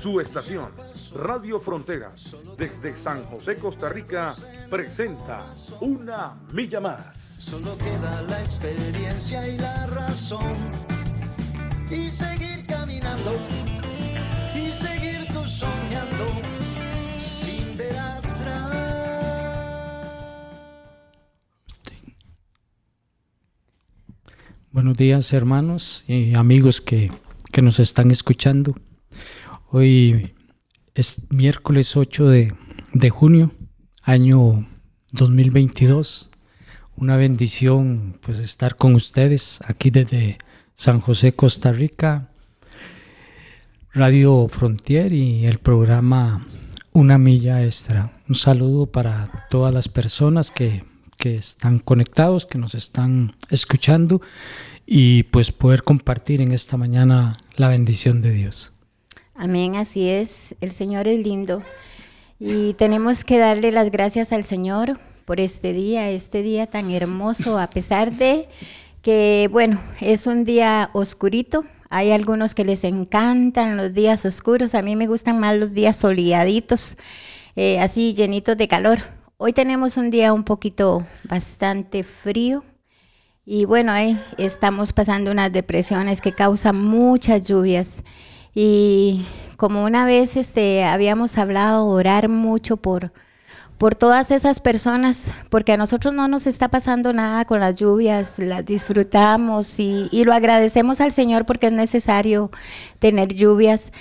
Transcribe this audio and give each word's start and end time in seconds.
Su 0.00 0.20
estación, 0.20 0.70
Radio 1.16 1.58
Fronteras, 1.58 2.36
desde 2.56 2.94
San 2.94 3.24
José, 3.24 3.56
Costa 3.56 3.88
Rica, 3.88 4.32
presenta 4.70 5.52
Una 5.80 6.38
Milla 6.52 6.80
Más. 6.80 7.18
Solo 7.18 7.76
queda 7.78 8.22
la 8.28 8.40
experiencia 8.40 9.48
y 9.48 9.58
la 9.58 9.86
razón. 9.88 10.56
Y 11.90 12.10
seguir 12.10 12.64
caminando, 12.66 13.32
y 14.54 14.72
seguir 14.72 15.26
tú 15.32 15.44
soñando, 15.44 16.26
sin 17.18 17.76
ver 17.76 17.98
atrás. 17.98 18.76
Buenos 24.70 24.96
días 24.96 25.32
hermanos 25.32 26.04
y 26.06 26.36
amigos 26.36 26.80
que, 26.80 27.10
que 27.50 27.62
nos 27.62 27.80
están 27.80 28.12
escuchando. 28.12 28.76
Hoy 29.70 30.32
es 30.94 31.30
miércoles 31.30 31.94
8 31.94 32.26
de, 32.28 32.54
de 32.94 33.10
junio, 33.10 33.52
año 34.02 34.66
2022. 35.12 36.30
Una 36.96 37.18
bendición 37.18 38.18
pues 38.22 38.38
estar 38.38 38.76
con 38.76 38.94
ustedes 38.94 39.60
aquí 39.66 39.90
desde 39.90 40.38
San 40.74 41.00
José, 41.00 41.34
Costa 41.34 41.70
Rica, 41.70 42.30
Radio 43.92 44.48
Frontier 44.48 45.12
y 45.12 45.44
el 45.44 45.58
programa 45.58 46.46
Una 46.94 47.18
Milla 47.18 47.62
Extra. 47.62 48.22
Un 48.26 48.36
saludo 48.36 48.86
para 48.86 49.46
todas 49.50 49.74
las 49.74 49.88
personas 49.88 50.50
que, 50.50 50.82
que 51.18 51.36
están 51.36 51.78
conectados, 51.78 52.46
que 52.46 52.56
nos 52.56 52.74
están 52.74 53.36
escuchando 53.50 54.22
y 54.86 55.24
pues 55.24 55.52
poder 55.52 55.82
compartir 55.82 56.40
en 56.40 56.52
esta 56.52 56.78
mañana 56.78 57.38
la 57.56 57.68
bendición 57.68 58.22
de 58.22 58.32
Dios. 58.32 58.72
Amén, 59.40 59.76
así 59.76 60.08
es. 60.08 60.56
El 60.60 60.72
Señor 60.72 61.06
es 61.06 61.20
lindo. 61.20 61.62
Y 62.40 62.72
tenemos 62.74 63.22
que 63.22 63.38
darle 63.38 63.70
las 63.70 63.92
gracias 63.92 64.32
al 64.32 64.42
Señor 64.42 64.98
por 65.26 65.38
este 65.38 65.72
día, 65.72 66.10
este 66.10 66.42
día 66.42 66.66
tan 66.66 66.90
hermoso, 66.90 67.56
a 67.56 67.70
pesar 67.70 68.10
de 68.10 68.48
que, 69.00 69.48
bueno, 69.52 69.80
es 70.00 70.26
un 70.26 70.42
día 70.42 70.90
oscurito. 70.92 71.64
Hay 71.88 72.10
algunos 72.10 72.56
que 72.56 72.64
les 72.64 72.82
encantan 72.82 73.76
los 73.76 73.94
días 73.94 74.24
oscuros. 74.24 74.74
A 74.74 74.82
mí 74.82 74.96
me 74.96 75.06
gustan 75.06 75.38
más 75.38 75.56
los 75.56 75.72
días 75.72 75.94
soleaditos, 75.94 76.96
eh, 77.54 77.78
así 77.78 78.14
llenitos 78.14 78.56
de 78.56 78.66
calor. 78.66 78.98
Hoy 79.36 79.52
tenemos 79.52 79.96
un 79.96 80.10
día 80.10 80.32
un 80.32 80.42
poquito 80.42 81.06
bastante 81.22 82.02
frío. 82.02 82.64
Y 83.46 83.66
bueno, 83.66 83.92
ahí 83.92 84.20
estamos 84.36 84.92
pasando 84.92 85.30
unas 85.30 85.52
depresiones 85.52 86.20
que 86.20 86.32
causan 86.32 86.82
muchas 86.82 87.46
lluvias. 87.46 88.02
Y 88.60 89.24
como 89.56 89.84
una 89.84 90.04
vez 90.04 90.36
este, 90.36 90.82
habíamos 90.82 91.38
hablado, 91.38 91.86
orar 91.86 92.28
mucho 92.28 92.76
por, 92.76 93.12
por 93.78 93.94
todas 93.94 94.32
esas 94.32 94.58
personas, 94.58 95.32
porque 95.48 95.74
a 95.74 95.76
nosotros 95.76 96.12
no 96.12 96.26
nos 96.26 96.48
está 96.48 96.66
pasando 96.66 97.12
nada 97.12 97.44
con 97.44 97.60
las 97.60 97.76
lluvias, 97.76 98.40
las 98.40 98.66
disfrutamos 98.66 99.78
y, 99.78 100.08
y 100.10 100.24
lo 100.24 100.32
agradecemos 100.32 101.00
al 101.00 101.12
Señor 101.12 101.46
porque 101.46 101.68
es 101.68 101.72
necesario 101.72 102.50
tener 102.98 103.32
lluvias. 103.32 103.92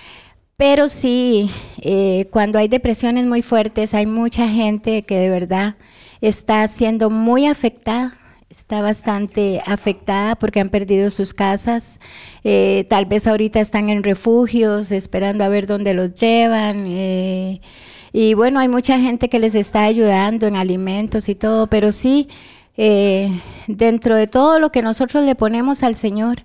Pero 0.55 0.89
sí, 0.89 1.51
eh, 1.83 2.27
cuando 2.31 2.57
hay 2.57 2.67
depresiones 2.67 3.27
muy 3.27 3.43
fuertes, 3.43 3.93
hay 3.93 4.07
mucha 4.07 4.47
gente 4.47 5.03
que 5.03 5.19
de 5.19 5.29
verdad 5.29 5.75
está 6.19 6.67
siendo 6.67 7.11
muy 7.11 7.45
afectada 7.45 8.17
está 8.49 8.81
bastante 8.81 9.61
afectada 9.65 10.35
porque 10.35 10.59
han 10.59 10.69
perdido 10.69 11.09
sus 11.09 11.33
casas. 11.33 11.99
Eh, 12.43 12.85
tal 12.89 13.05
vez 13.05 13.27
ahorita 13.27 13.59
están 13.59 13.89
en 13.89 14.03
refugios 14.03 14.91
esperando 14.91 15.43
a 15.43 15.49
ver 15.49 15.67
dónde 15.67 15.93
los 15.93 16.13
llevan. 16.13 16.85
Eh, 16.87 17.61
y 18.13 18.33
bueno, 18.33 18.59
hay 18.59 18.67
mucha 18.69 18.99
gente 18.99 19.29
que 19.29 19.39
les 19.39 19.53
está 19.53 19.83
ayudando 19.83 20.47
en 20.47 20.55
alimentos 20.55 21.29
y 21.29 21.35
todo, 21.35 21.67
pero 21.67 21.91
sí, 21.91 22.29
eh, 22.77 23.29
dentro 23.67 24.15
de 24.15 24.27
todo 24.27 24.59
lo 24.59 24.71
que 24.71 24.81
nosotros 24.81 25.25
le 25.25 25.35
ponemos 25.35 25.83
al 25.83 25.95
Señor, 25.95 26.43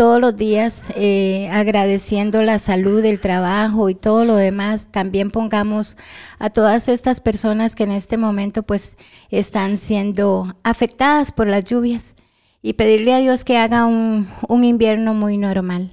todos 0.00 0.18
los 0.18 0.34
días 0.34 0.86
eh, 0.96 1.50
agradeciendo 1.52 2.40
la 2.40 2.58
salud, 2.58 3.04
el 3.04 3.20
trabajo 3.20 3.90
y 3.90 3.94
todo 3.94 4.24
lo 4.24 4.34
demás. 4.34 4.88
También 4.90 5.30
pongamos 5.30 5.98
a 6.38 6.48
todas 6.48 6.88
estas 6.88 7.20
personas 7.20 7.76
que 7.76 7.82
en 7.82 7.92
este 7.92 8.16
momento 8.16 8.62
pues 8.62 8.96
están 9.28 9.76
siendo 9.76 10.56
afectadas 10.62 11.32
por 11.32 11.48
las 11.48 11.64
lluvias 11.64 12.14
y 12.62 12.72
pedirle 12.72 13.12
a 13.12 13.18
Dios 13.18 13.44
que 13.44 13.58
haga 13.58 13.84
un, 13.84 14.26
invierno 14.64 15.12
muy 15.12 15.36
normal. 15.36 15.92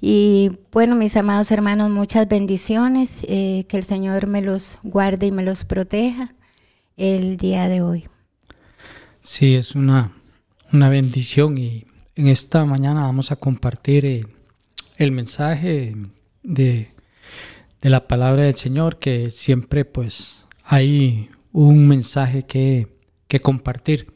Y 0.00 0.50
bueno, 0.72 0.96
mis 0.96 1.16
amados 1.16 1.52
hermanos, 1.52 1.90
muchas 1.90 2.26
bendiciones, 2.26 3.24
eh, 3.28 3.66
que 3.68 3.76
el 3.76 3.84
Señor 3.84 4.26
me 4.26 4.42
los 4.42 4.78
guarde 4.82 5.26
y 5.26 5.30
me 5.30 5.44
los 5.44 5.64
proteja 5.64 6.34
el 6.96 7.36
día 7.36 7.68
de 7.68 7.82
hoy. 7.82 8.08
Sí, 9.20 9.54
es 9.54 9.76
una, 9.76 10.10
una 10.72 10.88
bendición 10.88 11.56
y 11.56 11.86
en 12.16 12.28
esta 12.28 12.64
mañana 12.64 13.02
vamos 13.02 13.32
a 13.32 13.36
compartir 13.36 14.06
eh, 14.06 14.24
el 14.96 15.12
mensaje 15.12 15.94
de, 16.42 16.92
de, 17.80 17.90
la 17.90 18.06
palabra 18.06 18.44
del 18.44 18.54
Señor, 18.54 18.98
que 18.98 19.30
siempre 19.30 19.84
pues 19.84 20.46
hay 20.62 21.28
un 21.52 21.88
mensaje 21.88 22.44
que, 22.44 22.88
que 23.28 23.40
compartir. 23.40 24.12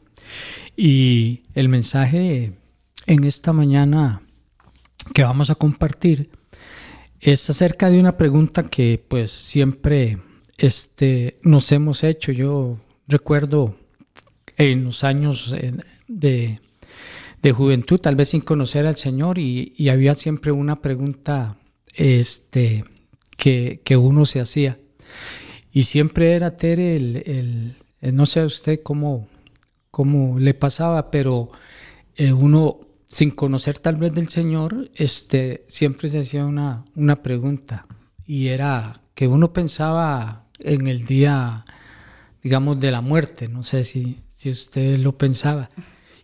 Y 0.77 1.43
el 1.53 1.67
mensaje 1.69 2.53
en 3.05 3.23
esta 3.23 3.51
mañana 3.51 4.21
que 5.13 5.23
vamos 5.23 5.49
a 5.49 5.55
compartir 5.55 6.29
es 7.19 7.49
acerca 7.49 7.89
de 7.89 7.99
una 7.99 8.15
pregunta 8.15 8.63
que 8.63 9.03
pues 9.05 9.31
siempre 9.31 10.19
este, 10.57 11.39
nos 11.43 11.71
hemos 11.71 12.03
hecho. 12.03 12.31
Yo 12.31 12.79
recuerdo 13.07 13.75
en 14.55 14.85
los 14.85 15.03
años 15.03 15.53
eh, 15.57 15.73
de, 16.07 16.61
de 17.41 17.51
juventud, 17.51 17.99
tal 17.99 18.15
vez 18.15 18.29
sin 18.29 18.41
conocer 18.41 18.85
al 18.85 18.95
Señor, 18.95 19.37
y, 19.39 19.89
había 19.89 20.15
siempre 20.15 20.51
una 20.51 20.81
pregunta 20.81 21.57
este, 21.93 22.85
que, 23.37 23.97
uno 23.97 24.25
se 24.25 24.39
hacía. 24.39 24.79
Y 25.71 25.83
siempre 25.83 26.33
era 26.33 26.57
Tere 26.57 26.95
el, 26.95 27.75
no 28.01 28.25
sé 28.25 28.41
a 28.41 28.45
usted 28.45 28.81
cómo, 28.83 29.27
cómo 29.91 30.39
le 30.39 30.53
pasaba, 30.53 31.11
pero 31.11 31.51
eh, 32.15 32.33
uno 32.33 32.79
sin 33.07 33.31
conocer 33.31 33.79
tal 33.79 33.95
vez 33.95 34.13
del 34.13 34.29
Señor, 34.29 34.91
este, 34.95 35.65
siempre 35.67 36.09
se 36.09 36.19
hacía 36.19 36.45
una, 36.45 36.85
una 36.95 37.23
pregunta 37.23 37.87
y 38.25 38.49
era 38.49 39.01
que 39.15 39.27
uno 39.27 39.51
pensaba 39.51 40.45
en 40.59 40.85
el 40.85 41.05
día, 41.05 41.65
digamos, 42.43 42.79
de 42.79 42.91
la 42.91 43.01
muerte, 43.01 43.47
no 43.47 43.63
sé 43.63 43.83
si, 43.83 44.19
si 44.27 44.51
usted 44.51 44.99
lo 44.99 45.17
pensaba. 45.17 45.71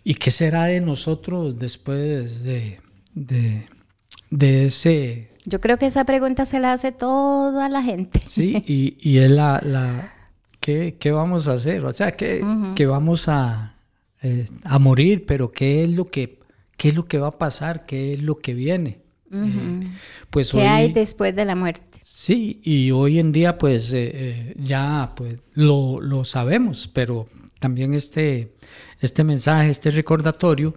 ¿Y 0.06 0.14
qué 0.14 0.32
será 0.32 0.66
de 0.66 0.80
nosotros 0.80 1.60
después 1.60 2.44
de, 2.44 2.80
de, 3.14 4.66
ese... 4.66 5.32
Yo 5.46 5.60
creo 5.60 5.78
que 5.78 5.88
esa 5.88 6.06
pregunta 6.06 6.46
se 6.46 6.62
la 6.62 6.72
hace 6.72 6.94
toda 6.94 7.68
la 7.68 7.82
gente. 7.82 8.22
Sí, 8.26 8.64
y, 8.68 8.98
y 9.02 9.18
es 9.18 9.32
la... 9.32 9.60
la 9.62 10.14
¿qué, 10.62 10.96
¿qué, 10.98 11.12
vamos 11.12 11.50
a 11.50 11.54
hacer? 11.54 11.84
O 11.84 11.92
sea, 11.92 12.12
¿qué, 12.12 12.42
vamos 12.88 13.28
a, 13.28 13.76
eh, 14.22 14.46
a 14.64 14.80
morir? 14.80 15.26
Pero 15.26 15.52
¿qué 15.52 15.84
es 15.84 15.90
lo 15.90 16.06
que 16.06 16.40
qué 16.78 16.90
es 16.90 16.96
lo 16.96 17.08
que 17.08 17.18
va 17.18 17.28
a 17.28 17.38
pasar, 17.38 17.86
qué 17.86 18.14
es 18.14 18.22
lo 18.22 18.40
que 18.40 18.54
viene. 18.54 19.02
Eh, 19.32 19.88
pues 20.30 20.52
¿Qué 20.52 20.62
hay 20.62 20.94
después 20.94 21.36
de 21.36 21.46
la 21.46 21.56
muerte? 21.56 22.00
Sí, 22.04 22.62
y 22.64 22.92
hoy 22.92 23.20
en 23.20 23.32
día 23.32 23.58
pues 23.58 23.92
eh, 23.94 24.54
ya 24.58 25.14
pues 25.16 25.40
lo, 25.54 26.00
lo, 26.00 26.24
sabemos, 26.24 26.90
pero 26.94 27.28
también 27.60 27.94
este, 27.94 28.54
este 29.00 29.24
mensaje, 29.24 29.70
este 29.70 29.92
recordatorio 29.92 30.76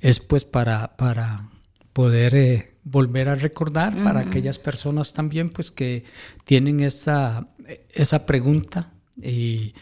es 0.00 0.20
pues 0.20 0.44
para, 0.44 0.96
para 0.96 1.48
poder 1.92 2.74
volver 2.82 3.28
a 3.28 3.34
recordar 3.34 3.94
para 4.02 4.20
aquellas 4.20 4.58
personas 4.58 5.12
también 5.12 5.50
pues 5.50 5.70
que 5.70 6.04
tienen 6.44 6.80
esa, 6.80 7.48
esa 7.90 8.26
pregunta 8.26 8.92
y, 9.16 9.74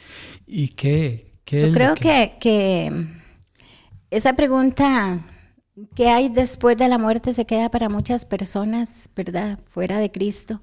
y 0.46 0.68
que... 0.68 1.30
Yo 1.46 1.72
creo 1.72 1.94
que... 1.94 2.36
que 2.40 3.06
esa 4.10 4.34
pregunta 4.34 5.20
¿Qué 5.94 6.08
hay 6.08 6.28
después 6.28 6.76
de 6.76 6.88
la 6.88 6.98
muerte 6.98 7.32
se 7.32 7.44
queda 7.44 7.70
para 7.70 7.88
muchas 7.88 8.24
personas, 8.24 9.08
¿verdad? 9.14 9.58
Fuera 9.70 9.98
de 9.98 10.10
Cristo. 10.10 10.60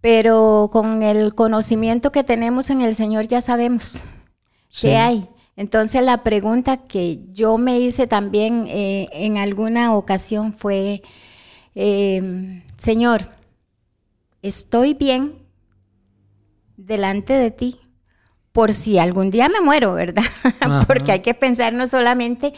Pero 0.00 0.70
con 0.72 1.02
el 1.02 1.34
conocimiento 1.34 2.12
que 2.12 2.24
tenemos 2.24 2.70
en 2.70 2.80
el 2.80 2.94
Señor 2.94 3.26
ya 3.26 3.42
sabemos 3.42 4.00
qué 4.80 4.96
hay. 4.96 5.28
Entonces 5.56 6.02
la 6.02 6.22
pregunta 6.22 6.76
que 6.76 7.20
yo 7.32 7.56
me 7.56 7.78
hice 7.78 8.06
también 8.06 8.66
eh, 8.68 9.08
en 9.12 9.38
alguna 9.38 9.94
ocasión 9.94 10.52
fue, 10.52 11.02
eh, 11.74 12.62
Señor, 12.76 13.30
¿estoy 14.42 14.92
bien 14.92 15.34
delante 16.76 17.32
de 17.32 17.50
ti? 17.50 17.76
Por 18.52 18.74
si 18.74 18.98
algún 18.98 19.30
día 19.30 19.48
me 19.48 19.62
muero, 19.62 19.94
¿verdad? 19.94 20.24
Porque 20.86 21.12
hay 21.12 21.20
que 21.20 21.34
pensar 21.34 21.72
no 21.72 21.88
solamente, 21.88 22.52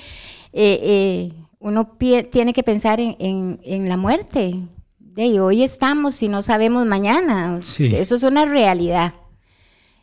eh, 0.53 1.33
uno 1.61 1.97
tiene 2.31 2.53
que 2.53 2.63
pensar 2.65 3.01
en, 3.01 3.89
la 3.89 3.97
muerte. 3.97 4.57
De 4.99 5.41
hoy 5.41 5.63
estamos 5.63 6.23
y 6.23 6.29
no 6.29 6.43
sabemos 6.43 6.87
mañana. 6.87 7.59
Eso 7.59 8.15
es 8.15 8.23
una 8.23 8.45
realidad. 8.45 9.15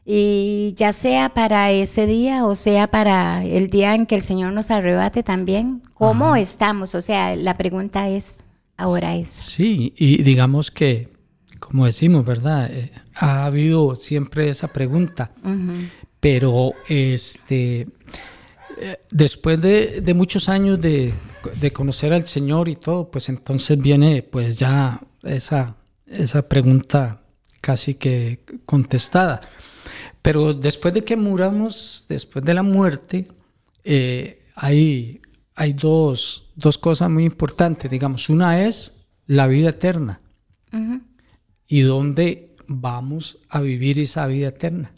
Y 0.07 0.73
ya 0.75 0.93
sea 0.93 1.29
para 1.29 1.71
ese 1.71 2.05
día 2.05 2.45
o 2.45 2.53
sea 2.53 2.85
para 2.87 3.43
el 3.43 3.71
día 3.71 3.95
en 3.95 4.05
que 4.05 4.13
el 4.13 4.21
Señor 4.21 4.53
nos 4.53 4.69
arrebate 4.69 5.23
también, 5.23 5.81
¿cómo 5.95 6.35
estamos? 6.35 6.93
O 6.93 7.01
sea, 7.01 7.35
la 7.35 7.57
pregunta 7.57 8.07
es, 8.07 8.43
ahora 8.77 9.15
es. 9.15 9.29
Sí, 9.29 9.93
y 9.97 10.21
digamos 10.21 10.69
que, 10.69 11.09
como 11.59 11.87
decimos, 11.87 12.23
¿verdad? 12.23 12.69
Eh, 12.71 12.91
ha 13.15 13.45
habido 13.45 13.95
siempre 13.95 14.49
esa 14.49 14.67
pregunta, 14.67 15.31
pero 16.19 16.73
este, 16.87 17.87
eh, 18.77 18.97
después 19.09 19.59
de, 19.59 20.13
muchos 20.15 20.49
años 20.49 20.79
de, 20.79 21.15
de, 21.59 21.71
conocer 21.71 22.13
al 22.13 22.27
Señor 22.27 22.69
y 22.69 22.75
todo, 22.75 23.09
pues 23.09 23.27
entonces 23.29 23.79
viene 23.79 24.21
pues 24.21 24.59
ya 24.59 25.01
esa, 25.23 25.77
esa 26.05 26.47
pregunta 26.47 27.21
casi 27.59 27.95
que 27.95 28.41
contestada. 28.65 29.41
Pero 30.25 30.55
después 30.55 30.91
de 30.91 31.03
que 31.03 31.15
muramos, 31.15 32.07
después 32.09 32.43
de 32.43 32.55
la 32.55 32.63
muerte, 32.63 33.27
eh, 33.83 34.39
hay, 34.55 35.21
hay 35.53 35.73
dos, 35.73 36.49
cosas 36.81 37.11
muy 37.11 37.25
importantes, 37.25 37.91
digamos. 37.91 38.27
Una 38.29 38.63
es 38.63 39.05
la 39.27 39.45
vida 39.45 39.69
eterna 39.69 40.19
y 41.67 41.81
dónde 41.81 42.55
vamos 42.65 43.37
a 43.49 43.61
vivir 43.61 43.99
esa 43.99 44.25
vida 44.25 44.47
eterna. 44.47 44.91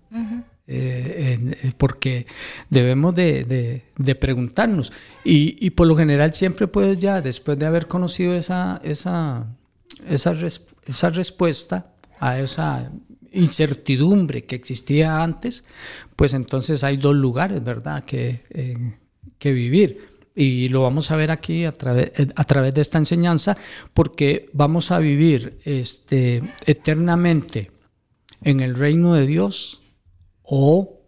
Eh, 0.66 1.56
eh, 1.62 1.72
porque 1.78 2.26
debemos 2.70 3.14
de, 3.14 3.84
preguntarnos. 4.22 4.94
Y, 5.26 5.70
por 5.72 5.88
lo 5.88 5.98
general 5.98 6.34
siempre 6.34 6.68
puedes 6.68 7.00
ya, 7.00 7.22
después 7.22 7.60
de 7.60 7.66
haber 7.66 7.88
conocido 7.88 8.34
esa, 8.34 8.80
esa, 8.82 9.46
esa, 10.08 10.32
esa 10.86 11.10
respuesta 11.10 11.92
a 12.18 12.40
esa 12.40 12.90
incertidumbre 13.38 14.44
que 14.44 14.56
existía 14.56 15.22
antes, 15.22 15.63
pues 16.16 16.34
entonces 16.34 16.84
hay 16.84 16.98
dos 16.98 17.16
lugares, 17.16 17.63
¿verdad?, 17.63 18.04
que, 18.04 18.44
eh, 18.50 18.94
que 19.38 19.54
vivir. 19.54 20.18
Y 20.36 20.69
lo 20.69 20.84
vamos 20.84 21.10
a 21.10 21.16
ver 21.16 21.31
aquí 21.31 21.66
a, 21.66 21.72
través, 21.72 22.12
a 22.36 22.44
través 22.44 22.74
de 22.74 22.81
esta 22.81 23.00
enseñanza, 23.00 23.57
porque 23.94 24.50
vamos 24.54 24.92
a 24.92 25.00
vivir 25.00 25.60
este, 25.66 26.44
eternamente 26.66 27.72
en 28.44 28.60
el 28.60 28.75
reino 28.75 29.16
de 29.16 29.25
Dios 29.25 29.81
o 30.44 31.01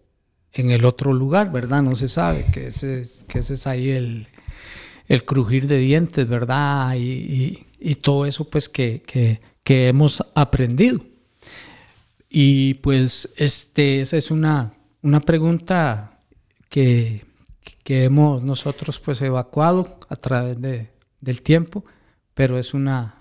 en 0.51 0.71
el 0.71 0.85
otro 0.85 1.13
lugar, 1.13 1.51
¿verdad? 1.51 1.83
No 1.83 1.95
se 1.95 2.09
sabe, 2.09 2.45
que 2.51 2.67
ese, 2.67 3.03
que 3.27 3.39
ese 3.39 3.53
es 3.53 3.67
ahí 3.67 3.89
el, 3.89 4.27
el 5.07 5.25
crujir 5.25 5.67
de 5.67 5.77
dientes, 5.77 6.27
¿verdad? 6.27 6.95
Y, 6.95 7.67
y, 7.79 7.95
todo 7.95 8.25
eso 8.25 8.49
pues 8.49 8.67
que, 8.67 9.03
que, 9.05 9.41
que 9.63 9.87
hemos 9.87 10.23
aprendido. 10.35 11.01
Y 12.29 12.75
pues 12.75 13.33
este, 13.37 14.01
esa 14.01 14.17
es 14.17 14.29
una, 14.29 14.73
una 15.01 15.19
pregunta 15.19 16.19
que, 16.69 17.25
que, 17.83 18.03
hemos 18.03 18.43
nosotros 18.43 18.99
pues 18.99 19.21
evacuado 19.21 19.99
a 20.07 20.15
través 20.15 20.61
de, 20.61 20.91
del 21.19 21.41
tiempo, 21.41 21.83
pero 22.35 22.59
es 22.59 22.75
una, 22.75 23.15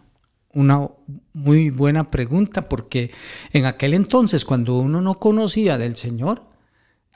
una 0.52 0.88
muy 1.32 1.70
buena 1.70 2.10
pregunta 2.10 2.69
porque 2.69 3.10
en 3.52 3.64
aquel 3.64 3.94
entonces 3.94 4.44
cuando 4.44 4.78
uno 4.78 5.00
no 5.00 5.19
conocía 5.19 5.78
del 5.78 5.96
Señor, 5.96 6.43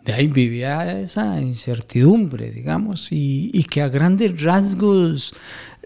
de 0.02 0.14
ahí 0.14 0.26
vivía 0.28 0.98
esa 0.98 1.40
incertidumbre, 1.40 2.50
digamos, 2.50 3.12
y, 3.12 3.50
y 3.52 3.64
que 3.64 3.82
a 3.82 3.88
grandes 3.88 4.42
rasgos 4.42 5.34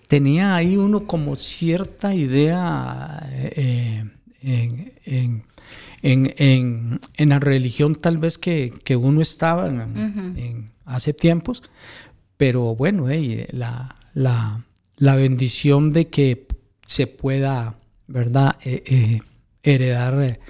tenía 0.07 0.55
ahí 0.55 0.77
uno 0.77 1.07
como 1.07 1.35
cierta 1.37 2.15
idea 2.15 3.29
eh, 3.33 4.05
en 4.41 4.97
en, 5.05 5.45
la 7.17 7.39
religión 7.39 7.95
tal 7.97 8.19
vez 8.19 8.39
que, 8.39 8.73
uno 8.97 9.21
estaba 9.21 9.69
en, 9.69 10.71
hace 10.85 11.13
tiempos, 11.13 11.63
pero 12.37 12.75
bueno, 12.75 13.07
la, 13.51 13.97
la, 14.15 15.17
bendición 15.17 15.91
de 15.91 16.09
que 16.09 16.47
se 16.85 17.07
pueda, 17.07 17.75
¿verdad?, 18.07 18.57
eh, 18.65 18.83
eh, 18.87 19.21
heredar 19.63 20.23
eh, 20.23 20.41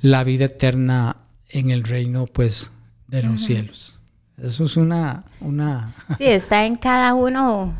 la 0.00 0.24
vida 0.24 0.46
eterna 0.46 1.16
en 1.48 1.70
el 1.70 1.84
reino, 1.84 2.26
pues, 2.26 2.72
de 3.06 3.22
los 3.22 3.40
cielos. 3.40 4.02
Eso 4.36 4.64
es 4.64 4.76
una, 4.76 5.24
una... 5.40 5.94
Sí, 6.18 6.24
está 6.26 6.66
en 6.66 6.76
cada 6.76 7.14
uno 7.14 7.74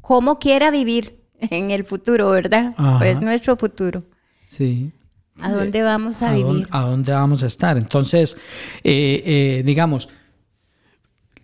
cómo 0.00 0.38
quiera 0.38 0.70
vivir 0.70 1.22
en 1.38 1.70
el 1.70 1.84
futuro, 1.84 2.30
¿verdad? 2.30 2.74
Pues 2.98 3.20
nuestro 3.20 3.56
futuro. 3.56 4.04
Sí. 4.46 4.92
¿A 5.42 5.52
dónde 5.52 5.82
vamos 5.82 6.22
a, 6.22 6.32
vivir? 6.32 6.66
a 6.70 6.82
dónde 6.82 7.12
vamos 7.12 7.42
a 7.42 7.46
estar. 7.46 7.76
Entonces, 7.76 8.36
eh, 8.84 9.22
eh, 9.24 9.62
digamos, 9.64 10.08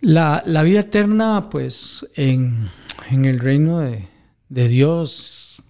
la, 0.01 0.41
vida 0.63 0.81
eterna, 0.81 1.49
pues, 1.49 2.07
en, 2.15 2.69
el 3.11 3.39
reino 3.39 3.79
de, 3.79 4.07
Dios, 4.67 5.61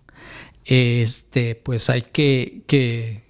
este, 0.65 1.55
pues 1.55 1.89
hay 1.89 2.03
que, 2.03 2.63
que, 2.67 3.23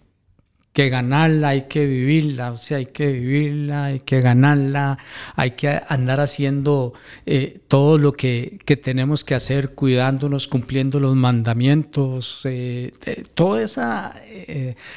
que 0.80 0.88
ganarla, 0.88 1.50
hay 1.50 1.64
que 1.64 1.86
vivirla, 1.86 2.52
o 2.52 2.58
sea, 2.58 2.78
hay 2.78 2.86
que 2.86 3.12
vivirla, 3.12 3.84
hay 3.86 4.00
que 4.00 4.22
ganarla, 4.22 4.98
hay 5.36 5.52
que 5.52 5.82
andar 5.90 6.22
haciendo 6.22 6.94
eh, 7.26 7.60
todo 7.68 7.98
lo 7.98 8.14
que, 8.14 8.60
tenemos 8.82 9.26
que 9.26 9.36
hacer, 9.36 9.72
cuidándonos, 9.72 10.48
cumpliendo 10.48 11.02
los 11.02 11.18
mandamientos, 11.18 12.46
eh, 12.46 12.92
eh, 13.06 13.24
toda 13.34 13.62
esa 13.62 14.16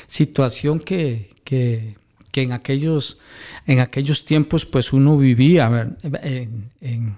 situación 0.07 0.79
que, 0.79 1.31
que, 1.43 1.97
en, 2.35 2.53
aquellos, 2.53 3.19
en 3.67 3.81
aquellos 3.81 4.25
tiempos 4.25 4.65
pues 4.65 4.93
uno 4.93 5.19
vivía 5.19 5.97
en, 6.31 7.17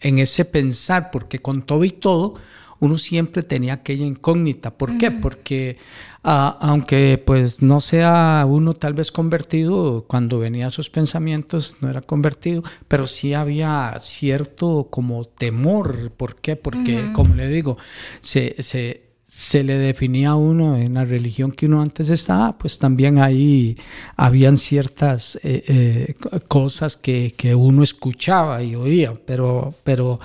en 0.00 0.18
ese 0.18 0.46
pensar, 0.46 1.10
porque 1.10 1.38
con 1.38 1.66
todo 1.66 1.84
y 1.84 1.90
todo, 1.90 2.36
uno 2.80 2.98
siempre 2.98 3.42
tenía 3.42 3.74
aquella 3.74 4.04
incógnita. 4.04 4.76
¿Por 4.76 4.98
qué? 4.98 5.10
Porque 5.10 5.78
ah, 6.22 6.58
aunque 6.60 7.22
pues 7.24 7.62
no 7.62 7.80
sea 7.80 8.44
uno 8.48 8.74
tal 8.74 8.94
vez 8.94 9.12
convertido, 9.12 10.04
cuando 10.06 10.38
venía 10.38 10.70
sus 10.70 10.90
pensamientos 10.90 11.76
no 11.80 11.90
era 11.90 12.00
convertido, 12.00 12.62
pero 12.88 13.06
sí 13.06 13.34
había 13.34 13.94
cierto 14.00 14.88
como 14.90 15.24
temor. 15.24 16.10
¿Por 16.12 16.36
qué? 16.36 16.56
Porque, 16.56 17.10
como 17.12 17.34
le 17.34 17.48
digo, 17.48 17.78
se, 18.20 18.56
se, 18.58 19.62
le 19.62 19.78
definía 19.78 20.30
a 20.30 20.36
uno 20.36 20.76
en 20.76 20.94
la 20.94 21.04
religión 21.04 21.52
que 21.52 21.66
uno 21.66 21.80
antes 21.80 22.10
estaba, 22.10 22.56
pues 22.58 22.78
también 22.78 23.18
ahí 23.18 23.76
habían 24.16 24.56
ciertas 24.56 25.36
eh, 25.42 25.64
eh, 25.66 26.14
cosas 26.48 26.96
que, 26.96 27.34
que, 27.36 27.54
uno 27.54 27.82
escuchaba 27.82 28.62
y 28.62 28.74
oía, 28.76 29.12
pero, 29.26 29.74
pero, 29.84 30.20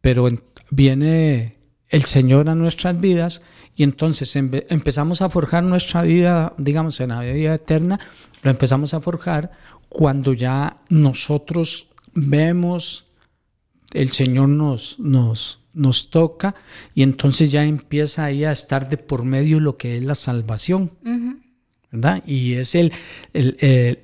pero 0.00 0.28
viene 0.70 1.53
el 1.94 2.02
Señor 2.02 2.48
a 2.48 2.56
nuestras 2.56 3.00
vidas 3.00 3.40
y 3.76 3.84
entonces 3.84 4.34
empezamos 4.34 5.22
a 5.22 5.30
forjar 5.30 5.62
nuestra 5.62 6.02
vida, 6.02 6.52
digamos, 6.58 6.98
en 6.98 7.10
la 7.10 7.20
vida 7.20 7.54
eterna, 7.54 8.00
lo 8.42 8.50
empezamos 8.50 8.94
a 8.94 9.00
forjar 9.00 9.52
cuando 9.88 10.32
ya 10.32 10.78
nosotros 10.90 11.86
vemos, 12.12 13.04
el 13.92 14.10
Señor 14.10 14.48
nos, 14.48 14.98
nos, 14.98 15.60
nos 15.72 16.10
toca 16.10 16.56
y 16.96 17.04
entonces 17.04 17.52
ya 17.52 17.64
empieza 17.64 18.24
ahí 18.24 18.42
a 18.42 18.50
estar 18.50 18.88
de 18.88 18.96
por 18.96 19.22
medio 19.22 19.60
lo 19.60 19.76
que 19.76 19.96
es 19.98 20.04
la 20.04 20.16
salvación, 20.16 20.90
¿verdad? 21.92 22.24
Y 22.26 22.54
es 22.54 22.74
el, 22.74 22.92
el, 23.32 23.98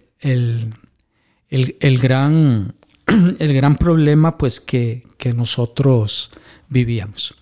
el, 1.49 1.99
gran, 1.99 2.73
el 3.40 3.52
gran 3.52 3.76
problema 3.76 4.38
pues 4.38 4.61
que, 4.61 5.02
que 5.18 5.35
nosotros 5.35 6.30
vivíamos. 6.68 7.35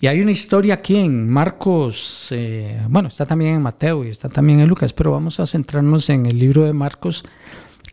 Y 0.00 0.06
hay 0.06 0.20
una 0.20 0.30
historia 0.30 0.74
aquí 0.74 0.96
en 0.96 1.28
Marcos, 1.28 2.28
eh, 2.30 2.80
bueno, 2.88 3.08
está 3.08 3.26
también 3.26 3.54
en 3.54 3.62
Mateo 3.62 4.04
y 4.04 4.08
está 4.08 4.28
también 4.28 4.60
en 4.60 4.68
Lucas, 4.68 4.92
pero 4.92 5.12
vamos 5.12 5.40
a 5.40 5.46
centrarnos 5.46 6.10
en 6.10 6.26
el 6.26 6.38
libro 6.38 6.64
de 6.64 6.72
Marcos, 6.72 7.24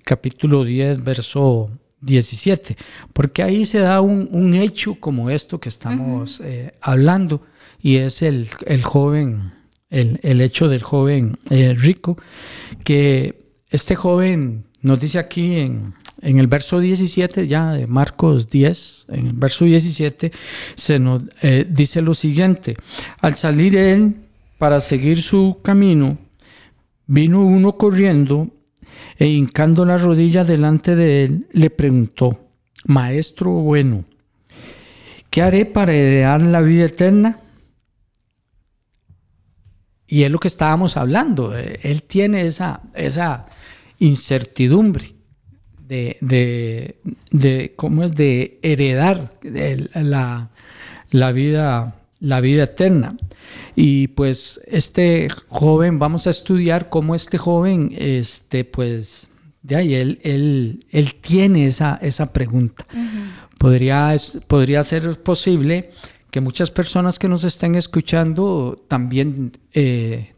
capítulo 0.04 0.64
10, 0.64 1.04
verso 1.04 1.70
17, 2.02 2.76
porque 3.14 3.44
ahí 3.44 3.66
se 3.66 3.80
da 3.80 4.02
un, 4.02 4.54
hecho 4.54 4.96
como 5.00 5.30
esto 5.30 5.60
que 5.60 5.70
estamos 5.70 6.42
eh, 6.42 6.74
hablando, 6.82 7.42
y 7.82 7.98
es 7.98 8.22
el, 8.22 8.48
joven, 8.84 9.54
el, 9.90 10.42
hecho 10.42 10.68
del 10.68 10.84
joven 10.84 11.38
eh, 11.50 11.74
rico, 11.78 12.18
que 12.84 13.44
este 13.70 13.96
joven 13.96 14.66
nos 14.82 15.00
dice 15.00 15.20
aquí 15.20 15.56
en, 15.56 15.94
el 16.40 16.48
verso 16.48 16.80
17, 16.80 17.48
ya 17.48 17.74
de 17.74 17.86
Marcos 17.86 18.50
10, 18.50 19.08
en 19.10 19.28
el 19.28 19.34
verso 19.34 19.66
17, 19.66 20.32
se 20.76 20.98
nos 20.98 21.24
eh, 21.42 21.68
dice 21.70 22.02
lo 22.02 22.14
siguiente, 22.14 22.76
al 23.20 23.36
salir 23.36 23.76
él 23.76 24.16
para 24.58 24.80
seguir 24.80 25.22
su 25.22 25.60
camino, 25.62 26.18
vino 27.08 27.46
uno 27.46 27.76
corriendo 27.76 28.48
e 29.18 29.28
hincando 29.28 29.86
la 29.86 29.98
rodilla 29.98 30.46
delante 30.46 30.96
de 30.96 31.26
él, 31.26 31.48
le 31.52 31.70
preguntó, 31.70 32.40
Maestro 32.86 33.52
bueno, 33.52 34.06
¿qué 35.30 35.42
haré 35.42 35.66
para 35.66 35.94
heredar 35.94 36.42
la 36.42 36.62
vida 36.62 36.86
eterna? 36.86 37.40
Y 40.08 40.24
es 40.24 40.32
lo 40.32 40.40
que 40.40 40.48
estábamos 40.48 40.96
hablando, 40.96 41.58
eh, 41.58 41.80
él 41.84 42.04
tiene 42.04 42.46
esa, 42.46 42.82
esa 42.94 43.46
incertidumbre 44.00 45.23
de, 45.88 46.96
de, 47.32 47.74
cómo 47.76 48.04
es 48.04 48.16
de 48.16 48.60
heredar 48.62 49.32
la, 49.44 50.50
la, 51.12 51.32
vida, 51.32 51.96
la 52.20 52.42
vida 52.42 52.64
eterna. 52.64 53.16
Y 53.76 54.08
pues 54.10 54.62
este 54.68 55.30
joven, 55.50 56.00
vamos 56.00 56.28
a 56.28 56.30
estudiar 56.30 56.90
cómo 56.90 57.16
este 57.16 57.38
joven, 57.38 57.94
este, 57.98 58.66
pues, 58.66 59.30
de 59.62 59.76
ahí, 59.76 59.94
él, 59.96 60.20
él, 60.24 60.86
él 60.92 61.16
tiene 61.16 61.66
esa, 61.66 62.00
esa 62.02 62.34
pregunta. 62.34 62.86
podría, 63.58 64.16
podría 64.48 64.84
ser 64.84 65.22
posible 65.22 65.92
que 66.32 66.42
muchas 66.42 66.72
personas 66.72 67.20
que 67.20 67.30
nos 67.30 67.44
estén 67.44 67.76
escuchando 67.76 68.84
también 68.88 69.52
eh, 69.72 70.34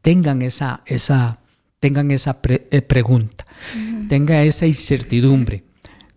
tengan 0.00 0.40
esa, 0.42 0.82
esa, 0.86 1.40
tengan 1.86 2.10
esa 2.10 2.40
eh, 2.48 2.82
pregunta, 2.82 3.44
tenga 4.08 4.42
esa 4.42 4.66
incertidumbre. 4.66 5.62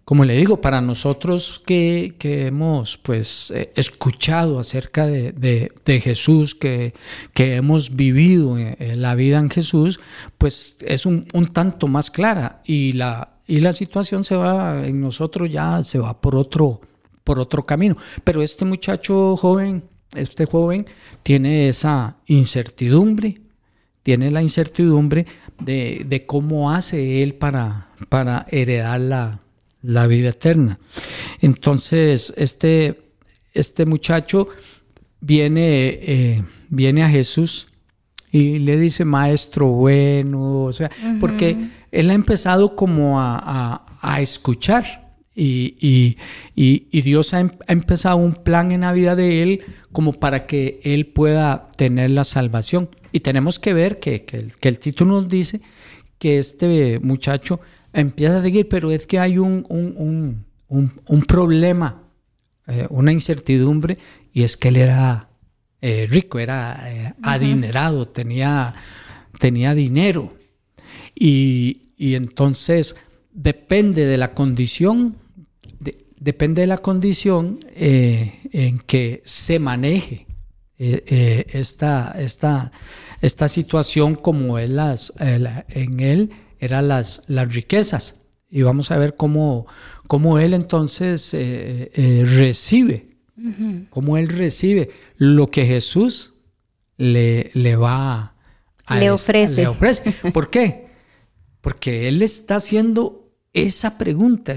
Como 0.03 0.25
le 0.25 0.35
digo, 0.35 0.59
para 0.59 0.81
nosotros 0.81 1.61
que, 1.63 2.15
hemos 2.19 2.97
pues 2.97 3.51
eh, 3.51 3.71
escuchado 3.75 4.57
acerca 4.57 5.05
de, 5.05 6.01
Jesús, 6.01 6.55
que, 6.55 6.95
que, 7.35 7.57
hemos 7.57 7.95
vivido 7.95 8.57
la 8.79 9.13
vida 9.13 9.37
en 9.37 9.51
Jesús, 9.51 9.99
pues 10.39 10.79
es 10.81 11.05
un, 11.05 11.27
tanto 11.53 11.87
más 11.87 12.09
clara 12.09 12.63
y 12.65 12.93
la, 12.93 13.37
y 13.45 13.59
la 13.59 13.71
situación 13.71 14.23
se 14.23 14.35
va, 14.35 14.87
en 14.87 14.99
nosotros 14.99 15.51
ya 15.51 15.83
se 15.83 15.99
va 15.99 16.19
por 16.19 16.35
otro, 16.35 16.81
por 17.23 17.39
otro 17.39 17.63
camino. 17.63 17.95
Pero 18.23 18.41
este 18.41 18.65
muchacho 18.65 19.37
joven, 19.37 19.83
este 20.15 20.45
joven, 20.47 20.87
tiene 21.21 21.69
esa 21.69 22.17
incertidumbre, 22.25 23.39
tiene 24.01 24.31
la 24.31 24.41
incertidumbre 24.41 25.27
de, 25.59 26.23
cómo 26.27 26.71
hace 26.71 27.21
él 27.21 27.35
para, 27.35 27.87
para 28.09 28.45
heredar 28.49 28.99
la, 29.81 30.07
vida 30.07 30.29
eterna. 30.29 30.79
Entonces, 31.41 32.33
este, 32.37 33.11
este 33.53 33.85
muchacho 33.85 34.47
viene, 35.21 35.99
eh, 36.01 36.43
viene 36.69 37.03
a 37.03 37.09
Jesús 37.09 37.67
y 38.31 38.59
le 38.59 38.77
dice, 38.77 39.05
maestro 39.05 39.67
bueno, 39.67 40.63
o 40.63 40.73
sea, 40.73 40.91
porque 41.19 41.69
él 41.91 42.09
ha 42.09 42.13
empezado 42.13 42.75
como 42.75 43.19
a, 43.19 43.85
escuchar. 44.19 45.09
Y, 45.35 46.17
Dios 46.55 47.33
ha, 47.33 47.39
ha, 47.39 47.71
empezado 47.71 48.17
un 48.17 48.33
plan 48.33 48.71
en 48.71 48.81
la 48.81 48.91
vida 48.91 49.15
de 49.15 49.41
él 49.41 49.61
como 49.91 50.13
para 50.13 50.45
que 50.45 50.79
él 50.83 51.07
pueda 51.07 51.69
tener 51.75 52.11
la 52.11 52.23
salvación. 52.23 52.89
Y 53.11 53.21
tenemos 53.21 53.59
que 53.59 53.73
ver 53.73 53.99
que, 53.99 54.25
el, 54.61 54.79
título 54.79 55.21
nos 55.21 55.29
dice 55.29 55.61
que 56.17 56.37
este 56.37 56.99
muchacho 56.99 57.59
empieza 57.93 58.39
a 58.39 58.43
seguir, 58.43 58.67
pero 58.67 58.91
es 58.91 59.07
que 59.07 59.19
hay 59.19 59.37
un, 59.37 59.65
un, 59.69 61.21
problema, 61.23 62.03
eh, 62.67 62.85
una 62.89 63.11
incertidumbre, 63.11 63.97
y 64.33 64.43
es 64.43 64.57
que 64.57 64.67
él 64.67 64.77
era 64.77 65.29
eh, 65.81 66.07
rico, 66.09 66.39
era 66.39 66.91
eh, 66.91 67.13
adinerado, 67.23 68.07
tenía, 68.07 68.73
tenía 69.39 69.73
dinero. 69.73 70.33
Y, 71.15 71.81
entonces 71.97 72.95
depende 73.33 74.05
de 74.05 74.17
la 74.17 74.33
condición, 74.33 75.17
depende 76.17 76.61
de 76.61 76.67
la 76.67 76.77
condición 76.77 77.59
en 77.75 78.79
que 78.79 79.21
se 79.25 79.59
maneje 79.59 80.28
eh, 80.81 81.03
eh, 81.07 81.45
esta, 81.51 82.15
esta, 82.17 82.71
esta, 83.19 83.49
situación 83.49 84.15
como 84.15 84.59
él 84.59 84.77
las, 84.77 85.11
en 85.19 85.99
él 85.99 86.29
eran 86.57 86.87
las, 86.87 87.23
las 87.27 87.53
riquezas. 87.53 88.21
Y 88.49 88.61
vamos 88.61 88.89
a 88.89 88.97
ver 88.97 89.15
cómo, 89.15 89.67
cómo 90.07 90.39
él 90.39 90.53
entonces 90.53 91.31
eh, 91.33 92.23
recibe, 92.25 93.09
cómo 93.89 94.15
él 94.15 94.29
recibe 94.29 94.89
lo 95.17 95.51
que 95.51 95.65
Jesús 95.65 96.35
le, 96.95 97.51
le 97.53 97.75
va 97.75 98.35
a... 98.85 98.97
Le 98.97 99.11
ofrece. 99.11 99.63
le 99.63 99.67
ofrece. 99.67 100.13
¿Por 100.31 100.49
qué? 100.49 100.87
Porque 101.59 102.07
él 102.07 102.21
está 102.21 102.55
haciendo 102.55 103.33
esa 103.51 103.97
pregunta, 103.97 104.55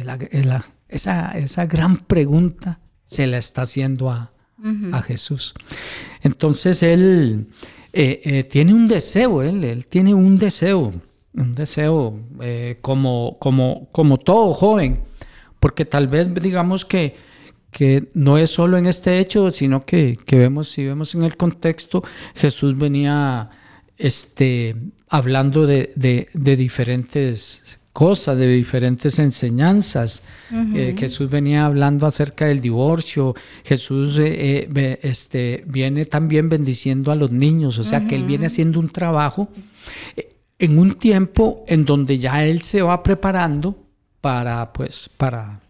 esa, 0.88 1.32
esa 1.32 1.66
gran 1.66 1.96
pregunta 1.96 2.78
se 3.06 3.26
la 3.26 3.38
está 3.38 3.62
haciendo 3.62 4.08
a, 4.08 4.32
a 4.92 5.02
Jesús. 5.02 5.54
Entonces 6.22 6.82
él 6.82 7.46
eh, 7.92 8.20
eh, 8.24 8.44
tiene 8.44 8.72
un 8.72 8.88
deseo, 8.88 9.42
él, 9.42 9.86
tiene 9.86 10.14
un 10.14 10.38
deseo, 10.38 10.92
un 11.34 11.52
deseo 11.52 12.18
eh, 12.40 12.78
como, 12.80 13.38
como, 13.38 13.88
como 13.92 14.18
todo 14.18 14.54
joven, 14.54 15.00
porque 15.60 15.84
tal 15.84 16.08
vez 16.08 16.32
digamos 16.34 16.84
que, 16.84 17.16
que 17.70 18.10
no 18.14 18.38
es 18.38 18.50
solo 18.50 18.78
en 18.78 18.86
este 18.86 19.18
hecho, 19.18 19.50
sino 19.50 19.84
que, 19.84 20.18
vemos, 20.30 20.68
si 20.68 20.86
vemos 20.86 21.14
en 21.14 21.24
el 21.24 21.36
contexto, 21.36 22.02
Jesús 22.34 22.78
venía 22.78 23.50
este, 23.98 24.76
hablando 25.08 25.66
de, 25.66 25.92
de 25.94 26.56
diferentes 26.56 27.81
cosas, 27.92 28.38
de 28.38 28.48
diferentes 28.48 29.18
enseñanzas. 29.18 30.22
Eh, 30.74 30.94
Jesús 30.98 31.28
venía 31.30 31.66
hablando 31.66 32.06
acerca 32.06 32.46
del 32.46 32.60
divorcio, 32.60 33.34
Jesús 33.64 34.18
eh, 34.18 34.68
eh, 34.74 34.98
este, 35.02 35.64
viene 35.66 36.06
también 36.06 36.48
bendiciendo 36.48 37.12
a 37.12 37.16
los 37.16 37.30
niños, 37.30 37.78
o 37.78 37.84
sea 37.84 38.06
que 38.06 38.16
él 38.16 38.24
viene 38.24 38.46
haciendo 38.46 38.80
un 38.80 38.88
trabajo 38.88 39.48
en 40.58 40.78
un 40.78 40.94
tiempo 40.94 41.64
en 41.66 41.84
donde 41.84 42.18
ya 42.18 42.44
él 42.44 42.62
se 42.62 42.82
va 42.82 43.02
preparando 43.02 43.76
para, 44.20 44.72
pues, 44.72 45.10
para, 45.16 45.60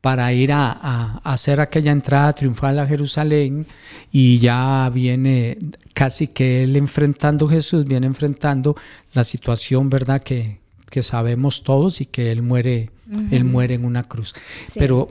para 0.00 0.32
ir 0.32 0.52
a, 0.52 0.72
a, 0.72 1.20
hacer 1.24 1.60
aquella 1.60 1.92
entrada 1.92 2.32
triunfal 2.32 2.78
a 2.78 2.86
Jerusalén 2.86 3.66
y 4.10 4.38
ya 4.38 4.90
viene 4.92 5.58
casi 5.92 6.28
que 6.28 6.64
él 6.64 6.76
enfrentando 6.76 7.48
Jesús, 7.48 7.84
viene 7.84 8.06
enfrentando 8.06 8.76
la 9.12 9.24
situación, 9.24 9.90
¿verdad? 9.90 10.22
Que, 10.22 10.61
que 10.92 11.02
sabemos 11.02 11.62
todos 11.62 12.02
y 12.02 12.04
que 12.04 12.30
él 12.30 12.42
muere, 12.42 12.90
él 13.30 13.44
muere 13.44 13.72
en 13.76 13.86
una 13.86 14.02
cruz. 14.02 14.34
Pero, 14.74 15.08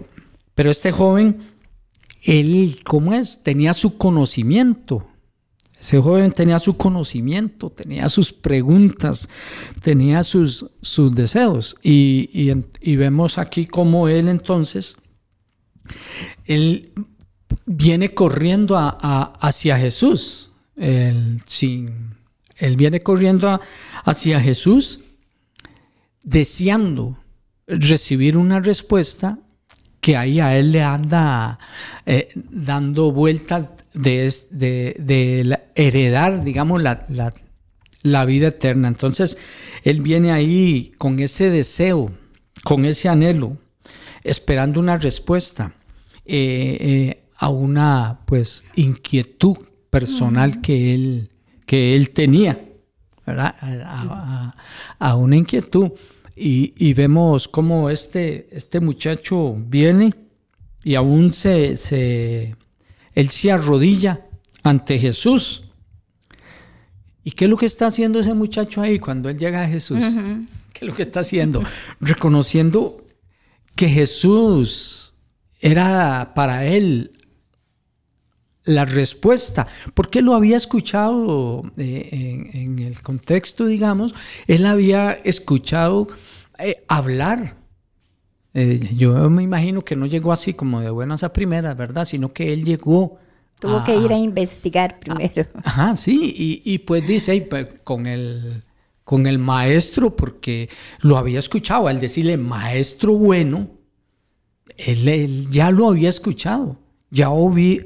pero 0.53 0.69
este 0.69 0.91
joven, 0.91 1.49
él, 2.21 2.77
¿cómo 2.83 3.15
es? 3.15 3.41
Tenía 3.41 3.73
su 3.73 3.97
conocimiento. 3.97 5.07
Ese 5.79 5.99
joven 5.99 6.33
tenía 6.33 6.59
su 6.59 6.77
conocimiento, 6.77 7.71
tenía 7.71 8.09
sus 8.09 8.31
preguntas, 8.31 9.27
tenía 9.81 10.21
sus, 10.21 10.67
sus 10.83 11.15
deseos. 11.15 11.75
Y, 11.81 12.53
vemos 12.95 13.39
aquí 13.39 13.65
cómo 13.65 14.07
él 14.07 14.27
entonces, 14.27 14.97
él 16.45 16.91
viene 17.65 18.13
corriendo 18.13 18.77
hacia 18.77 19.79
Jesús. 19.79 20.51
Él, 20.75 21.41
él 22.57 22.77
viene 22.77 23.01
corriendo 23.01 23.59
hacia 24.05 24.39
Jesús 24.39 24.99
deseando 26.23 27.17
recibir 27.67 28.37
una 28.37 28.59
respuesta 28.59 29.39
que 30.01 30.17
ahí 30.17 30.39
a 30.39 30.57
él 30.57 30.71
le 30.71 30.81
anda 30.81 31.59
eh, 32.05 32.29
dando 32.35 33.11
vueltas 33.11 33.69
de, 33.93 34.33
de, 34.49 35.59
heredar, 35.75 36.43
digamos, 36.43 36.81
la, 36.81 37.05
la, 38.03 38.25
vida 38.25 38.47
eterna. 38.47 38.87
Entonces, 38.87 39.37
él 39.83 40.01
viene 40.01 40.31
ahí 40.31 40.91
con 40.97 41.19
ese 41.19 41.51
deseo, 41.51 42.11
con 42.63 42.85
ese 42.85 43.09
anhelo, 43.09 43.57
esperando 44.23 44.79
una 44.79 44.97
respuesta 44.97 45.75
eh, 46.25 46.77
eh, 46.79 47.23
a 47.37 47.49
una, 47.49 48.21
pues, 48.25 48.63
inquietud 48.75 49.57
personal 49.91 50.61
que, 50.61 50.95
él, 50.95 51.29
que 51.67 51.95
él 51.95 52.09
tenía, 52.09 52.59
¿verdad? 53.25 53.55
a 54.97 55.15
una 55.15 55.35
inquietud. 55.35 55.91
Y, 56.43 56.93
vemos 56.93 57.47
cómo 57.47 57.91
este, 57.91 58.47
este 58.51 58.79
muchacho 58.79 59.55
viene 59.55 60.11
y 60.83 60.95
aún 60.95 61.33
se, 61.33 61.75
se, 61.75 62.55
él 63.13 63.29
se 63.29 63.51
arrodilla 63.51 64.25
ante 64.63 64.97
Jesús. 64.97 65.61
¿Y 67.23 67.31
qué 67.31 67.45
es 67.45 67.51
lo 67.51 67.57
que 67.57 67.67
está 67.67 67.85
haciendo 67.85 68.19
ese 68.19 68.33
muchacho 68.33 68.81
ahí 68.81 68.97
cuando 68.97 69.29
él 69.29 69.37
llega 69.37 69.61
a 69.61 69.67
Jesús? 69.67 69.99
¿Qué 69.99 70.47
¿Qué 70.73 70.85
es 70.85 70.89
lo 70.89 70.95
que 70.95 71.03
está 71.03 71.19
haciendo? 71.19 71.63
Reconociendo 71.99 73.05
que 73.75 73.87
Jesús 73.87 75.13
era 75.59 76.33
para 76.33 76.65
él 76.65 77.11
la 78.63 78.85
respuesta, 78.85 79.67
porque 79.93 80.21
lo 80.21 80.35
había 80.35 80.57
escuchado 80.57 81.63
eh, 81.77 82.49
en, 82.53 82.79
el 82.79 83.01
contexto, 83.01 83.65
digamos, 83.65 84.13
él 84.47 84.65
había 84.65 85.11
escuchado 85.11 86.07
eh, 86.61 86.83
hablar. 86.87 87.55
Eh, 88.53 88.79
yo 88.95 89.29
me 89.29 89.43
imagino 89.43 89.83
que 89.83 89.95
no 89.95 90.05
llegó 90.05 90.31
así 90.31 90.53
como 90.53 90.81
de 90.81 90.89
buenas 90.89 91.23
a 91.23 91.33
primeras, 91.33 91.75
¿verdad? 91.77 92.05
Sino 92.05 92.33
que 92.33 92.53
él 92.53 92.63
llegó. 92.63 93.17
Tuvo 93.59 93.83
que 93.83 93.95
ir 93.95 94.11
a 94.11 94.17
investigar 94.17 94.99
primero. 94.99 95.45
ajá, 95.63 95.95
sí, 95.95 96.61
y, 96.65 96.79
pues 96.79 97.05
dice, 97.07 97.39
pues, 97.49 97.67
con 97.83 98.07
el 98.07 98.63
con 99.03 99.27
el 99.27 99.39
maestro, 99.39 100.15
porque 100.15 100.69
lo 101.01 101.17
había 101.17 101.39
escuchado, 101.39 101.87
al 101.87 101.99
decirle 101.99 102.37
maestro 102.37 103.13
bueno, 103.13 103.67
él 104.77 105.49
ya 105.49 105.69
lo 105.69 105.89
había 105.89 106.07
escuchado 106.07 106.77
ya 107.11 107.27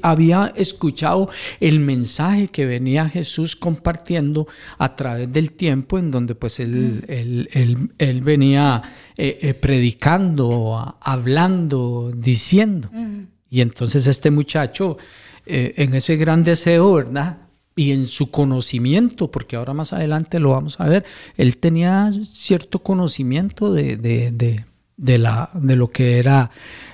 había 0.02 0.52
escuchado 0.54 1.28
el 1.58 1.80
mensaje 1.80 2.46
que 2.46 2.64
venía 2.64 3.08
Jesús 3.08 3.56
compartiendo 3.56 4.46
a 4.78 4.94
través 4.94 5.30
del 5.32 5.50
tiempo 5.50 5.98
en 5.98 6.12
donde 6.12 6.36
pues 6.36 6.60
él, 6.60 7.04
mm. 7.08 7.88
él, 7.98 8.20
venía 8.20 8.82
eh, 9.16 9.38
eh, 9.42 9.54
predicando, 9.54 10.96
hablando, 11.00 12.12
diciendo. 12.16 12.88
Mm. 12.92 13.22
Y 13.50 13.60
entonces 13.62 14.06
este 14.06 14.30
muchacho, 14.30 14.96
eh, 15.44 15.74
en 15.76 15.94
ese 15.94 16.16
gran 16.16 16.44
deseo, 16.44 16.94
¿verdad? 16.94 17.38
Y 17.74 17.90
en 17.90 18.06
su 18.06 18.30
conocimiento, 18.30 19.28
porque 19.30 19.56
ahora 19.56 19.74
más 19.74 19.92
adelante 19.92 20.38
lo 20.38 20.52
vamos 20.52 20.78
a 20.78 20.88
ver, 20.88 21.04
él 21.36 21.56
tenía 21.56 22.12
cierto 22.22 22.78
conocimiento 22.78 23.72
de, 23.72 23.96
de, 23.96 25.18
la, 25.18 25.50
de 25.52 25.74
lo 25.74 25.90
que 25.90 26.18
era 26.18 26.50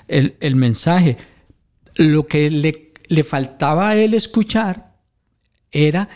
el, 0.08 0.34
el 0.40 0.56
mensaje 0.56 1.18
lo 1.96 2.26
que 2.26 2.50
le, 2.50 3.22
faltaba 3.24 3.90
a 3.90 3.96
él 3.96 4.14
escuchar 4.14 4.92
era 5.70 6.08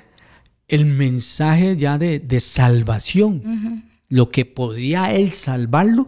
el 0.69 0.87
mensaje 0.87 1.77
ya 1.77 1.99
de, 1.99 2.41
salvación, 2.41 3.85
lo 4.09 4.31
que 4.31 4.45
podía 4.45 5.15
él 5.15 5.33
salvarlo 5.33 6.07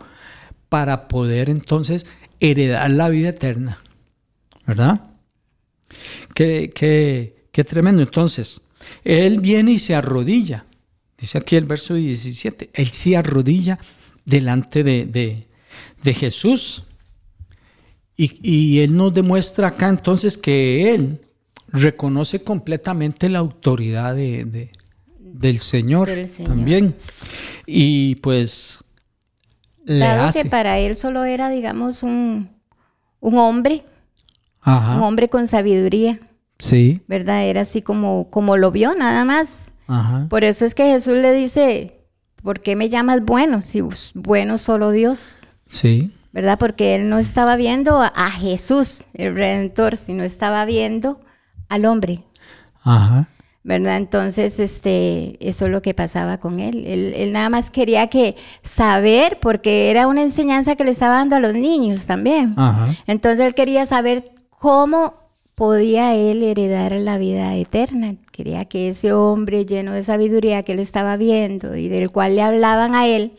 para 0.69 1.09
poder 1.09 1.51
entonces 1.51 2.07
heredar 2.41 2.91
la 2.91 3.09
vida 3.09 3.31
eterna. 3.31 3.83
¿Verdad? 4.67 5.01
Qué, 6.35 6.71
qué, 6.75 7.65
tremendo. 7.65 8.03
Entonces, 8.03 8.61
él 9.03 9.41
viene 9.41 9.73
y 9.73 9.79
se 9.79 9.95
arrodilla. 9.95 10.67
Dice 11.17 11.39
aquí 11.39 11.57
el 11.57 11.65
verso 11.65 11.95
17. 11.95 12.71
Él 12.73 12.89
se 12.89 13.17
arrodilla 13.17 13.79
delante 14.25 14.85
de, 14.85 15.47
de 16.03 16.15
Jesús. 16.15 16.85
Y, 18.21 18.81
él 18.81 18.97
nos 18.97 19.15
demuestra 19.15 19.69
acá 19.69 19.89
entonces 19.89 20.37
que 20.37 20.93
él 20.93 21.21
reconoce 21.69 22.43
completamente 22.43 23.29
la 23.29 23.39
autoridad 23.39 24.17
de, 24.17 24.73
del, 25.21 25.61
Señor 25.61 26.11
también. 26.45 26.97
Y 27.65 28.17
pues 28.17 28.83
le 29.85 30.01
Dado 30.01 30.33
que 30.33 30.47
para 30.47 30.81
él 30.81 30.97
solo 30.97 31.23
era, 31.23 31.49
digamos, 31.49 32.03
un, 32.03 32.51
hombre, 33.21 33.85
un 34.67 35.03
hombre 35.03 35.29
con 35.29 35.47
sabiduría. 35.47 36.19
Sí. 36.59 37.01
¿Verdad? 37.07 37.45
Era 37.45 37.61
así 37.61 37.83
como, 37.83 38.31
como 38.31 38.57
lo 38.57 38.73
vio, 38.73 38.97
nada 38.97 39.25
más. 39.25 39.73
Por 40.29 40.42
eso 40.42 40.64
es 40.64 40.75
que 40.75 40.87
Jesús 40.87 41.14
le 41.14 41.33
dice, 41.33 42.01
¿por 42.42 42.59
qué 42.59 42.75
me 42.75 42.88
llamas 42.88 43.25
bueno? 43.25 43.62
Si 43.62 43.81
bueno 44.14 44.59
solo 44.59 44.90
Dios. 44.90 45.38
Sí. 45.71 46.11
¿Verdad? 46.38 46.57
Porque 46.57 46.94
él 46.94 47.09
no 47.09 47.18
estaba 47.18 47.57
viendo 47.57 48.01
a 48.01 48.31
Jesús, 48.31 49.03
el 49.12 49.35
Redentor, 49.35 49.96
sino 49.96 50.22
estaba 50.22 50.64
viendo 50.66 51.18
al 51.68 51.85
hombre. 51.85 52.22
Ajá. 52.85 53.29
¿Verdad? 53.64 53.96
Entonces, 53.96 54.61
este, 54.61 55.37
eso 55.40 55.64
es 55.66 55.72
lo 55.72 55.83
que 55.83 55.94
pasaba 55.94 56.38
con 56.38 56.61
él. 56.61 56.87
él. 56.87 57.33
nada 57.33 57.48
más 57.48 57.70
quería 57.70 58.07
que 58.07 58.37
saber, 58.62 59.40
porque 59.40 59.90
era 59.90 60.07
una 60.07 60.22
enseñanza 60.22 60.77
que 60.77 60.85
le 60.85 60.92
estaba 60.92 61.14
dando 61.14 61.35
a 61.35 61.40
los 61.40 61.55
niños 61.55 62.07
también. 62.07 62.55
Ajá. 62.57 62.87
Entonces 63.09 63.44
él 63.44 63.57
quería 63.57 63.85
saber 63.85 64.31
cómo 64.48 65.14
podía 65.57 66.14
él 66.14 66.44
heredar 66.44 66.92
la 66.92 67.18
vida 67.18 67.57
eterna. 67.57 68.14
Quería 68.31 68.64
que 68.66 68.90
ese 68.90 69.12
hombre 69.12 69.66
lleno 69.66 69.92
de 69.92 70.05
sabiduría 70.05 70.62
que 70.62 70.74
él 70.74 70.79
estaba 70.79 71.16
viendo 71.16 71.74
y 71.74 71.88
del 71.88 72.11
cual 72.11 72.37
le 72.37 72.42
hablaban 72.42 72.94
a 72.94 73.09
él, 73.09 73.33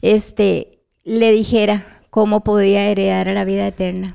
este, 0.00 0.80
le 1.04 1.32
dijera 1.32 1.99
cómo 2.10 2.44
podía 2.44 2.88
heredar 2.88 3.28
la 3.28 3.44
vida 3.44 3.66
eterna. 3.66 4.14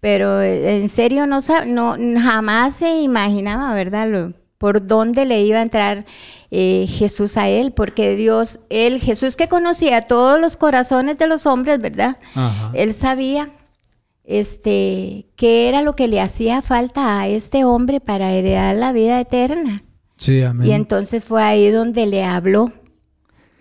Pero 0.00 0.42
eh, 0.42 0.76
en 0.76 0.88
serio 0.88 1.26
no, 1.26 1.38
no 1.66 1.96
jamás 2.20 2.74
se 2.76 3.00
imaginaba, 3.00 3.72
¿verdad? 3.74 4.32
por 4.58 4.86
dónde 4.86 5.26
le 5.26 5.42
iba 5.42 5.58
a 5.58 5.62
entrar 5.62 6.06
eh, 6.50 6.86
Jesús 6.88 7.36
a 7.36 7.48
él, 7.48 7.72
porque 7.72 8.16
Dios, 8.16 8.60
él, 8.70 9.00
Jesús 9.00 9.36
que 9.36 9.48
conocía 9.48 10.02
todos 10.02 10.40
los 10.40 10.56
corazones 10.56 11.18
de 11.18 11.26
los 11.26 11.46
hombres, 11.46 11.80
¿verdad? 11.80 12.16
Él 12.72 12.94
sabía 12.94 13.50
este, 14.24 15.26
qué 15.36 15.68
era 15.68 15.82
lo 15.82 15.94
que 15.94 16.08
le 16.08 16.20
hacía 16.20 16.62
falta 16.62 17.20
a 17.20 17.28
este 17.28 17.64
hombre 17.64 18.00
para 18.00 18.32
heredar 18.32 18.74
la 18.76 18.92
vida 18.92 19.20
eterna. 19.20 19.82
Sí, 20.16 20.42
amén. 20.42 20.66
Y 20.66 20.72
entonces 20.72 21.22
fue 21.22 21.42
ahí 21.42 21.70
donde 21.70 22.06
le 22.06 22.24
habló 22.24 22.72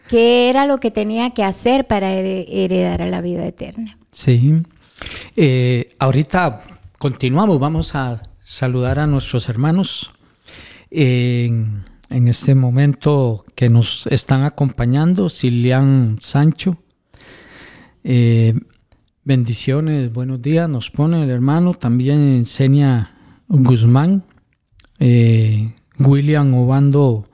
qué 0.08 0.50
era 0.50 0.66
lo 0.66 0.80
que 0.80 0.92
tenía 0.92 1.32
que 1.32 1.44
hacer 1.44 1.88
para 1.88 2.14
heredar 2.14 3.02
a 3.02 3.08
la 3.08 3.22
vida 3.22 3.46
eterna. 3.46 3.98
Sí. 4.12 4.64
Eh, 5.36 5.96
ahorita 6.00 6.62
continuamos, 6.98 7.60
vamos 7.60 7.96
a 7.96 8.24
saludar 8.44 9.00
a 9.00 9.08
nuestros 9.08 9.50
hermanos 9.50 10.14
en, 10.90 11.84
este 12.10 12.56
momento 12.56 13.44
que 13.56 13.70
nos 13.70 14.08
están 14.08 14.44
acompañando, 14.44 15.28
Silian 15.30 16.18
Sancho. 16.22 16.78
Eh, 18.04 18.54
bendiciones, 19.24 20.14
buenos 20.14 20.42
días, 20.42 20.70
nos 20.70 20.92
pone 20.92 21.24
el 21.24 21.30
hermano, 21.30 21.74
también 21.74 22.46
Senia 22.46 23.16
Guzmán, 23.48 24.24
eh, 25.00 25.74
William 26.00 26.54
Obando 26.54 27.28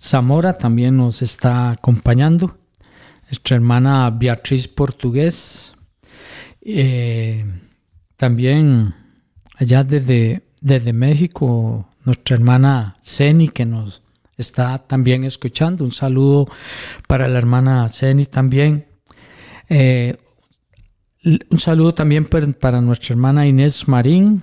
Zamora 0.00 0.56
también 0.56 0.96
nos 0.96 1.22
está 1.22 1.70
acompañando. 1.70 2.58
Nuestra 3.24 3.56
hermana 3.56 4.10
Beatriz 4.10 4.68
Portugués. 4.68 5.74
Eh, 6.60 7.44
también 8.16 8.94
allá 9.56 9.84
desde, 9.84 10.42
desde 10.60 10.92
México, 10.92 11.88
nuestra 12.04 12.36
hermana 12.36 12.96
Ceni 13.02 13.48
que 13.48 13.66
nos 13.66 14.02
está 14.36 14.78
también 14.78 15.24
escuchando. 15.24 15.84
Un 15.84 15.92
saludo 15.92 16.48
para 17.06 17.28
la 17.28 17.38
hermana 17.38 17.88
Ceni 17.88 18.26
también. 18.26 18.86
Eh, 19.68 20.16
un 21.24 21.58
saludo 21.58 21.92
también 21.92 22.24
para 22.24 22.80
nuestra 22.80 23.14
hermana 23.14 23.46
Inés 23.46 23.88
Marín 23.88 24.42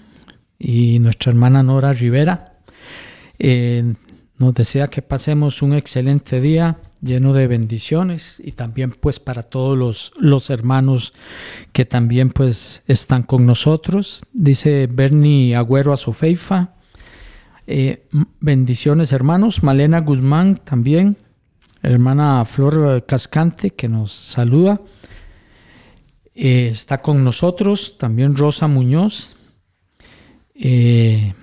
y 0.59 0.99
nuestra 0.99 1.31
hermana 1.31 1.63
Nora 1.63 1.93
Rivera. 1.93 2.59
Eh, 3.39 3.93
nos 4.37 4.53
desea 4.53 4.87
que 4.87 5.01
pasemos 5.01 5.61
un 5.61 5.73
excelente 5.73 6.41
día 6.41 6.77
lleno 7.01 7.33
de 7.33 7.47
bendiciones 7.47 8.41
y 8.43 8.51
también 8.51 8.91
pues 8.91 9.19
para 9.19 9.43
todos 9.43 9.77
los, 9.77 10.11
los 10.19 10.49
hermanos 10.49 11.13
que 11.71 11.85
también 11.85 12.31
pues 12.31 12.83
están 12.87 13.23
con 13.23 13.45
nosotros. 13.45 14.23
Dice 14.33 14.87
Bernie 14.91 15.55
Agüero 15.55 15.93
a 15.93 15.97
Sofeifa. 15.97 16.73
Eh, 17.67 18.07
bendiciones 18.41 19.13
hermanos. 19.13 19.63
Malena 19.63 20.01
Guzmán 20.01 20.57
también. 20.57 21.15
Hermana 21.81 22.43
Flor 22.45 23.05
Cascante 23.05 23.69
que 23.69 23.87
nos 23.87 24.11
saluda. 24.11 24.81
Eh, 26.33 26.67
está 26.71 27.01
con 27.01 27.23
nosotros 27.23 27.97
también 27.97 28.35
Rosa 28.35 28.67
Muñoz. 28.67 29.37
Eh, 30.55 31.33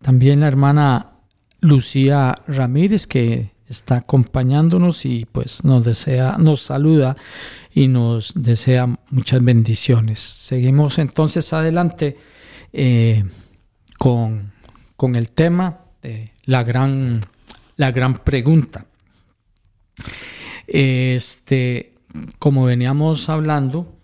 también 0.00 0.40
la 0.40 0.48
hermana 0.48 1.17
Lucía 1.60 2.34
Ramírez 2.46 3.06
que 3.06 3.50
está 3.68 3.96
acompañándonos 3.96 5.04
y 5.04 5.26
pues 5.30 5.64
nos 5.64 5.84
desea, 5.84 6.36
nos 6.38 6.62
saluda 6.62 7.16
y 7.74 7.88
nos 7.88 8.32
desea 8.34 8.98
muchas 9.10 9.44
bendiciones. 9.44 10.20
Seguimos 10.20 10.98
entonces 10.98 11.52
adelante 11.52 12.16
eh, 12.72 13.24
con, 13.98 14.52
con, 14.96 15.16
el 15.16 15.30
tema 15.30 15.80
de 16.02 16.32
la 16.44 16.62
gran, 16.64 17.22
la 17.76 17.90
gran 17.90 18.18
pregunta. 18.18 18.86
Este, 20.66 21.94
como 22.38 22.64
veníamos 22.64 23.28
hablando, 23.28 23.94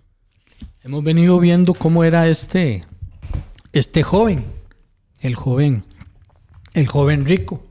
hemos 0.83 1.03
venido 1.05 1.39
viendo 1.39 1.75
cómo 1.75 2.05
era 2.05 2.29
este, 2.29 2.85
este 3.73 4.03
joven, 4.03 4.45
el 5.21 5.35
joven 5.35 5.85
el 6.75 6.87
joven 6.87 7.25
rico. 7.25 7.65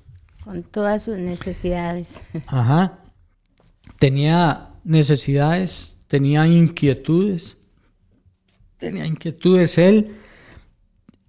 Con 0.43 0.63
todas 0.63 1.03
sus 1.03 1.17
necesidades. 1.17 2.21
Ajá. 2.47 2.99
tenía 3.99 4.69
necesidades, 4.83 5.97
tenía 6.07 6.45
inquietudes, 6.47 7.57
tenía 8.77 9.05
inquietudes 9.05 9.77
él, 9.77 10.17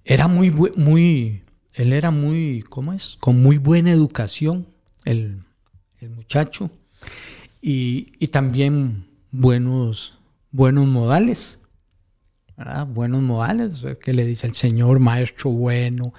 era 0.04 0.26
muy, 0.26 0.50
muy, 0.50 1.42
él 1.74 1.92
era 1.92 2.10
muy, 2.10 2.62
¿cómo 2.68 2.92
es? 2.92 3.16
Con 3.20 3.42
muy 3.42 3.58
buena 3.58 3.92
educación, 3.92 4.66
el, 5.04 5.42
muchacho, 6.16 6.70
y, 7.62 8.08
y, 8.18 8.28
también 8.28 9.06
buenos, 9.30 10.18
buenos 10.50 10.86
modales. 10.86 11.58
¿verdad? 12.56 12.86
Buenos 12.86 13.22
modales, 13.22 13.84
que 14.02 14.12
le 14.12 14.24
dice 14.26 14.46
el 14.46 14.54
Señor, 14.54 15.00
maestro 15.00 15.50
bueno, 15.50 16.12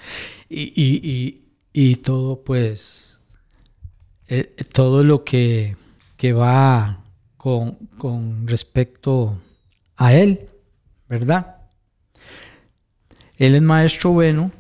y, 0.50 0.62
y, 0.76 1.45
y 1.78 1.98
todo, 1.98 2.42
pues, 2.42 3.20
eh, 4.28 4.56
todo 4.72 5.04
lo 5.04 5.26
que, 5.26 5.76
que 6.16 6.32
va 6.32 7.04
con, 7.36 7.74
con 7.98 8.48
respecto 8.48 9.38
a 9.98 10.14
Él, 10.14 10.48
¿verdad? 11.10 11.58
Él 13.38 13.56
es 13.56 13.62
maestro 13.62 14.12
bueno 14.12 14.52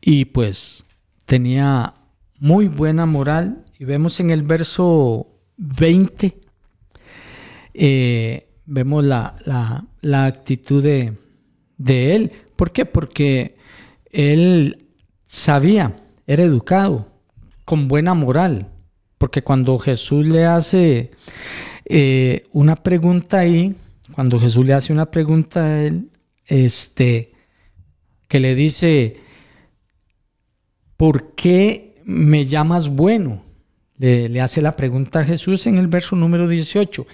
y 0.00 0.24
pues 0.24 0.84
tenía 1.24 1.94
muy 2.40 2.66
buena 2.66 3.06
moral. 3.06 3.64
Y 3.78 3.84
vemos 3.84 4.18
en 4.18 4.30
el 4.30 4.42
verso 4.42 5.28
20, 5.56 6.36
eh, 7.74 8.48
vemos 8.66 9.04
la, 9.04 9.86
actitud 10.02 10.82
de, 10.82 11.12
de, 11.78 12.16
él. 12.16 12.32
¿Por 12.56 12.72
qué? 12.72 12.86
Porque 12.86 13.54
él 14.10 14.88
sabía, 15.26 15.94
era 16.26 16.42
educado, 16.42 17.08
con 17.64 17.88
buena 17.88 18.14
moral. 18.14 18.68
Porque 19.18 19.42
cuando 19.42 19.78
Jesús 19.78 20.26
le 20.26 20.44
hace 20.44 21.10
eh, 21.84 22.42
una 22.52 22.76
pregunta 22.76 23.40
ahí, 23.40 23.74
cuando 24.12 24.38
Jesús 24.38 24.66
le 24.66 24.74
hace 24.74 24.92
una 24.92 25.10
pregunta 25.10 25.64
a 25.64 25.82
él, 25.84 26.10
este, 26.46 27.32
que 28.28 28.40
le 28.40 28.54
dice, 28.54 29.16
¿por 30.96 31.34
qué 31.34 32.02
me 32.04 32.44
llamas 32.44 32.88
bueno? 32.88 33.42
Le, 33.98 34.40
hace 34.40 34.60
la 34.60 34.76
pregunta 34.76 35.20
a 35.20 35.24
Jesús 35.24 35.66
en 35.66 35.78
el 35.78 35.88
verso 35.88 36.16
número 36.16 36.48
18. 36.48 37.06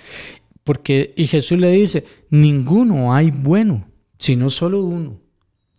Porque, 0.65 1.15
y 1.17 1.27
Jesús 1.27 1.59
le 1.59 1.71
dice, 1.73 2.05
ninguno 2.31 3.15
hay 3.15 3.31
bueno, 3.31 3.87
sino 4.19 4.51
solo 4.51 4.83
uno. 4.83 5.21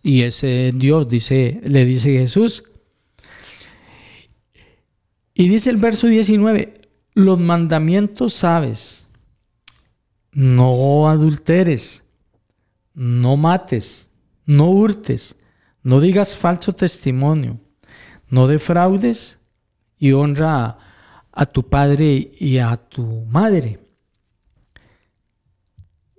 Y 0.04 0.22
ese 0.22 0.72
Dios, 0.74 1.08
dice, 1.08 1.60
le 1.64 1.86
dice 1.86 2.12
Jesús. 2.18 2.64
Y 5.42 5.48
dice 5.48 5.72
el 5.72 5.78
verso 5.78 6.06
19, 6.06 6.72
los 7.16 7.40
mandamientos 7.40 8.36
sabes, 8.36 9.08
no 10.32 11.10
adulteres, 11.10 12.04
no 12.94 13.38
mates, 13.38 14.08
no 14.46 14.70
hurtes, 14.70 15.36
no 15.82 16.00
digas 16.00 16.36
falso 16.36 16.74
testimonio, 16.74 17.60
no 18.30 18.46
defraudes 18.46 19.40
y 19.98 20.12
honra 20.12 20.78
a, 21.32 21.46
tu 21.48 21.68
padre 21.68 22.34
y 22.38 22.60
a 22.60 22.78
tu 22.78 23.26
madre. 23.26 23.80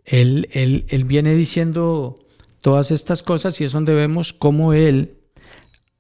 Él, 0.05 0.49
él, 0.51 1.05
viene 1.05 1.37
diciendo 1.37 2.27
todas 2.61 2.91
estas 2.91 3.23
cosas 3.23 3.61
y 3.61 3.65
es 3.67 3.73
donde 3.73 3.95
vemos 3.95 4.33
cómo 4.33 4.73
él 4.73 5.17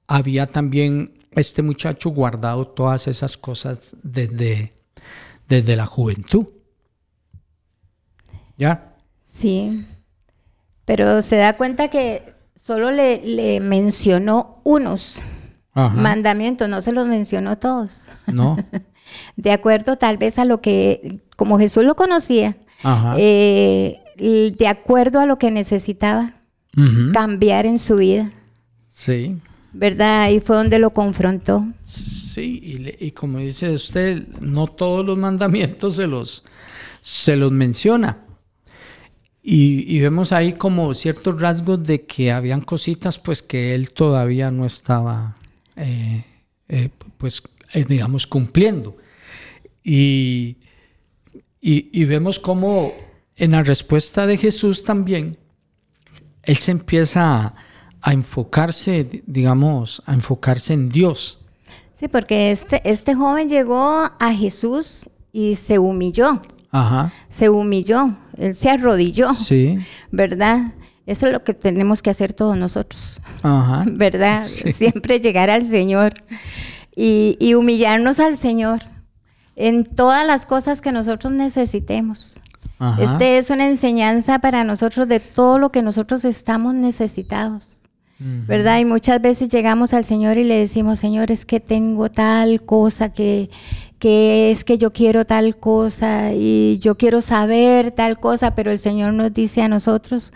había 0.08 0.46
también, 0.46 1.21
este 1.34 1.62
muchacho, 1.62 2.10
guardado 2.10 2.66
todas 2.66 3.08
esas 3.08 3.36
cosas 3.36 3.94
desde, 4.02 4.72
desde 5.48 5.76
la 5.76 5.86
juventud. 5.86 6.46
¿Ya? 8.58 8.94
Sí. 9.22 9.86
Pero 10.84 11.22
se 11.22 11.36
da 11.36 11.56
cuenta 11.56 11.88
que 11.88 12.34
solo 12.54 12.90
le, 12.90 13.60
mencionó 13.60 14.60
unos 14.64 15.22
mandamientos, 15.74 16.68
no 16.68 16.82
se 16.82 16.92
los 16.92 17.06
mencionó 17.06 17.58
todos. 17.58 18.08
No. 18.26 18.56
de 19.36 19.52
acuerdo 19.52 19.96
tal 19.96 20.18
vez 20.18 20.38
a 20.38 20.44
lo 20.44 20.60
que, 20.60 21.18
como 21.36 21.58
Jesús 21.58 21.84
lo 21.84 21.96
conocía, 21.96 22.56
eh, 23.16 24.00
de 24.16 24.68
acuerdo 24.68 25.20
a 25.20 25.26
lo 25.26 25.38
que 25.38 25.50
necesitaba 25.50 26.34
cambiar 27.12 27.66
en 27.66 27.78
su 27.78 27.96
vida. 27.96 28.30
Sí. 28.88 29.40
¿Verdad? 29.72 30.22
Ahí 30.22 30.40
fue 30.40 30.56
donde 30.56 30.78
lo 30.78 30.90
confrontó. 30.90 31.66
Sí, 31.82 32.96
y, 32.98 33.10
como 33.12 33.38
dice 33.38 33.70
usted, 33.70 34.26
no 34.40 34.66
todos 34.66 35.04
los 35.04 35.16
mandamientos 35.16 35.96
se 35.96 36.06
los, 36.06 36.44
se 37.00 37.36
los 37.36 37.52
menciona. 37.52 38.18
Y, 39.42 39.98
vemos 39.98 40.32
ahí 40.32 40.52
como 40.52 40.94
ciertos 40.94 41.40
rasgos 41.40 41.82
de 41.84 42.04
que 42.06 42.30
habían 42.30 42.60
cositas 42.60 43.18
pues 43.18 43.42
que 43.42 43.74
él 43.74 43.90
todavía 43.90 44.52
no 44.52 44.64
estaba 44.64 45.36
eh, 45.74 46.24
eh, 46.68 46.90
pues 47.18 47.42
eh, 47.72 47.84
digamos 47.88 48.26
cumpliendo. 48.26 48.96
Y, 49.82 50.58
y, 51.60 52.04
vemos 52.04 52.38
como 52.38 52.92
en 53.36 53.50
la 53.50 53.62
respuesta 53.62 54.26
de 54.26 54.36
Jesús 54.36 54.84
también, 54.84 55.38
él 56.44 56.56
se 56.58 56.70
empieza 56.70 57.34
a, 57.34 57.54
enfocarse, 58.10 59.22
digamos, 59.26 60.02
a 60.06 60.14
enfocarse 60.14 60.74
en 60.74 60.88
Dios. 60.88 61.38
Sí, 61.94 62.08
porque 62.08 62.50
este, 62.50 62.82
este 62.84 63.14
joven 63.14 63.48
llegó 63.48 64.10
a 64.18 64.34
Jesús 64.34 65.08
y 65.32 65.54
se 65.54 65.78
humilló. 65.78 66.42
Se 67.28 67.50
humilló, 67.50 68.16
él 68.38 68.54
se 68.54 68.70
arrodilló, 68.70 69.34
sí. 69.34 69.78
¿verdad? 70.10 70.72
Eso 71.04 71.26
es 71.26 71.32
lo 71.32 71.44
que 71.44 71.52
tenemos 71.52 72.00
que 72.00 72.08
hacer 72.08 72.32
todos 72.32 72.56
nosotros, 72.56 73.20
¿verdad? 73.86 74.46
Siempre 74.46 75.20
llegar 75.20 75.50
al 75.50 75.64
Señor 75.64 76.14
y, 76.96 77.54
humillarnos 77.54 78.20
al 78.20 78.38
Señor 78.38 78.80
en 79.54 79.84
todas 79.84 80.26
las 80.26 80.46
cosas 80.46 80.80
que 80.80 80.92
nosotros 80.92 81.32
necesitemos. 81.32 82.40
Este 82.98 83.38
es 83.38 83.50
una 83.50 83.68
enseñanza 83.68 84.40
para 84.40 84.64
nosotros 84.64 85.06
de 85.06 85.20
todo 85.20 85.58
lo 85.58 85.70
que 85.70 85.82
nosotros 85.82 86.24
estamos 86.24 86.74
necesitados. 86.74 87.71
¿Verdad? 88.46 88.78
Y 88.78 88.84
muchas 88.84 89.20
veces 89.20 89.48
llegamos 89.48 89.94
al 89.94 90.04
Señor 90.04 90.38
y 90.38 90.44
le 90.44 90.56
decimos, 90.56 90.98
Señor, 90.98 91.30
es 91.32 91.44
que 91.44 91.60
tengo 91.60 92.10
tal 92.10 92.62
cosa 92.62 93.12
que, 93.12 93.50
que 93.98 94.50
es 94.50 94.64
que 94.64 94.78
yo 94.78 94.92
quiero 94.92 95.24
tal 95.24 95.56
cosa 95.56 96.32
y 96.32 96.78
yo 96.78 96.96
quiero 96.96 97.20
saber 97.20 97.90
tal 97.90 98.20
cosa, 98.20 98.54
pero 98.54 98.70
el 98.70 98.78
Señor 98.78 99.12
nos 99.14 99.32
dice 99.32 99.62
a 99.62 99.68
nosotros, 99.68 100.32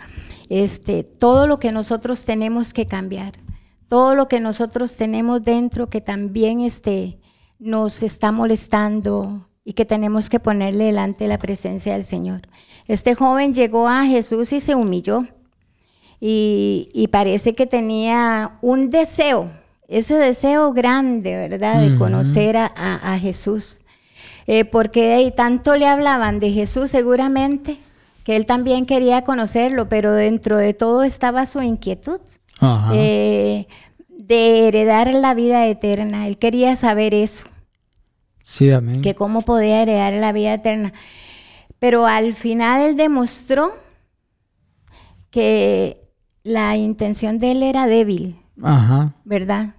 este, 0.49 1.03
todo 1.03 1.47
lo 1.47 1.59
que 1.59 1.71
nosotros 1.71 2.25
tenemos 2.25 2.73
que 2.73 2.87
cambiar, 2.87 3.33
todo 3.87 4.15
lo 4.15 4.27
que 4.27 4.39
nosotros 4.39 4.97
tenemos 4.97 5.43
dentro 5.43 5.89
que 5.89 6.01
también 6.01 6.61
este, 6.61 7.19
nos 7.59 8.03
está 8.03 8.31
molestando 8.31 9.47
y 9.63 9.73
que 9.73 9.85
tenemos 9.85 10.29
que 10.29 10.39
ponerle 10.39 10.85
delante 10.85 11.27
la 11.27 11.37
presencia 11.37 11.93
del 11.93 12.05
Señor. 12.05 12.47
Este 12.87 13.15
joven 13.15 13.53
llegó 13.53 13.87
a 13.87 14.05
Jesús 14.05 14.53
y 14.53 14.61
se 14.61 14.75
humilló 14.75 15.27
y 16.19 17.09
parece 17.11 17.53
que 17.53 17.65
tenía 17.65 18.57
un 18.61 18.89
deseo 18.89 19.51
ese 19.87 20.15
deseo 20.15 20.73
grande, 20.73 21.35
¿verdad? 21.47 21.81
De 21.81 21.95
conocer 21.95 22.57
a, 22.57 23.17
Jesús. 23.19 23.81
Eh, 24.45 24.65
porque 24.65 25.31
tanto 25.35 25.75
le 25.75 25.87
hablaban 25.87 26.39
de 26.39 26.51
Jesús 26.51 26.91
seguramente 26.91 27.79
que 28.23 28.35
él 28.35 28.45
también 28.45 28.85
quería 28.85 29.23
conocerlo, 29.23 29.89
pero 29.89 30.13
dentro 30.13 30.57
de 30.57 30.73
todo 30.73 31.03
estaba 31.03 31.45
su 31.45 31.61
inquietud 31.61 32.19
eh, 32.93 33.67
de 34.09 34.67
heredar 34.67 35.13
la 35.13 35.33
vida 35.33 35.65
eterna. 35.67 36.27
Él 36.27 36.37
quería 36.37 36.75
saber 36.75 37.13
eso. 37.13 37.45
Sí, 38.41 38.69
amén. 38.71 39.01
Que 39.01 39.15
cómo 39.15 39.41
podía 39.41 39.81
heredar 39.81 40.13
la 40.13 40.31
vida 40.33 40.53
eterna. 40.53 40.93
Pero 41.79 42.07
al 42.07 42.33
final 42.33 42.81
él 42.81 42.97
demostró 42.97 43.73
que 45.29 46.06
la 46.47 46.77
intención 46.77 47.39
de 47.39 47.51
él 47.51 47.63
era 47.63 47.87
débil. 47.87 48.35
Ajá. 48.61 49.13
¿Verdad? 49.23 49.75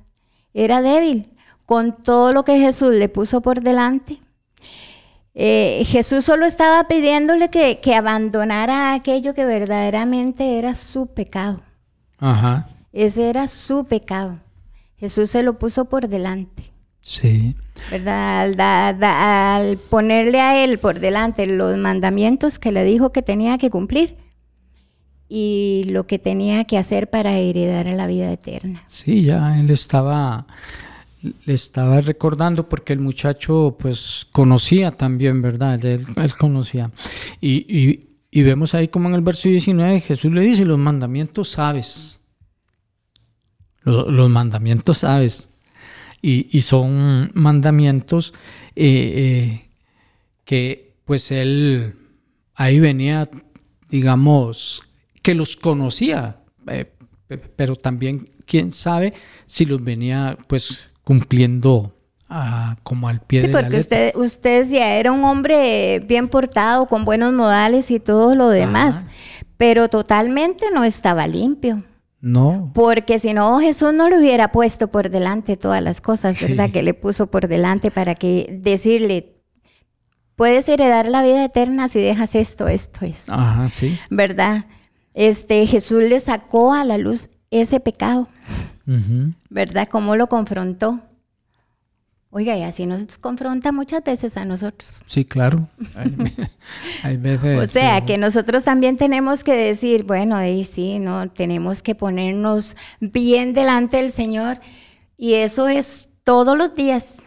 era 0.54 0.82
débil 0.82 1.26
con 1.66 2.02
todo 2.02 2.32
lo 2.32 2.44
que 2.44 2.58
Jesús 2.58 2.92
le 2.94 3.08
puso 3.08 3.40
por 3.40 3.60
delante. 3.60 4.18
Eh, 5.34 5.82
Jesús 5.86 6.24
solo 6.24 6.46
estaba 6.46 6.88
pidiéndole 6.88 7.48
que, 7.50 7.94
abandonara 7.94 8.94
aquello 8.94 9.34
que 9.34 9.44
verdaderamente 9.44 10.58
era 10.58 10.74
su 10.74 11.06
pecado. 11.06 11.60
Ajá. 12.18 12.68
Ese 12.92 13.28
era 13.28 13.46
su 13.46 13.84
pecado. 13.84 14.38
Jesús 14.96 15.30
se 15.30 15.42
lo 15.42 15.58
puso 15.58 15.84
por 15.84 16.08
delante. 16.08 16.64
Sí. 17.02 17.54
¿Verdad? 17.90 18.96
al, 19.00 19.78
ponerle 19.78 20.40
a 20.40 20.64
él 20.64 20.78
por 20.78 20.98
delante 20.98 21.46
los 21.46 21.76
mandamientos 21.76 22.58
que 22.58 22.72
le 22.72 22.82
dijo 22.82 23.12
que 23.12 23.22
tenía 23.22 23.58
que 23.58 23.70
cumplir, 23.70 24.16
y 25.28 25.84
lo 25.88 26.06
que 26.06 26.18
tenía 26.18 26.64
que 26.64 26.78
hacer 26.78 27.10
para 27.10 27.36
heredar 27.36 27.86
la 27.86 28.06
vida 28.06 28.32
eterna. 28.32 28.82
Sí, 28.86 29.24
ya 29.24 29.60
él 29.60 29.70
estaba, 29.70 30.46
le 31.44 31.52
estaba 31.52 32.00
recordando 32.00 32.68
porque 32.68 32.94
el 32.94 33.00
muchacho 33.00 33.76
pues 33.78 34.26
conocía 34.32 34.92
también, 34.92 35.42
¿verdad? 35.42 35.84
Él, 35.84 36.06
él 36.16 36.34
conocía. 36.36 36.90
Y, 37.40 38.00
y, 38.30 38.42
vemos 38.42 38.74
ahí 38.74 38.88
como 38.88 39.08
en 39.08 39.16
el 39.16 39.20
verso 39.20 39.48
19 39.48 40.00
Jesús 40.00 40.32
le 40.32 40.42
dice, 40.42 40.64
los 40.64 40.78
mandamientos 40.78 41.50
sabes. 41.50 42.20
Los, 43.82 44.10
los 44.10 44.30
mandamientos 44.30 44.98
sabes. 44.98 45.50
Y, 46.22 46.46
y, 46.56 46.62
son 46.62 47.30
mandamientos 47.34 48.32
eh, 48.74 49.12
eh, 49.16 49.68
que 50.44 50.94
pues 51.04 51.30
él 51.30 51.94
ahí 52.54 52.80
venía, 52.80 53.30
digamos, 53.88 54.87
que 55.28 55.34
los 55.34 55.56
conocía, 55.56 56.38
eh, 56.68 56.90
pero 57.54 57.76
también 57.76 58.30
quién 58.46 58.72
sabe 58.72 59.12
si 59.44 59.66
los 59.66 59.84
venía 59.84 60.38
pues 60.46 60.90
cumpliendo 61.04 61.94
uh, 62.30 62.74
como 62.82 63.10
al 63.10 63.20
pie 63.20 63.42
sí, 63.42 63.48
de 63.48 63.52
la 63.52 63.68
letra. 63.68 63.82
Sí, 63.82 63.88
porque 63.88 64.10
usted, 64.14 64.16
usted 64.16 64.70
ya 64.70 64.94
era 64.94 65.12
un 65.12 65.24
hombre 65.24 66.00
bien 66.00 66.28
portado, 66.28 66.86
con 66.86 67.04
buenos 67.04 67.34
modales 67.34 67.90
y 67.90 68.00
todo 68.00 68.34
lo 68.34 68.48
demás, 68.48 69.04
Ajá. 69.04 69.08
pero 69.58 69.90
totalmente 69.90 70.64
no 70.72 70.82
estaba 70.82 71.26
limpio. 71.26 71.84
No. 72.22 72.72
Porque 72.74 73.18
si 73.18 73.34
no, 73.34 73.60
Jesús 73.60 73.92
no 73.92 74.08
le 74.08 74.18
hubiera 74.18 74.50
puesto 74.50 74.88
por 74.88 75.10
delante 75.10 75.58
todas 75.58 75.82
las 75.82 76.00
cosas, 76.00 76.40
¿verdad? 76.40 76.70
Que 76.70 76.82
le 76.82 76.94
puso 76.94 77.26
por 77.26 77.48
delante 77.48 77.90
para 77.90 78.14
que 78.14 78.58
decirle, 78.62 79.42
puedes 80.36 80.70
heredar 80.70 81.06
la 81.06 81.22
vida 81.22 81.44
eterna 81.44 81.86
si 81.88 82.00
dejas 82.00 82.34
esto, 82.34 82.66
esto, 82.66 83.04
esto. 83.04 83.34
Ajá, 83.34 83.68
sí. 83.68 83.98
¿Verdad? 84.08 84.64
Este, 85.18 85.66
Jesús 85.66 86.04
le 86.04 86.20
sacó 86.20 86.72
a 86.72 86.84
la 86.84 86.96
luz 86.96 87.28
ese 87.50 87.80
pecado, 87.80 88.28
uh 88.86 88.92
-huh. 88.92 89.34
¿verdad? 89.50 89.88
¿Cómo 89.90 90.14
lo 90.14 90.28
confrontó? 90.28 91.00
Oiga, 92.30 92.56
y 92.56 92.62
así 92.62 92.86
nos 92.86 93.18
confronta 93.18 93.72
muchas 93.72 94.04
veces 94.04 94.36
a 94.36 94.44
nosotros. 94.44 95.00
Sí, 95.06 95.24
claro. 95.24 95.68
Hay, 95.96 96.14
hay 97.02 97.16
veces. 97.16 97.58
O 97.58 97.66
sea, 97.66 98.06
que... 98.06 98.16
nosotros 98.16 98.62
también 98.62 98.96
tenemos 98.96 99.42
que 99.42 99.54
decir, 99.54 100.04
bueno, 100.04 100.36
ahí 100.36 100.64
sí, 100.64 101.00
no, 101.00 101.28
tenemos 101.28 101.82
que 101.82 101.96
ponernos 101.96 102.76
bien 103.00 103.54
delante 103.54 103.96
del 103.96 104.12
Señor. 104.12 104.60
Y 105.16 105.34
eso 105.34 105.66
es 105.66 106.10
todos 106.22 106.56
los 106.56 106.76
días, 106.76 107.24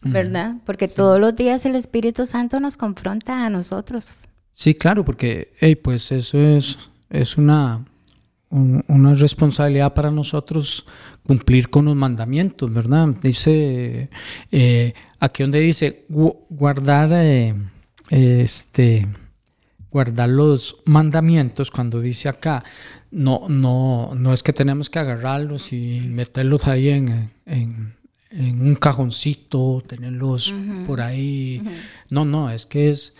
¿verdad? 0.00 0.54
Porque 0.64 0.88
sí. 0.88 0.94
todos 0.94 1.20
los 1.20 1.36
días 1.36 1.66
el 1.66 1.76
Espíritu 1.76 2.24
Santo 2.24 2.58
nos 2.58 2.78
confronta 2.78 3.44
a 3.44 3.50
nosotros. 3.50 4.26
Sí, 4.58 4.74
claro, 4.74 5.04
porque, 5.04 5.52
hey, 5.60 5.76
pues 5.76 6.10
eso 6.12 6.38
es, 6.40 6.88
es 7.10 7.36
una 7.36 7.84
una 8.48 9.12
responsabilidad 9.14 9.92
para 9.92 10.10
nosotros 10.10 10.86
cumplir 11.26 11.68
con 11.68 11.84
los 11.86 11.96
mandamientos, 11.96 12.72
¿verdad? 12.72 13.08
Dice, 13.20 14.08
eh, 14.50 14.94
aquí 15.18 15.42
donde 15.42 15.60
dice 15.60 16.04
guardar, 16.08 17.10
eh, 17.12 17.54
este, 18.08 19.08
guardar 19.90 20.28
los 20.28 20.76
mandamientos, 20.86 21.70
cuando 21.70 22.00
dice 22.00 22.28
acá, 22.28 22.62
no, 23.10 23.46
no, 23.48 24.14
no 24.16 24.32
es 24.32 24.42
que 24.42 24.52
tenemos 24.52 24.88
que 24.88 25.00
agarrarlos 25.00 25.72
y 25.72 26.00
meterlos 26.00 26.66
ahí 26.66 26.88
en, 26.88 27.30
en, 27.46 27.95
en 28.30 28.60
un 28.60 28.74
cajoncito, 28.74 29.82
tenerlos 29.86 30.52
uh 30.52 30.56
-huh. 30.56 30.86
por 30.86 31.00
ahí. 31.00 31.60
Uh 31.62 31.68
-huh. 31.68 31.72
No, 32.10 32.24
no, 32.24 32.50
es 32.50 32.66
que 32.66 32.90
es, 32.90 33.14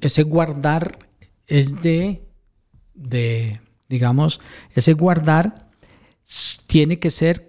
ese 0.00 0.22
guardar 0.22 0.98
es 1.46 1.80
de, 1.82 2.22
de 2.94 3.60
digamos, 3.88 4.40
ese 4.74 4.92
guardar 4.92 5.68
tiene 6.66 6.98
que 6.98 7.10
ser 7.10 7.46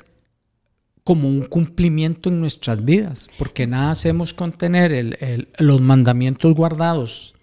como 1.04 1.28
un 1.28 1.44
cumplimiento 1.44 2.30
en 2.30 2.40
nuestras 2.40 2.84
vidas, 2.84 3.28
porque 3.38 3.68
nada 3.68 3.92
hacemos 3.92 4.34
con 4.34 4.54
tener 4.54 4.92
el, 4.92 5.18
el, 5.20 5.50
los 5.60 5.82
mandamientos 5.82 6.56
guardados 6.56 7.34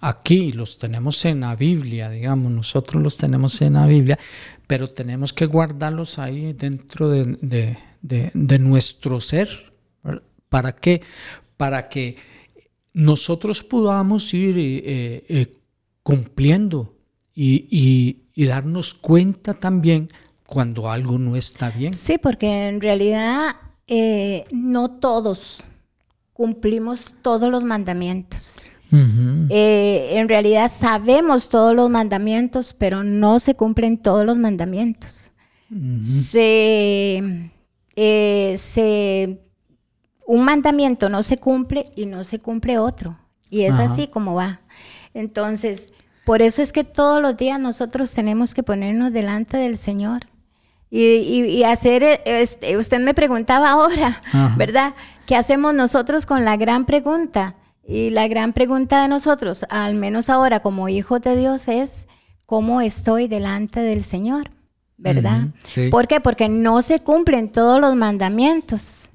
aquí, 0.00 0.52
los 0.52 0.78
tenemos 0.78 1.24
en 1.24 1.40
la 1.40 1.54
Biblia, 1.56 2.10
digamos, 2.10 2.50
nosotros 2.50 3.02
los 3.02 3.16
tenemos 3.16 3.60
en 3.62 3.74
la 3.74 3.86
Biblia, 3.86 4.18
pero 4.66 4.90
tenemos 4.90 5.32
que 5.32 5.46
guardarlos 5.46 6.18
ahí 6.18 6.52
dentro 6.52 7.08
de, 7.10 7.36
de, 7.40 7.78
de, 8.08 8.30
de 8.34 8.58
nuestro 8.58 9.20
ser. 9.20 9.48
¿Para 10.48 10.72
qué? 10.72 11.02
Para 11.56 11.88
que 11.88 12.16
nosotros 12.92 13.62
podamos 13.62 14.32
ir 14.32 14.56
eh, 14.58 15.24
eh, 15.28 15.56
cumpliendo 16.02 16.94
y, 17.34 17.66
y, 17.70 18.22
y 18.34 18.46
darnos 18.46 18.94
cuenta 18.94 19.54
también 19.54 20.08
cuando 20.46 20.88
algo 20.90 21.18
no 21.18 21.36
está 21.36 21.70
bien. 21.70 21.92
Sí, 21.92 22.18
porque 22.18 22.68
en 22.68 22.80
realidad 22.80 23.56
eh, 23.86 24.44
no 24.50 24.90
todos 24.90 25.62
cumplimos 26.32 27.14
todos 27.22 27.50
los 27.50 27.64
mandamientos. 27.64 28.54
Uh 28.92 28.96
-huh. 28.96 29.46
eh, 29.50 30.12
en 30.12 30.28
realidad 30.28 30.70
sabemos 30.70 31.48
todos 31.48 31.74
los 31.74 31.90
mandamientos, 31.90 32.72
pero 32.72 33.02
no 33.02 33.40
se 33.40 33.56
cumplen 33.56 33.98
todos 33.98 34.24
los 34.24 34.36
mandamientos. 34.36 35.32
Uh 35.70 35.74
-huh. 35.74 36.00
se, 36.00 37.50
eh, 37.96 38.56
se, 38.58 39.40
un 40.26 40.44
mandamiento 40.44 41.08
no 41.08 41.22
se 41.22 41.38
cumple 41.38 41.86
y 41.96 42.06
no 42.06 42.24
se 42.24 42.38
cumple 42.38 42.78
otro. 42.78 43.16
Y 43.48 43.62
es 43.62 43.74
Ajá. 43.76 43.84
así 43.84 44.08
como 44.08 44.34
va. 44.34 44.60
Entonces, 45.14 45.86
por 46.24 46.42
eso 46.42 46.62
es 46.62 46.72
que 46.72 46.84
todos 46.84 47.22
los 47.22 47.36
días 47.36 47.58
nosotros 47.58 48.12
tenemos 48.12 48.54
que 48.54 48.62
ponernos 48.62 49.12
delante 49.12 49.56
del 49.56 49.76
Señor. 49.76 50.26
Y, 50.90 51.00
y, 51.00 51.40
y 51.46 51.64
hacer, 51.64 52.20
este, 52.24 52.76
usted 52.76 53.00
me 53.00 53.14
preguntaba 53.14 53.70
ahora, 53.70 54.22
Ajá. 54.26 54.54
¿verdad? 54.56 54.94
¿Qué 55.26 55.34
hacemos 55.34 55.74
nosotros 55.74 56.26
con 56.26 56.44
la 56.44 56.56
gran 56.56 56.86
pregunta? 56.86 57.56
Y 57.88 58.10
la 58.10 58.26
gran 58.28 58.52
pregunta 58.52 59.02
de 59.02 59.08
nosotros, 59.08 59.64
al 59.68 59.94
menos 59.94 60.28
ahora 60.28 60.60
como 60.60 60.88
hijos 60.88 61.20
de 61.20 61.36
Dios, 61.36 61.68
es 61.68 62.08
¿cómo 62.44 62.80
estoy 62.80 63.28
delante 63.28 63.80
del 63.80 64.02
Señor? 64.02 64.50
¿Verdad? 64.98 65.40
Uh 65.40 65.46
-huh, 65.46 65.52
sí. 65.66 65.88
¿Por 65.88 66.08
qué? 66.08 66.20
Porque 66.20 66.48
no 66.48 66.82
se 66.82 67.00
cumplen 67.00 67.52
todos 67.52 67.80
los 67.80 67.94
mandamientos. 67.94 69.10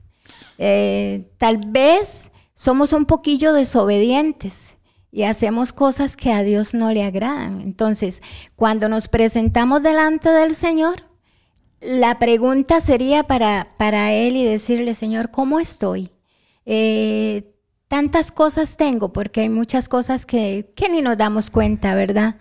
Eh, 0.58 1.32
tal 1.38 1.58
vez 1.68 2.30
somos 2.54 2.94
un 2.94 3.06
poquillo 3.06 3.54
desobedientes 3.54 4.78
y 5.12 5.24
hacemos 5.24 5.74
cosas 5.74 6.16
que 6.16 6.32
a 6.32 6.44
Dios 6.44 6.74
no 6.74 6.92
le 6.92 7.04
agradan. 7.04 7.62
Entonces, 7.62 8.22
cuando 8.56 8.88
nos 8.88 9.08
presentamos 9.08 9.82
delante 9.82 10.30
del 10.30 10.54
Señor, 10.54 11.04
la 11.82 12.20
pregunta 12.20 12.80
sería 12.80 13.24
para, 13.24 13.76
para 13.78 14.14
Él 14.14 14.38
y 14.38 14.46
decirle, 14.46 14.94
Señor, 14.94 15.32
¿cómo 15.32 15.60
estoy? 15.60 16.12
Eh, 16.66 17.56
tantas 17.88 18.32
cosas 18.32 18.78
tengo, 18.78 19.12
porque 19.12 19.42
hay 19.42 19.50
muchas 19.50 19.90
cosas 19.90 20.26
que, 20.26 20.72
que 20.76 20.88
ni 20.90 21.02
nos 21.02 21.18
damos 21.18 21.50
cuenta, 21.50 21.96
¿verdad? 21.96 22.36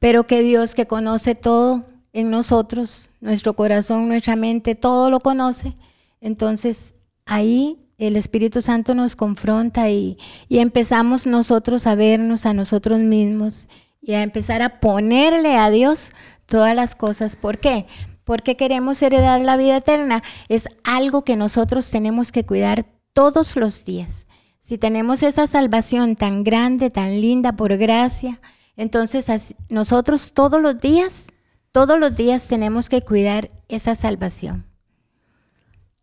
Pero 0.00 0.26
que 0.26 0.42
Dios 0.42 0.74
que 0.74 0.86
conoce 0.86 1.36
todo 1.36 1.86
en 2.12 2.30
nosotros, 2.30 3.08
nuestro 3.20 3.54
corazón, 3.54 4.08
nuestra 4.08 4.36
mente, 4.36 4.74
todo 4.74 5.10
lo 5.10 5.20
conoce. 5.20 5.76
Entonces, 6.20 6.94
ahí 7.26 7.78
el 7.98 8.16
Espíritu 8.16 8.62
Santo 8.62 8.94
nos 8.94 9.14
confronta 9.14 9.90
y, 9.90 10.18
y, 10.48 10.58
empezamos 10.58 11.26
nosotros 11.26 11.86
a 11.86 11.94
vernos 11.94 12.46
a 12.46 12.54
nosotros 12.54 12.98
mismos 12.98 13.68
y 14.00 14.14
a 14.14 14.22
empezar 14.22 14.62
a 14.62 14.80
ponerle 14.80 15.56
a 15.56 15.70
Dios 15.70 16.12
todas 16.46 16.74
las 16.74 16.94
cosas. 16.94 17.36
¿Por 17.36 17.58
qué? 17.58 17.86
Porque 18.24 18.56
queremos 18.56 19.02
heredar 19.02 19.40
la 19.42 19.56
vida 19.56 19.76
eterna. 19.76 20.22
Es 20.48 20.68
algo 20.82 21.24
que 21.24 21.36
nosotros 21.36 21.90
tenemos 21.90 22.32
que 22.32 22.44
cuidar 22.46 22.86
todos 23.12 23.56
los 23.56 23.84
días. 23.84 24.26
Si 24.58 24.78
tenemos 24.78 25.22
esa 25.22 25.46
salvación 25.46 26.16
tan 26.16 26.44
grande, 26.44 26.90
tan 26.90 27.20
linda 27.20 27.52
por 27.56 27.76
gracia, 27.76 28.40
entonces 28.76 29.54
nosotros 29.68 30.32
todos 30.32 30.62
los 30.62 30.80
días, 30.80 31.26
todos 31.72 31.98
los 31.98 32.16
días 32.16 32.48
tenemos 32.48 32.88
que 32.88 33.02
cuidar 33.02 33.48
esa 33.68 33.94
salvación 33.94 34.66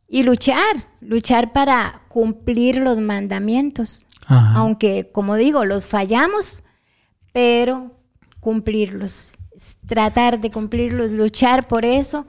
y 0.08 0.24
luchar, 0.24 0.88
luchar 1.02 1.52
para 1.54 2.04
cumplir 2.08 2.78
los 2.78 3.00
mandamientos. 3.00 4.06
Ajá. 4.26 4.54
Aunque, 4.56 5.12
como 5.12 5.36
digo, 5.36 5.66
los 5.66 5.88
fallamos, 5.88 6.64
pero 7.34 7.98
cumplirlos, 8.40 9.34
tratar 9.86 10.40
de 10.40 10.52
cumplirlos, 10.52 11.12
luchar 11.12 11.68
por 11.68 11.86
eso, 11.86 12.26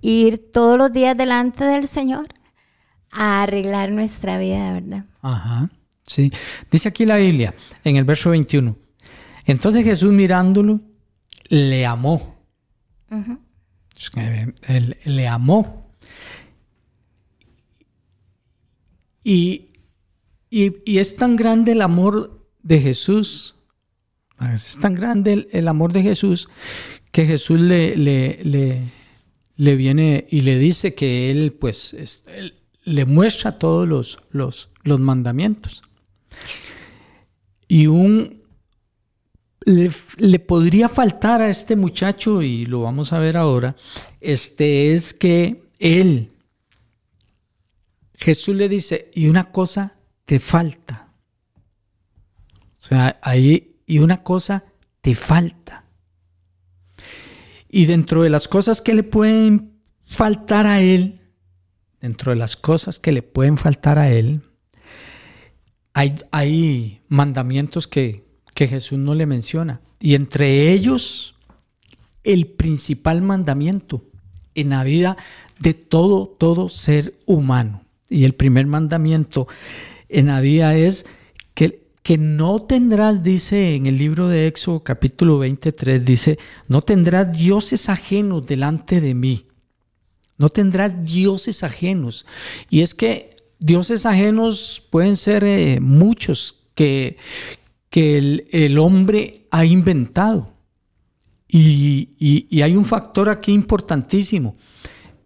ir 0.00 0.52
todos 0.52 0.78
los 0.78 0.92
días 0.92 1.16
delante 1.16 1.64
del 1.64 1.88
Señor 1.88 2.26
a 3.10 3.42
arreglar 3.42 3.90
nuestra 3.90 4.38
vida, 4.38 4.72
¿verdad? 4.72 5.04
Ajá, 5.20 5.70
sí. 6.06 6.32
Dice 6.70 6.88
aquí 6.88 7.04
la 7.04 7.16
Biblia, 7.16 7.54
en 7.84 7.96
el 7.96 8.04
verso 8.04 8.30
21. 8.30 8.76
Entonces 9.44 9.84
Jesús 9.84 10.12
mirándolo, 10.12 10.80
le 11.48 11.84
amó. 11.84 12.31
Uh. 13.12 13.36
Él, 14.66 14.96
le 15.04 15.28
amó 15.28 15.92
Y, 19.22 19.68
y, 20.50 20.72
y, 20.90 20.98
es 20.98 21.14
tan 21.16 21.36
grande 21.36 21.72
el 21.72 21.82
amor 21.82 22.48
de 22.62 22.80
Jesús, 22.80 23.54
es 24.52 24.78
tan 24.80 24.94
grande 24.94 25.32
el, 25.34 25.48
el 25.52 25.68
amor 25.68 25.92
de 25.92 26.02
Jesús, 26.02 26.48
que 27.12 27.26
Jesús 27.26 27.60
le, 27.60 27.96
le, 27.96 28.82
le, 29.56 29.76
viene 29.76 30.26
y 30.30 30.40
le 30.40 30.58
dice 30.58 30.94
que 30.94 31.30
él, 31.30 31.52
pues, 31.52 32.24
le 32.82 33.04
muestra 33.04 33.58
todos 33.58 33.86
los, 33.86 34.18
los, 34.30 34.70
los 34.82 34.98
mandamientos. 34.98 35.82
Y 37.68 37.86
un 37.86 38.41
le, 39.64 40.38
podría 40.38 40.88
faltar 40.88 41.42
a 41.42 41.48
este 41.48 41.76
muchacho, 41.76 42.42
y 42.42 42.66
lo 42.66 42.82
vamos 42.82 43.12
a 43.12 43.18
ver 43.18 43.36
ahora, 43.36 43.76
este 44.20 44.92
es 44.92 45.14
que 45.14 45.64
él, 45.78 46.32
Jesús 48.14 48.54
le 48.54 48.68
dice, 48.68 49.10
y 49.14 49.28
una 49.28 49.50
cosa 49.50 49.96
te 50.24 50.38
falta. 50.38 51.08
O 52.78 52.84
sea, 52.84 53.18
ahí, 53.22 53.76
y 53.86 53.98
una 53.98 54.22
cosa 54.22 54.64
te 55.00 55.14
falta. 55.14 55.84
Y 57.68 57.86
dentro 57.86 58.22
de 58.22 58.30
las 58.30 58.48
cosas 58.48 58.80
que 58.80 58.94
le 58.94 59.02
pueden 59.02 59.80
faltar 60.04 60.66
a 60.66 60.80
él, 60.80 61.20
dentro 62.00 62.30
de 62.30 62.36
las 62.36 62.56
cosas 62.56 62.98
que 62.98 63.12
le 63.12 63.22
pueden 63.22 63.56
faltar 63.56 63.98
a 63.98 64.10
él, 64.10 64.42
hay, 65.94 66.22
hay 66.30 67.00
mandamientos 67.08 67.86
que, 67.86 68.31
que 68.54 68.68
Jesús 68.68 68.98
no 68.98 69.14
le 69.14 69.26
menciona. 69.26 69.80
Y 70.00 70.14
entre 70.14 70.72
ellos, 70.72 71.34
el 72.24 72.46
principal 72.46 73.22
mandamiento 73.22 74.04
en 74.54 74.70
la 74.70 74.84
vida 74.84 75.16
de 75.58 75.74
todo, 75.74 76.26
todo 76.26 76.68
ser 76.68 77.14
humano. 77.26 77.84
Y 78.08 78.24
el 78.24 78.34
primer 78.34 78.66
mandamiento 78.66 79.48
en 80.08 80.26
la 80.26 80.40
vida 80.40 80.76
es 80.76 81.06
que, 81.54 81.86
que 82.02 82.18
no 82.18 82.62
tendrás, 82.62 83.22
dice 83.22 83.74
en 83.74 83.86
el 83.86 83.96
libro 83.96 84.28
de 84.28 84.46
Éxodo 84.46 84.80
capítulo 84.80 85.38
23, 85.38 86.04
dice, 86.04 86.38
no 86.68 86.82
tendrás 86.82 87.32
dioses 87.32 87.88
ajenos 87.88 88.46
delante 88.46 89.00
de 89.00 89.14
mí. 89.14 89.46
No 90.36 90.48
tendrás 90.48 91.04
dioses 91.04 91.62
ajenos. 91.62 92.26
Y 92.68 92.80
es 92.80 92.94
que 92.94 93.36
dioses 93.58 94.04
ajenos 94.04 94.82
pueden 94.90 95.16
ser 95.16 95.44
eh, 95.44 95.78
muchos 95.80 96.58
que, 96.74 97.16
que 97.92 98.46
el, 98.50 98.78
hombre 98.78 99.46
ha 99.50 99.66
inventado. 99.66 100.54
Y, 101.46 102.62
hay 102.62 102.74
un 102.74 102.86
factor 102.86 103.28
aquí 103.28 103.52
importantísimo, 103.52 104.56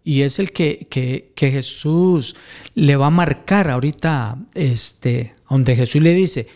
y 0.03 0.23
es 0.23 0.37
el 0.37 0.51
que, 0.51 1.33
Jesús 1.37 2.35
le 2.75 2.97
va 2.97 3.07
a 3.07 3.09
marcar 3.09 3.69
ahorita, 3.69 4.37
este, 4.53 5.31
donde 5.49 5.77
Jesús 5.77 6.03
le 6.03 6.13
dice, 6.13 6.49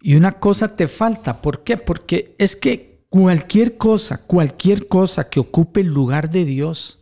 y 0.00 0.14
una 0.14 0.38
cosa 0.38 0.76
te 0.76 0.86
falta, 0.86 1.42
¿por 1.42 1.64
qué? 1.64 1.76
Porque 1.76 2.36
es 2.38 2.54
que 2.54 3.00
cualquier 3.08 3.76
cosa, 3.76 4.24
cualquier 4.24 4.86
cosa 4.86 5.28
que 5.28 5.40
ocupe 5.40 5.80
el 5.80 5.88
lugar 5.88 6.30
de 6.30 6.44
Dios, 6.44 7.00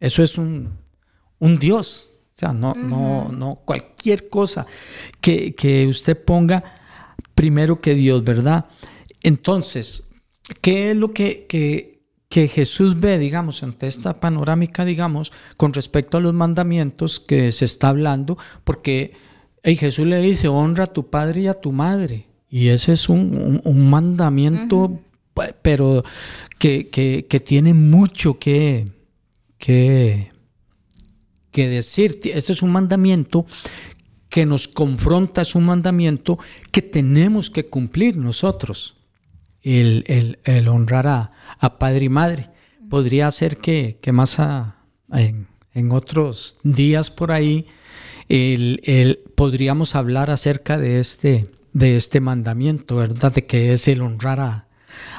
eso 0.00 0.22
es 0.22 0.36
un, 0.36 0.78
Dios. 1.58 2.12
O 2.34 2.38
sea, 2.40 2.52
no, 2.52 2.74
no, 2.74 3.30
no, 3.32 3.62
cualquier 3.64 4.28
cosa 4.28 4.66
que, 5.22 5.54
que 5.54 5.86
usted 5.86 6.22
ponga 6.22 6.79
primero 7.40 7.80
que 7.80 7.94
Dios, 7.94 8.22
¿verdad? 8.22 8.66
Entonces, 9.22 10.10
¿qué 10.60 10.90
es 10.90 10.96
lo 10.98 11.14
que, 11.14 11.46
que, 11.48 12.48
Jesús 12.48 13.00
ve, 13.00 13.18
digamos, 13.18 13.62
ante 13.62 13.86
esta 13.86 14.20
panorámica, 14.20 14.84
digamos, 14.84 15.32
con 15.56 15.72
respecto 15.72 16.18
a 16.18 16.20
los 16.20 16.34
mandamientos 16.34 17.18
que 17.18 17.50
se 17.50 17.64
está 17.64 17.88
hablando? 17.88 18.36
Porque 18.62 19.14
Jesús 19.64 20.06
le 20.06 20.20
dice, 20.20 20.48
honra 20.48 20.84
a 20.84 20.92
tu 20.92 21.08
padre 21.08 21.40
y 21.40 21.46
a 21.46 21.54
tu 21.54 21.72
madre. 21.72 22.26
Y 22.50 22.68
ese 22.68 22.92
es 22.92 23.08
un, 23.08 23.62
mandamiento, 23.64 25.00
pero 25.62 26.04
que, 26.58 27.42
tiene 27.42 27.72
mucho 27.72 28.38
que, 28.38 28.92
que, 29.56 30.30
que 31.50 31.68
decir. 31.70 32.20
Ese 32.22 32.52
es 32.52 32.60
un 32.60 32.70
mandamiento 32.70 33.46
que 34.30 34.46
nos 34.46 34.68
confronta 34.68 35.42
es 35.42 35.54
un 35.54 35.66
mandamiento 35.66 36.38
que 36.70 36.82
tenemos 36.82 37.50
que 37.50 37.66
cumplir 37.66 38.16
nosotros, 38.16 38.96
el, 39.62 40.68
honrar 40.68 41.06
a, 41.58 41.78
padre 41.78 42.06
y 42.06 42.08
madre. 42.08 42.50
Podría 42.88 43.30
ser 43.30 43.58
que, 43.58 43.98
más 44.12 44.38
en, 45.12 45.92
otros 45.92 46.56
días 46.62 47.10
por 47.10 47.32
ahí 47.32 47.66
el, 48.28 49.20
podríamos 49.34 49.96
hablar 49.96 50.30
acerca 50.30 50.78
de 50.78 51.00
este, 51.00 51.50
de 51.72 51.96
este 51.96 52.20
mandamiento, 52.20 52.96
¿verdad? 52.96 53.32
De 53.32 53.44
que 53.44 53.72
es 53.72 53.88
el 53.88 54.00
honrar 54.00 54.66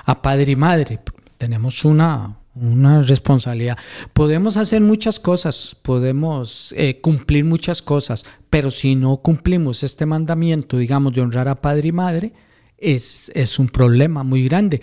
a 0.05 0.21
padre 0.21 0.53
y 0.53 0.55
madre. 0.55 0.99
Tenemos 1.37 1.83
una, 1.83 2.40
una 2.55 3.01
responsabilidad. 3.01 3.77
Podemos 4.13 4.57
hacer 4.57 4.81
muchas 4.81 5.19
cosas, 5.19 5.75
podemos 5.81 6.73
eh, 6.77 6.99
cumplir 7.01 7.45
muchas 7.45 7.81
cosas, 7.81 8.25
pero 8.49 8.71
si 8.71 8.95
no 8.95 9.17
cumplimos 9.17 9.83
este 9.83 10.05
mandamiento, 10.05 10.77
digamos, 10.77 11.13
de 11.13 11.21
honrar 11.21 11.47
a 11.47 11.61
padre 11.61 11.89
y 11.89 11.91
madre, 11.91 12.33
es, 12.77 13.31
es 13.35 13.59
un 13.59 13.67
problema 13.67 14.23
muy 14.23 14.43
grande. 14.43 14.81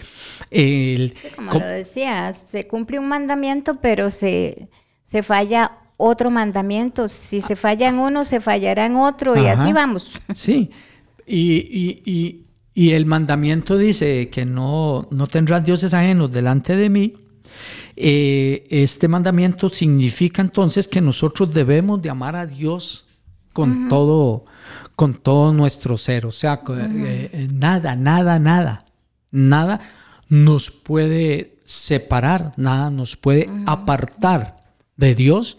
como 1.37 1.53
lo 1.53 1.67
decía, 1.67 2.33
se 2.33 2.67
cumple 2.67 2.99
un 2.99 3.09
mandamiento, 3.09 3.81
pero 3.81 4.11
se, 4.11 4.69
se 5.03 5.23
falla 5.23 5.73
otro 5.97 6.31
mandamiento. 6.31 7.09
Si 7.09 7.41
se 7.41 7.57
falla 7.57 7.89
en 7.89 7.99
uno, 7.99 8.25
se 8.25 8.41
fallará 8.41 8.87
en 8.87 8.97
otro, 8.97 9.37
y 9.37 9.47
así 9.47 9.73
vamos. 9.73 10.13
Sí, 10.35 10.71
y, 11.27 12.03
y, 12.07 12.45
y, 12.73 12.91
el 12.93 13.05
mandamiento 13.05 13.77
dice 13.77 14.31
que 14.31 14.47
no, 14.47 15.09
no 15.11 15.27
tendrás 15.27 15.65
dioses 15.65 15.93
ajenos 15.93 16.33
delante 16.33 16.77
de 16.77 16.89
mí 16.89 17.28
eh, 17.97 18.67
este 18.71 19.09
mandamiento 19.09 19.69
significa 19.69 20.43
entonces 20.43 20.89
que 20.89 21.01
nosotros 21.01 21.53
debemos 21.53 22.01
de 22.03 22.11
amar 22.11 22.37
a 22.37 22.47
Dios 22.47 23.07
con 23.53 23.89
todo 23.89 24.45
con 24.95 25.15
todo 25.15 25.53
nuestro 25.53 25.97
ser, 25.97 26.27
o 26.27 26.33
sea, 26.33 26.61
eh, 26.71 27.31
eh, 27.33 27.49
nada, 27.53 27.95
nada, 27.95 28.41
nada, 28.41 28.79
nada 29.31 29.81
nos 30.29 30.73
puede 30.73 31.61
separar, 31.65 32.53
nada 32.57 32.91
nos 32.91 33.17
puede 33.17 33.49
apartar 33.67 34.57
de 34.97 35.15
Dios. 35.15 35.57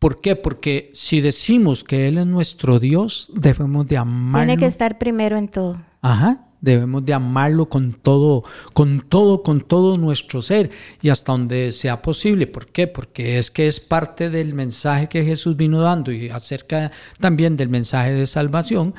¿Por 0.00 0.20
qué? 0.20 0.34
Porque 0.34 0.90
si 0.94 1.20
decimos 1.20 1.84
que 1.84 2.08
Él 2.08 2.18
es 2.18 2.26
nuestro 2.26 2.80
Dios, 2.80 3.30
debemos 3.32 3.86
de 3.86 3.98
amarlo. 3.98 4.46
Tiene 4.46 4.58
que 4.58 4.66
estar 4.66 4.98
primero 4.98 5.36
en 5.36 5.48
todo. 5.48 5.80
Ajá, 6.02 6.48
debemos 6.64 7.04
de 7.04 7.12
amarlo 7.12 7.68
con 7.68 7.92
todo, 7.92 8.42
con 8.72 9.02
todo, 9.08 9.42
con 9.42 9.60
todo 9.60 9.98
nuestro 9.98 10.40
ser 10.40 10.70
y 11.02 11.10
hasta 11.10 11.32
donde 11.32 11.70
sea 11.72 12.00
posible. 12.00 12.46
¿Por 12.46 12.68
qué? 12.68 12.86
Porque 12.86 13.38
es 13.38 13.50
que 13.50 13.66
es 13.66 13.80
parte 13.80 14.30
del 14.30 14.54
mensaje 14.54 15.08
que 15.08 15.24
Jesús 15.24 15.56
vino 15.56 15.80
dando 15.80 16.10
y 16.10 16.30
acerca 16.30 16.90
también 17.20 17.56
del 17.56 17.68
mensaje 17.68 18.14
de 18.14 18.26
salvación 18.26 18.94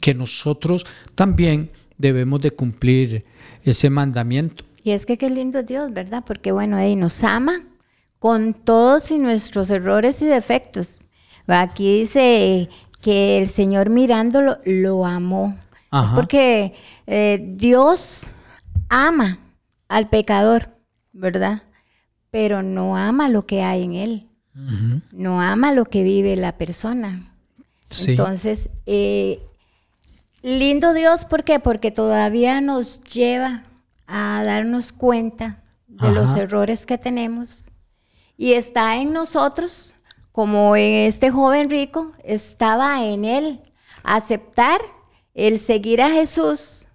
que 0.00 0.14
nosotros 0.14 0.86
también 1.14 1.70
debemos 1.98 2.40
de 2.40 2.50
cumplir 2.50 3.24
ese 3.62 3.90
mandamiento. 3.90 4.64
Y 4.82 4.92
es 4.92 5.04
que 5.04 5.18
qué 5.18 5.28
lindo 5.28 5.62
Dios, 5.62 5.92
¿verdad? 5.92 6.24
Porque 6.26 6.50
bueno, 6.50 6.78
Él 6.78 6.98
nos 6.98 7.22
ama 7.22 7.62
con 8.18 8.54
todos 8.54 9.10
y 9.10 9.18
nuestros 9.18 9.70
errores 9.70 10.22
y 10.22 10.26
defectos. 10.26 10.98
Aquí 11.46 12.00
dice 12.00 12.70
que 13.02 13.38
el 13.38 13.48
Señor 13.48 13.90
mirándolo 13.90 14.58
lo 14.64 15.04
amó. 15.04 15.58
Es 15.92 16.10
porque 16.10 16.74
eh, 17.06 17.38
Dios 17.56 18.26
ama 18.88 19.38
al 19.88 20.08
pecador, 20.08 20.70
¿verdad? 21.12 21.62
Pero 22.30 22.62
no 22.62 22.96
ama 22.96 23.28
lo 23.28 23.46
que 23.46 23.62
hay 23.62 23.82
en 23.82 23.94
él. 23.94 24.28
No 25.12 25.40
ama 25.40 25.72
lo 25.72 25.84
que 25.84 26.02
vive 26.02 26.36
la 26.36 26.56
persona. 26.56 27.34
Entonces, 28.06 28.70
eh, 28.86 29.42
lindo 30.42 30.92
Dios, 30.94 31.24
¿por 31.24 31.44
qué? 31.44 31.58
Porque 31.58 31.90
todavía 31.90 32.60
nos 32.60 33.00
lleva 33.02 33.62
a 34.06 34.42
darnos 34.44 34.92
cuenta 34.92 35.62
de 35.86 36.10
los 36.10 36.36
errores 36.36 36.86
que 36.86 36.98
tenemos 36.98 37.70
y 38.36 38.54
está 38.54 38.96
en 38.96 39.12
nosotros, 39.12 39.94
como 40.32 40.74
en 40.74 41.06
este 41.06 41.30
joven 41.30 41.70
rico, 41.70 42.12
estaba 42.24 43.04
en 43.04 43.24
él, 43.24 43.60
aceptar 44.02 44.80
el 45.34 45.58
seguir 45.58 46.02
a 46.02 46.10
Jesús 46.10 46.86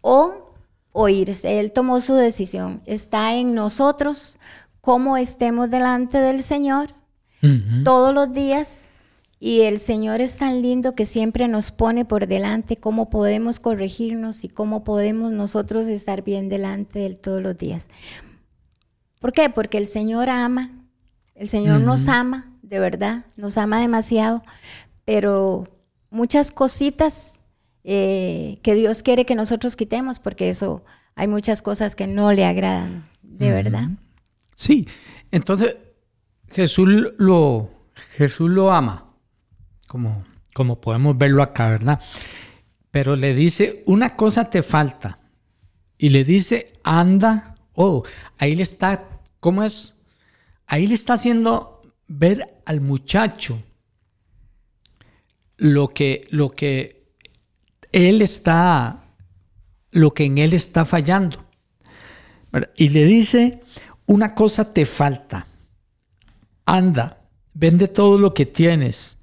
o 0.00 0.54
oírse. 0.92 1.60
Él 1.60 1.72
tomó 1.72 2.00
su 2.00 2.14
decisión. 2.14 2.82
Está 2.86 3.34
en 3.34 3.54
nosotros 3.54 4.38
cómo 4.80 5.16
estemos 5.16 5.70
delante 5.70 6.18
del 6.18 6.42
Señor 6.42 6.94
todos 7.84 8.14
los 8.14 8.32
días. 8.32 8.86
Y 9.42 9.62
el 9.62 9.78
Señor 9.78 10.20
es 10.20 10.36
tan 10.36 10.60
lindo 10.60 10.94
que 10.94 11.06
siempre 11.06 11.48
nos 11.48 11.70
pone 11.70 12.04
por 12.04 12.26
delante 12.26 12.76
cómo 12.76 13.08
podemos 13.08 13.58
corregirnos 13.58 14.44
y 14.44 14.48
cómo 14.48 14.84
podemos 14.84 15.32
nosotros 15.32 15.86
estar 15.86 16.22
bien 16.22 16.50
delante 16.50 16.98
de 16.98 17.06
Él 17.06 17.16
todos 17.16 17.40
los 17.40 17.56
días. 17.56 17.88
¿Por 19.18 19.32
qué? 19.32 19.48
Porque 19.48 19.78
el 19.78 19.86
Señor 19.86 20.28
ama, 20.28 20.70
el 21.34 21.48
Señor 21.48 21.80
nos 21.80 22.06
ama, 22.08 22.52
de 22.60 22.80
verdad, 22.80 23.24
nos 23.36 23.56
ama 23.56 23.80
demasiado, 23.80 24.42
pero 25.06 25.66
muchas 26.10 26.50
cositas 26.50 27.39
eh, 27.84 28.58
que 28.62 28.74
Dios 28.74 29.02
quiere 29.02 29.24
que 29.24 29.34
nosotros 29.34 29.76
quitemos, 29.76 30.18
porque 30.18 30.50
eso 30.50 30.84
hay 31.14 31.28
muchas 31.28 31.62
cosas 31.62 31.94
que 31.94 32.06
no 32.06 32.32
le 32.32 32.44
agradan, 32.44 33.08
de 33.22 33.50
verdad. 33.50 33.88
Sí, 34.54 34.86
entonces 35.30 35.76
Jesús 36.48 36.88
lo, 37.18 37.70
Jesús 38.16 38.50
lo 38.50 38.72
ama, 38.72 39.14
como, 39.86 40.24
como 40.54 40.80
podemos 40.80 41.16
verlo 41.16 41.42
acá, 41.42 41.68
¿verdad? 41.68 42.00
Pero 42.90 43.16
le 43.16 43.34
dice, 43.34 43.82
una 43.86 44.16
cosa 44.16 44.50
te 44.50 44.62
falta. 44.62 45.18
Y 45.96 46.08
le 46.08 46.24
dice, 46.24 46.72
anda, 46.82 47.54
oh, 47.74 48.02
ahí 48.38 48.54
le 48.54 48.62
está, 48.62 49.20
¿cómo 49.38 49.62
es? 49.62 49.96
Ahí 50.66 50.86
le 50.86 50.94
está 50.94 51.14
haciendo 51.14 51.82
ver 52.08 52.62
al 52.64 52.80
muchacho 52.80 53.62
lo 55.56 55.88
que, 55.88 56.26
lo 56.30 56.50
que 56.50 56.99
él 57.92 58.22
está, 58.22 59.04
lo 59.90 60.14
que 60.14 60.24
en 60.24 60.38
él 60.38 60.54
está 60.54 60.84
fallando. 60.84 61.44
Y 62.76 62.88
le 62.88 63.04
dice, 63.04 63.60
una 64.06 64.34
cosa 64.34 64.72
te 64.72 64.84
falta. 64.84 65.46
Anda, 66.66 67.22
vende 67.54 67.88
todo 67.88 68.18
lo 68.18 68.34
que 68.34 68.46
tienes 68.46 69.18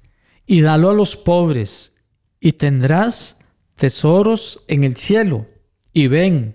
y 0.46 0.60
dalo 0.60 0.90
a 0.90 0.94
los 0.94 1.16
pobres 1.16 1.92
y 2.40 2.52
tendrás 2.52 3.38
tesoros 3.76 4.64
en 4.68 4.84
el 4.84 4.96
cielo. 4.96 5.46
Y 5.92 6.06
ven 6.06 6.54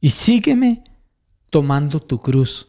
y 0.00 0.10
sígueme 0.10 0.84
tomando 1.50 2.00
tu 2.00 2.20
cruz. 2.20 2.68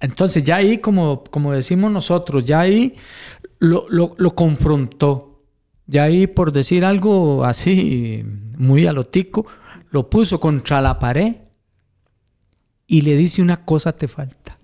Entonces 0.00 0.44
ya 0.44 0.56
ahí, 0.56 0.78
como, 0.78 1.24
como 1.24 1.52
decimos 1.52 1.90
nosotros, 1.92 2.44
ya 2.44 2.60
ahí 2.60 2.94
lo, 3.58 3.86
lo, 3.90 4.34
confrontó. 4.34 5.35
Ya 5.86 6.04
ahí, 6.04 6.26
por 6.26 6.52
decir 6.52 6.84
algo 6.84 7.44
así, 7.44 8.24
muy 8.58 8.86
alotico, 8.86 9.46
lo 9.90 10.10
puso 10.10 10.40
contra 10.40 10.80
la 10.80 10.98
pared 10.98 11.36
y 12.86 13.02
le 13.02 13.16
dice 13.16 13.42
una 13.42 13.64
cosa 13.64 13.92
te 13.92 14.08
falta. 14.08 14.58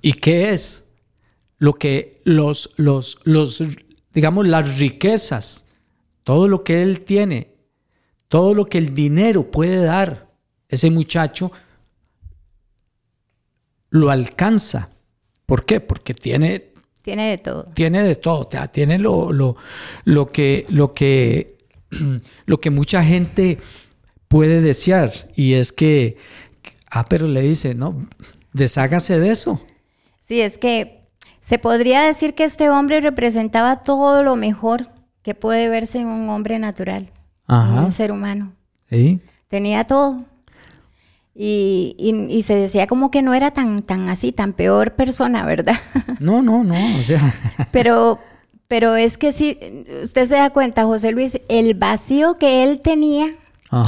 ¿Y, 0.00 0.12
qué 0.14 0.52
es? 0.52 0.88
Lo 1.58 1.74
que 1.74 2.22
los, 2.24 2.70
los, 2.76 3.18
los, 3.24 3.62
digamos, 4.12 4.46
las 4.46 4.78
riquezas, 4.78 5.66
todo 6.22 6.48
lo 6.48 6.64
que 6.64 6.82
él 6.82 7.02
tiene, 7.02 7.54
todo 8.28 8.54
lo 8.54 8.66
que 8.66 8.78
el 8.78 8.94
dinero 8.94 9.50
puede 9.50 9.84
dar, 9.84 10.30
ese 10.68 10.90
muchacho 10.90 11.52
lo 13.90 14.10
alcanza. 14.10 14.90
¿Por 15.46 15.64
qué? 15.64 15.80
Porque 15.80 16.14
tiene... 16.14 16.69
Tiene 17.02 17.30
de 17.30 17.38
todo. 17.38 17.64
Tiene 17.74 18.02
de 18.02 18.16
todo. 18.16 18.48
Tiene 18.72 18.98
lo, 18.98 19.32
lo, 19.32 19.56
lo 20.04 20.30
que, 20.32 20.64
lo, 20.68 20.92
que, 20.92 21.56
lo 22.46 22.60
que 22.60 22.70
mucha 22.70 23.02
gente 23.02 23.58
puede 24.28 24.60
desear. 24.60 25.12
Y 25.34 25.54
es 25.54 25.72
que, 25.72 26.16
ah, 26.90 27.06
pero 27.06 27.26
le 27.26 27.40
dice, 27.42 27.74
no, 27.74 28.06
deshágase 28.52 29.18
de 29.18 29.30
eso. 29.30 29.60
Sí, 30.20 30.40
es 30.40 30.58
que 30.58 31.08
se 31.40 31.58
podría 31.58 32.02
decir 32.02 32.34
que 32.34 32.44
este 32.44 32.68
hombre 32.70 33.00
representaba 33.00 33.82
todo 33.82 34.22
lo 34.22 34.36
mejor 34.36 34.90
que 35.22 35.34
puede 35.34 35.68
verse 35.68 35.98
en 35.98 36.06
un 36.06 36.28
hombre 36.28 36.58
natural, 36.58 37.10
en 37.48 37.78
un 37.78 37.92
ser 37.92 38.12
humano. 38.12 38.52
¿Sí? 38.88 39.20
Tenía 39.48 39.84
todo. 39.84 40.24
Y, 41.34 41.94
y, 42.28 42.42
se 42.42 42.54
decía 42.54 42.86
como 42.88 43.10
que 43.10 43.22
no 43.22 43.34
era 43.34 43.52
tan, 43.52 43.82
tan 43.82 44.08
así, 44.08 44.32
tan 44.32 44.52
peor 44.52 44.94
persona, 44.94 45.44
¿verdad? 45.46 45.76
No, 46.18 46.42
no, 46.42 46.64
no, 46.64 46.98
o 46.98 47.02
sea. 47.02 47.34
Pero, 47.72 48.18
pero 48.68 48.94
es 48.96 49.16
que 49.16 49.32
si 49.32 49.58
usted 50.02 50.26
se 50.26 50.36
da 50.36 50.50
cuenta, 50.50 50.84
José 50.84 51.12
Luis, 51.12 51.40
el 51.48 51.74
vacío 51.74 52.34
que 52.34 52.62
él 52.62 52.80
tenía, 52.80 53.32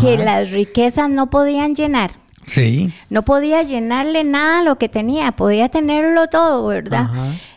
que 0.01 0.17
las 0.17 0.51
riquezas 0.51 1.11
no 1.11 1.31
podían 1.31 1.75
llenar. 1.75 2.13
Sí. 2.45 2.91
No 3.11 3.23
podía 3.25 3.63
llenarle 3.63 4.25
nada 4.25 4.61
a 4.61 4.63
lo 4.65 4.79
que 4.79 4.89
tenía, 4.89 5.33
podía 5.33 5.69
tenerlo 5.69 6.27
todo, 6.29 6.67
¿verdad? 6.67 7.11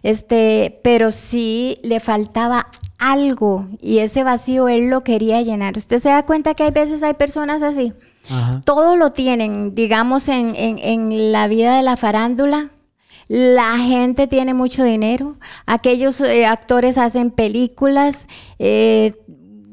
Este, 0.03 0.79
pero 0.83 1.11
sí 1.11 1.79
le 1.83 1.99
faltaba 1.99 2.67
algo 2.97 3.67
y 3.81 3.99
ese 3.99 4.23
vacío 4.23 4.67
él 4.67 4.89
lo 4.89 5.03
quería 5.03 5.41
llenar. 5.41 5.77
Usted 5.77 5.99
se 5.99 6.09
da 6.09 6.25
cuenta 6.25 6.53
que 6.53 6.63
hay 6.63 6.71
veces 6.71 7.01
hay 7.01 7.13
personas 7.13 7.61
así 7.61 7.93
todo 8.63 8.97
lo 8.97 9.11
tienen, 9.11 9.75
digamos, 9.75 10.27
en, 10.27 10.55
en, 10.55 11.31
la 11.31 11.47
vida 11.47 11.75
de 11.75 11.83
la 11.83 11.97
farándula. 11.97 12.69
La 13.27 13.77
gente 13.77 14.27
tiene 14.27 14.53
mucho 14.53 14.83
dinero. 14.83 15.35
Aquellos 15.65 16.21
eh, 16.21 16.45
actores 16.45 16.97
hacen 16.97 17.31
películas, 17.31 18.27
eh, 18.59 19.13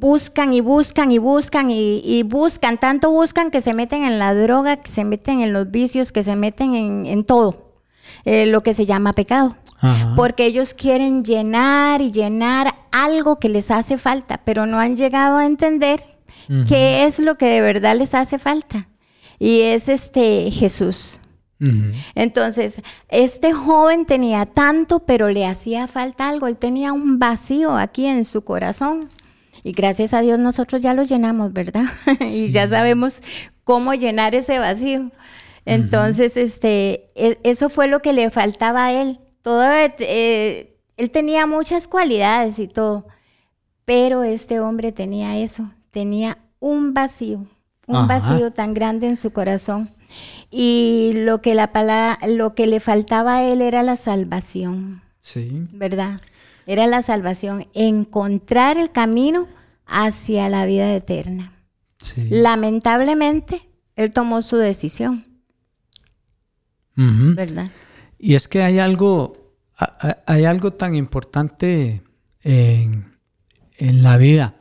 buscan 0.03 0.55
y 0.55 0.61
buscan 0.61 1.13
y 1.13 1.19
buscan 1.19 1.71
y, 1.71 2.23
buscan, 2.25 2.79
tanto 2.79 3.11
buscan 3.11 3.51
que 3.51 3.61
se 3.61 3.75
meten 3.75 4.05
en 4.05 4.19
la 4.19 4.35
droga, 4.35 4.77
que 4.77 4.91
se 4.91 5.05
meten 5.05 5.41
en 5.41 5.53
los 5.53 5.71
vicios, 5.71 6.13
que 6.13 6.25
se 6.25 6.35
meten 6.35 7.07
en, 7.07 7.25
todo, 7.25 7.75
eh, 8.25 8.47
lo 8.47 8.63
que 8.63 8.75
se 8.75 8.87
llama 8.87 9.13
pecado. 9.13 9.57
Porque 10.15 10.47
ellos 10.47 10.75
quieren 10.75 11.25
llenar 11.25 12.01
y 12.03 12.13
llenar 12.13 12.73
algo 12.93 13.41
que 13.41 13.49
les 13.49 13.73
hace 13.73 13.99
falta, 13.99 14.41
pero 14.45 14.65
no 14.65 14.79
han 14.79 14.97
llegado 14.97 15.39
a 15.39 15.47
entender 15.47 16.05
¿Qué 16.69 17.07
es 17.07 17.19
lo 17.19 17.37
que 17.39 17.47
de 17.47 17.61
verdad 17.61 17.97
les 17.97 18.15
hace 18.15 18.39
falta? 18.39 18.89
Y 19.39 19.61
es 19.61 19.89
este 19.89 20.51
Jesús. 20.51 21.19
Entonces, 22.15 22.83
este 23.09 23.53
joven 23.53 24.05
tenía 24.05 24.47
tanto, 24.47 25.01
pero 25.01 25.29
le 25.29 25.47
hacía 25.47 25.87
falta 25.87 26.29
algo. 26.29 26.49
Él 26.49 26.57
tenía 26.57 26.93
un 26.93 27.19
vacío 27.19 27.77
aquí 27.77 28.07
en 28.07 28.25
su 28.25 28.43
corazón. 28.43 29.09
Y 29.63 29.73
gracias 29.73 30.13
a 30.13 30.21
Dios 30.21 30.39
nosotros 30.41 30.81
ya 30.81 30.93
lo 30.93 31.05
llenamos, 31.05 31.53
¿verdad? 31.53 31.85
y 32.21 32.51
ya 32.51 32.67
sabemos 32.67 33.21
cómo 33.63 33.95
llenar 33.95 34.35
ese 34.35 34.59
vacío. 34.59 35.13
Entonces, 35.65 36.37
este, 36.37 37.11
e, 37.15 37.39
eso 37.45 37.69
fue 37.71 37.87
lo 37.87 38.01
que 38.03 38.13
le 38.13 38.31
faltaba 38.31 38.87
a 38.87 38.93
él. 38.93 39.21
Todo, 39.43 39.63
eh, 39.73 40.77
él 40.97 41.11
tenía 41.11 41.47
muchas 41.47 41.87
cualidades 41.87 42.59
y 42.59 42.67
todo, 42.67 43.07
pero 43.85 44.23
este 44.25 44.61
hombre 44.61 44.93
tenía 44.93 45.39
eso, 45.39 45.73
tenía 45.91 46.39
un 46.63 46.95
vacío, 46.95 47.45
un 47.89 48.07
vacío 48.07 48.53
tan 48.53 48.73
grande 48.73 49.09
en 49.09 49.17
su 49.17 49.33
corazón. 49.33 49.91
Y 50.51 51.13
lo 51.15 51.43
que, 51.43 51.55
la 51.55 51.73
palabra, 51.73 52.19
lo 52.29 52.55
que 52.55 52.69
le 52.69 52.79
faltaba 52.79 53.39
a 53.39 53.43
él 53.43 53.61
era 53.61 53.83
la 53.83 53.97
salvación. 53.97 55.03
Sí. 55.19 55.67
¿Verdad? 55.73 56.21
Era 56.67 56.87
la 56.87 57.03
salvación, 57.03 57.67
encontrar 57.75 58.79
el 58.79 58.93
camino 58.93 59.49
hacia 59.87 60.49
la 60.49 60.65
vida 60.65 60.95
eterna. 60.95 61.53
Sí. 61.99 62.29
Lamentablemente, 62.31 63.69
él 63.97 64.13
tomó 64.13 64.41
su 64.41 64.57
decisión. 64.57 65.27
¿Verdad? 66.95 67.73
Y 68.19 68.37
es 68.37 68.47
que 68.47 68.63
hay 68.63 68.79
algo, 68.79 69.57
hay 70.27 70.45
algo 70.45 70.75
tan 70.75 70.95
importante 70.95 72.03
en, 72.43 73.17
en 73.79 74.03
la 74.05 74.17
vida 74.17 74.55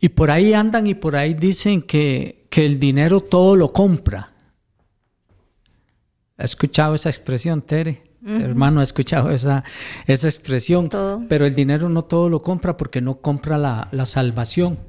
y 0.00 0.08
por 0.10 0.30
ahí 0.30 0.54
andan 0.54 0.86
y 0.86 0.94
por 0.94 1.16
ahí 1.16 1.34
dicen 1.34 1.82
que, 1.82 2.36
el 2.50 2.80
dinero 2.80 3.20
todo 3.20 3.54
lo 3.54 3.72
compra. 3.72 4.32
¿Ha 6.36 6.42
escuchado 6.42 6.96
esa 6.96 7.08
expresión, 7.08 7.62
Tere? 7.62 8.02
Hermano, 8.26 8.80
ha 8.80 8.82
escuchado 8.82 9.30
esa, 9.30 9.62
esa 10.08 10.26
expresión. 10.26 10.90
Pero 11.28 11.46
el 11.46 11.54
dinero 11.54 11.88
no 11.88 12.02
todo 12.02 12.28
lo 12.28 12.42
compra 12.42 12.76
porque 12.76 13.00
no 13.00 13.20
compra 13.20 13.58
la, 13.58 14.06
salvación. 14.06 14.80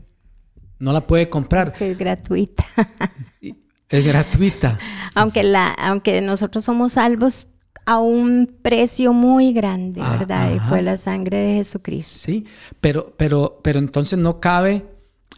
No 0.79 0.93
la 0.93 1.05
puede 1.05 1.29
comprar. 1.29 1.67
Es 1.67 1.73
que 1.75 1.91
es 1.91 1.97
gratuita. 1.97 2.65
es 3.89 4.05
gratuita. 4.05 4.79
aunque, 5.13 5.43
la, 5.43 5.67
aunque 5.67 6.21
nosotros 6.21 6.65
somos 6.65 6.93
salvos 6.93 7.47
a 7.85 7.99
un 7.99 8.57
precio 8.63 9.13
muy 9.13 9.53
grande, 9.53 10.01
ah, 10.03 10.17
¿verdad? 10.17 10.55
y 10.55 10.59
fue 10.59 10.81
la 10.81 10.97
sangre 10.97 11.37
de 11.37 11.53
Jesucristo. 11.55 12.19
Sí, 12.19 12.45
pero, 12.81 13.13
pero, 13.15 13.59
pero 13.63 13.77
entonces 13.77 14.17
no 14.17 14.39
cabe 14.39 14.85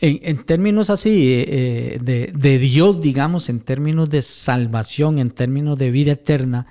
en, 0.01 0.43
términos 0.45 0.89
así 0.89 1.31
eh, 1.31 1.99
eh, 2.01 2.31
de, 2.33 2.59
Dios, 2.59 3.01
digamos, 3.01 3.49
en 3.49 3.59
términos 3.59 4.09
de 4.09 4.23
salvación, 4.23 5.19
en 5.19 5.29
términos 5.29 5.77
de 5.77 5.91
vida 5.91 6.13
eterna, 6.13 6.65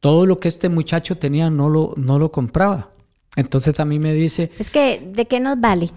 todo 0.00 0.24
lo 0.24 0.40
que 0.40 0.48
este 0.48 0.70
muchacho 0.70 1.18
tenía 1.18 1.50
no 1.50 1.68
lo, 1.68 1.92
no 1.96 2.18
lo 2.18 2.32
compraba. 2.32 2.90
Entonces 3.36 3.78
a 3.80 3.84
mí 3.84 3.98
me 3.98 4.14
dice... 4.14 4.50
Es 4.58 4.70
que, 4.70 5.10
¿de 5.14 5.26
qué 5.26 5.40
nos 5.40 5.60
vale? 5.60 5.90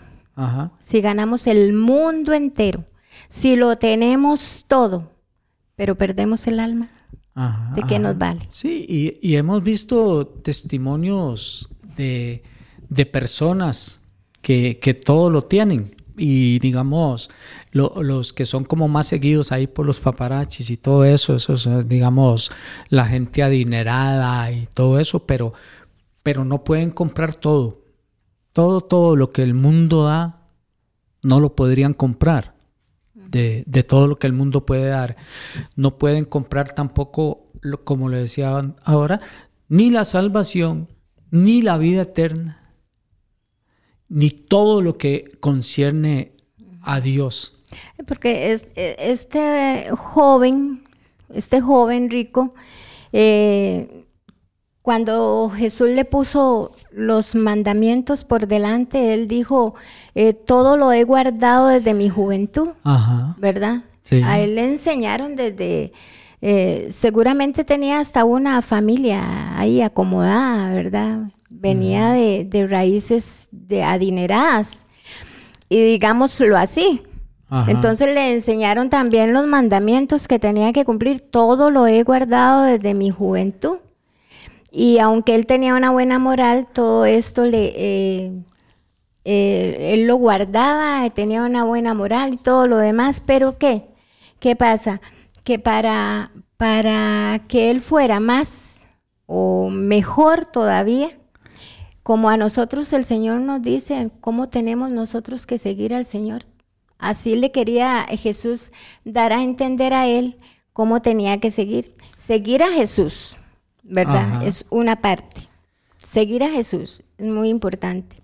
Si 0.79 1.01
ganamos 1.01 1.47
el 1.47 1.73
mundo 1.73 2.33
entero, 2.33 2.85
si 3.27 3.55
lo 3.55 3.77
tenemos 3.77 4.65
todo, 4.67 5.11
pero 5.75 5.95
perdemos 5.95 6.45
el 6.47 6.59
alma, 6.59 6.89
¿de 7.75 7.81
qué 7.83 7.97
nos 7.97 8.17
vale? 8.17 8.41
Sí, 8.49 9.17
y, 9.21 9.35
hemos 9.35 9.63
visto 9.63 10.27
testimonios 10.27 11.69
de, 11.95 12.43
personas 13.11 13.99
que, 14.43 14.77
que 14.79 14.93
todo 14.93 15.31
lo 15.31 15.43
tienen, 15.45 15.96
y 16.17 16.57
digamos, 16.59 17.29
los 17.71 18.33
que 18.33 18.45
son 18.45 18.63
como 18.63 18.87
más 18.87 19.07
seguidos 19.07 19.51
ahí 19.51 19.67
por 19.67 19.85
los 19.85 19.99
paparachis 19.99 20.69
y 20.71 20.77
todo 20.77 21.05
eso, 21.05 21.35
eso 21.35 21.53
es, 21.53 21.67
eh, 21.67 21.83
digamos, 21.85 22.51
la 22.89 23.05
gente 23.05 23.43
adinerada 23.43 24.51
y 24.51 24.67
todo 24.73 24.99
eso, 24.99 25.25
pero, 25.25 25.53
pero 26.23 26.43
no 26.43 26.63
pueden 26.63 26.89
comprar 26.89 27.35
todo. 27.35 27.83
Todo, 28.51 28.81
todo 28.81 29.15
lo 29.15 29.31
que 29.31 29.43
el 29.43 29.53
mundo 29.53 30.05
da, 30.05 30.47
no 31.21 31.39
lo 31.39 31.55
podrían 31.55 31.93
comprar. 31.93 32.55
De, 33.13 33.63
de 33.67 33.83
todo 33.83 34.07
lo 34.07 34.19
que 34.19 34.27
el 34.27 34.33
mundo 34.33 34.65
puede 34.65 34.87
dar. 34.87 35.17
No 35.75 35.97
pueden 35.97 36.23
comprar 36.23 36.73
tampoco, 36.73 37.51
como 37.83 38.07
le 38.07 38.19
decía 38.19 38.61
ahora, 38.83 39.19
ni 39.67 39.91
la 39.91 40.05
salvación, 40.05 40.87
ni 41.29 41.61
la 41.61 41.77
vida 41.77 42.03
eterna, 42.03 42.66
ni 44.09 44.29
todo 44.29 44.81
lo 44.81 44.97
que 44.97 45.37
concierne 45.39 46.31
a 46.81 47.01
Dios. 47.01 47.55
Porque 48.07 48.53
es, 48.53 48.67
este 48.75 49.89
joven, 49.91 50.83
este 51.33 51.61
joven 51.61 52.09
rico, 52.09 52.53
eh, 53.11 54.05
cuando 54.81 55.51
Jesús 55.53 55.89
le 55.89 56.05
puso 56.05 56.71
los 56.91 57.35
mandamientos 57.35 58.23
por 58.23 58.47
delante, 58.47 59.13
él 59.13 59.27
dijo, 59.27 59.75
eh, 60.15 60.31
todo 60.31 60.77
lo 60.77 60.93
he 60.93 61.03
guardado 61.03 61.67
desde 61.67 61.93
mi 61.93 62.07
juventud, 62.07 62.69
¿verdad? 63.37 63.83
A 64.23 64.39
él 64.39 64.55
le 64.55 64.65
enseñaron 64.65 65.35
desde, 65.35 65.91
eh, 66.41 66.87
seguramente 66.91 67.65
tenía 67.65 67.99
hasta 67.99 68.23
una 68.23 68.61
familia 68.61 69.59
ahí 69.59 69.81
acomodada, 69.81 70.73
¿verdad? 70.73 71.31
Venía 71.59 72.11
de, 72.11 72.45
de, 72.45 72.67
raíces 72.67 73.49
de 73.51 73.83
adineradas, 73.83 74.85
y 75.69 75.81
digámoslo 75.81 76.57
así. 76.57 77.03
Entonces 77.67 78.13
le 78.13 78.33
enseñaron 78.33 78.89
también 78.89 79.31
los 79.31 79.47
mandamientos 79.47 80.27
que 80.27 80.37
tenía 80.37 80.73
que 80.73 80.83
cumplir, 80.83 81.21
todo 81.21 81.71
lo 81.71 81.87
he 81.87 82.03
guardado 82.03 82.63
desde 82.63 82.93
mi 82.93 83.09
juventud. 83.09 83.77
Y 84.69 84.99
aunque 84.99 85.33
él 85.33 85.45
tenía 85.45 85.75
una 85.75 85.91
buena 85.91 86.19
moral, 86.19 86.67
todo 86.71 87.05
esto 87.05 87.45
le... 87.45 87.73
Eh, 87.75 88.31
eh, 89.29 89.93
él 89.93 90.07
lo 90.07 90.15
guardaba, 90.15 91.09
tenía 91.09 91.43
una 91.43 91.63
buena 91.63 91.93
moral 91.93 92.33
y 92.33 92.37
todo 92.37 92.65
lo 92.67 92.77
demás, 92.77 93.21
pero 93.25 93.57
¿qué? 93.57 93.85
¿Qué 94.39 94.55
pasa? 94.55 95.01
Que 95.43 95.59
para, 95.59 96.31
para 96.55 97.41
que 97.49 97.69
él 97.69 97.81
fuera 97.81 98.21
más 98.21 98.85
o 99.25 99.69
mejor 99.69 100.45
todavía, 100.45 101.09
como 102.07 102.29
a 102.29 102.37
nosotros 102.37 102.93
el 102.93 103.03
Señor 103.03 103.41
nos 103.41 103.61
dice, 103.61 104.11
¿cómo 104.21 104.47
tenemos 104.47 104.91
nosotros 104.91 105.45
que 105.45 105.57
seguir 105.57 105.93
al 105.93 106.05
Señor? 106.05 106.43
Así 106.97 107.35
le 107.35 107.51
quería 107.51 108.05
Jesús 108.09 108.71
dar 109.03 109.33
a 109.33 109.43
entender 109.43 109.93
a 109.93 110.07
él 110.07 110.37
cómo 110.71 111.01
tenía 111.01 111.41
que 111.41 111.51
seguir. 111.51 111.95
Seguir 112.17 112.63
a 112.63 112.69
Jesús. 112.69 113.35
¿verdad? 113.83 114.41
Es 114.47 114.63
una 114.69 115.01
parte. 115.01 115.41
Seguir 115.97 116.45
a 116.45 116.49
Jesús 116.49 117.03
es 117.17 117.27
muy 117.27 117.49
importante. 117.49 118.15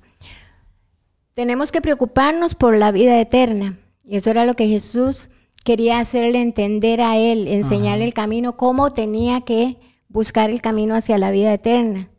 Tenemos 1.33 1.73
que 1.73 1.81
preocuparnos 1.81 2.55
por 2.55 2.77
la 2.77 2.93
vida 2.93 3.19
eterna. 3.19 3.77
Y 4.05 4.15
eso 4.15 4.29
era 4.29 4.45
lo 4.45 4.53
que 4.53 4.69
Jesús 4.69 5.29
quería 5.65 5.99
hacerle 5.99 6.39
entender 6.39 7.01
a 7.01 7.17
él, 7.17 7.49
enseñarle 7.49 8.05
el 8.05 8.13
camino, 8.13 8.55
cómo 8.55 8.93
tenía 8.93 9.41
que 9.41 9.75
buscar 10.07 10.51
el 10.51 10.61
camino 10.61 10.95
hacia 10.95 11.17
la 11.17 11.31
vida 11.31 11.53
eterna. 11.53 12.12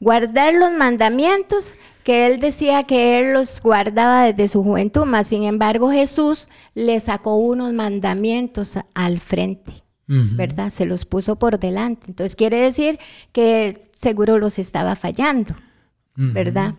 Guardar 0.00 0.54
los 0.54 0.72
mandamientos 0.72 1.76
que 2.04 2.26
él 2.26 2.40
decía 2.40 2.82
que 2.84 3.20
él 3.20 3.34
los 3.34 3.60
guardaba 3.60 4.24
desde 4.24 4.48
su 4.48 4.64
juventud, 4.64 5.04
mas 5.04 5.28
sin 5.28 5.44
embargo 5.44 5.90
Jesús 5.90 6.48
le 6.74 6.98
sacó 7.00 7.36
unos 7.36 7.72
mandamientos 7.72 8.78
al 8.94 9.20
frente. 9.20 9.72
¿verdad? 10.12 10.70
Se 10.70 10.86
los 10.86 11.04
puso 11.04 11.36
por 11.36 11.60
delante. 11.60 12.06
Entonces 12.08 12.34
quiere 12.34 12.56
decir 12.58 12.98
que 13.32 13.90
seguro 13.94 14.38
los 14.38 14.58
estaba 14.58 14.96
fallando, 14.96 15.54
¿verdad? 16.16 16.74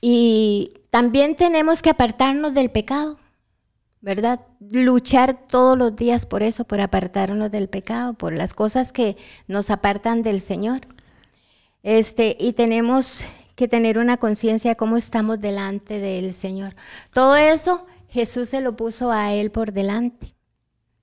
Y 0.00 0.80
también 0.90 1.36
tenemos 1.36 1.82
que 1.82 1.90
apartarnos 1.90 2.54
del 2.54 2.70
pecado, 2.70 3.18
¿verdad? 4.00 4.40
Luchar 4.60 5.46
todos 5.46 5.76
los 5.76 5.94
días 5.94 6.24
por 6.24 6.42
eso, 6.42 6.64
por 6.64 6.80
apartarnos 6.80 7.50
del 7.50 7.68
pecado, 7.68 8.14
por 8.14 8.32
las 8.32 8.54
cosas 8.54 8.90
que 8.90 9.18
nos 9.46 9.68
apartan 9.70 10.22
del 10.22 10.40
Señor. 10.40 10.80
Este, 11.82 12.36
y 12.38 12.52
tenemos 12.52 13.24
que 13.54 13.68
tener 13.68 13.98
una 13.98 14.16
conciencia 14.16 14.74
cómo 14.74 14.96
estamos 14.96 15.40
delante 15.40 15.98
del 15.98 16.32
Señor. 16.32 16.74
Todo 17.12 17.36
eso 17.36 17.86
Jesús 18.08 18.48
se 18.50 18.60
lo 18.60 18.76
puso 18.76 19.10
a 19.12 19.32
él 19.32 19.50
por 19.50 19.72
delante. 19.72 20.34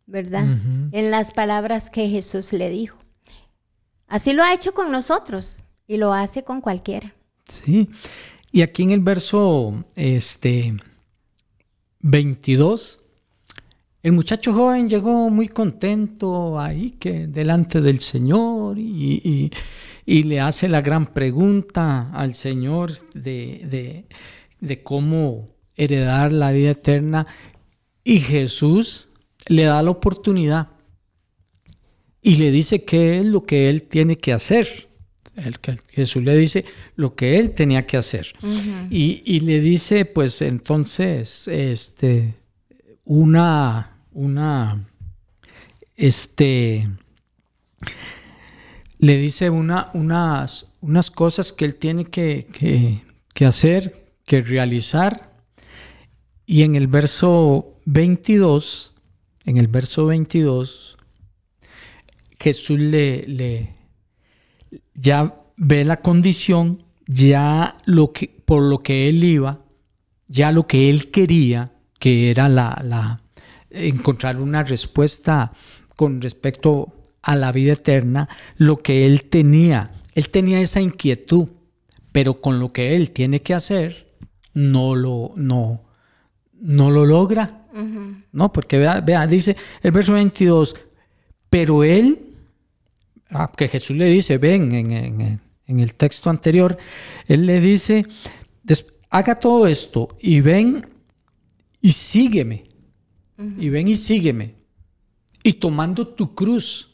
¿verdad? 0.10 0.46
En 0.92 1.12
las 1.12 1.32
palabras 1.32 1.90
que 1.90 2.10
Jesús 2.10 2.52
le 2.54 2.70
dijo. 2.70 2.98
Así 4.08 4.34
lo 4.34 4.44
ha 4.44 4.54
hecho 4.54 4.74
con 4.74 4.92
nosotros 4.92 5.62
y 5.88 5.98
lo 5.98 6.14
hace 6.14 6.44
con 6.44 6.62
cualquiera. 6.62 7.14
Sí. 7.46 7.90
Y 8.52 8.64
aquí 8.64 8.84
en 8.84 8.92
el 8.92 9.02
verso 9.02 9.86
este 9.96 10.76
22 12.00 13.00
el 14.02 14.14
muchacho 14.14 14.54
joven 14.54 14.90
llegó 14.90 15.30
muy 15.30 15.48
contento 15.48 16.60
ahí 16.60 16.92
que 16.92 17.28
delante 17.28 17.82
del 17.82 18.00
Señor 18.00 18.80
y, 18.80 19.52
le 20.24 20.40
hace 20.40 20.68
la 20.68 20.82
gran 20.82 21.14
pregunta 21.14 22.12
al 22.12 22.34
Señor 22.34 22.92
de, 23.14 24.06
de 24.60 24.84
cómo 24.84 25.50
heredar 25.76 26.32
la 26.32 26.52
vida 26.52 26.72
eterna. 26.72 27.28
Y 28.04 28.20
Jesús 28.20 29.10
le 29.48 29.64
da 29.64 29.82
la 29.82 29.92
oportunidad 29.92 30.70
y 32.22 32.36
le 32.36 32.52
dice 32.52 32.84
qué 32.84 33.20
es 33.20 33.26
lo 33.26 33.46
que 33.46 33.70
él 33.70 33.84
tiene 33.84 34.18
que 34.18 34.34
hacer. 34.34 34.90
El, 35.36 35.58
Jesús 35.92 36.24
le 36.24 36.36
dice 36.36 36.66
lo 36.96 37.16
que 37.16 37.40
él 37.40 37.52
tenía 37.52 37.86
que 37.86 37.98
hacer. 37.98 38.34
y, 38.90 39.40
le 39.40 39.62
dice, 39.62 40.06
pues 40.06 40.42
entonces, 40.42 41.48
este, 41.48 42.36
una, 43.06 44.02
una, 44.12 44.86
este, 45.96 46.90
le 49.00 49.18
dice 49.18 49.50
una, 49.50 49.90
unas, 49.94 50.68
unas 50.82 51.10
cosas 51.10 51.52
que 51.52 51.66
él 51.66 51.76
tiene 51.76 52.06
que, 52.06 53.02
que 53.34 53.46
hacer, 53.46 54.14
que 54.26 54.42
realizar. 54.42 55.34
Y 56.46 56.62
en 56.62 56.76
el 56.76 56.88
verso 56.88 57.80
22 57.86 58.94
en 59.50 59.58
el 59.58 59.68
verso 59.68 60.06
22, 60.06 60.96
Jesús 62.40 62.80
le, 62.80 63.24
le 63.24 63.76
ya 64.94 65.42
ve 65.58 65.84
la 65.84 66.02
condición, 66.02 66.84
ya 67.08 67.80
lo 67.86 68.14
que, 68.14 68.28
por 68.46 68.62
lo 68.62 68.84
que 68.84 69.10
él 69.10 69.24
iba, 69.24 69.66
ya 70.28 70.52
lo 70.52 70.68
que 70.68 70.92
él 70.92 71.10
quería, 71.10 71.72
que 71.98 72.30
era 72.30 72.48
la, 72.48 72.80
la 72.84 73.24
encontrar 73.72 74.40
una 74.40 74.64
respuesta 74.64 75.52
con 75.96 76.22
respecto 76.22 76.99
a 77.22 77.36
la 77.36 77.52
vida 77.52 77.74
eterna, 77.74 78.30
lo 78.58 78.78
que 78.78 79.06
él 79.06 79.24
tenía, 79.24 79.92
él 80.16 80.30
tenía 80.30 80.60
esa 80.62 80.82
inquietud, 80.82 81.48
pero 82.12 82.42
con 82.42 82.60
lo 82.60 82.72
que 82.72 82.96
él 82.96 83.12
tiene 83.12 83.42
que 83.42 83.54
hacer, 83.54 84.08
no 84.54 84.96
lo, 84.96 85.34
no, 85.36 85.84
no 86.54 86.92
lo 86.92 87.06
logra. 87.06 87.56
No, 88.32 88.52
porque 88.52 88.78
vea, 88.78 89.00
vea, 89.00 89.26
dice 89.28 89.56
el 89.82 89.92
verso 89.92 90.14
22, 90.14 90.76
pero 91.50 91.84
él, 91.84 92.20
ah, 93.30 93.52
que 93.56 93.68
Jesús 93.68 93.96
le 93.96 94.08
dice, 94.08 94.38
ven 94.38 94.74
en, 94.74 95.80
el 95.80 95.94
texto 95.94 96.30
anterior, 96.30 96.78
él 97.28 97.46
le 97.46 97.62
dice, 97.62 98.06
haga 99.10 99.36
todo 99.36 99.68
esto 99.68 100.18
y 100.20 100.42
ven 100.42 100.88
y 101.82 101.92
sígueme. 101.92 102.66
Y 103.58 103.70
ven 103.70 103.88
y 103.88 103.96
sígueme. 103.96 104.56
Y 105.44 105.54
tomando 105.54 106.08
tu 106.08 106.36
cruz. 106.36 106.90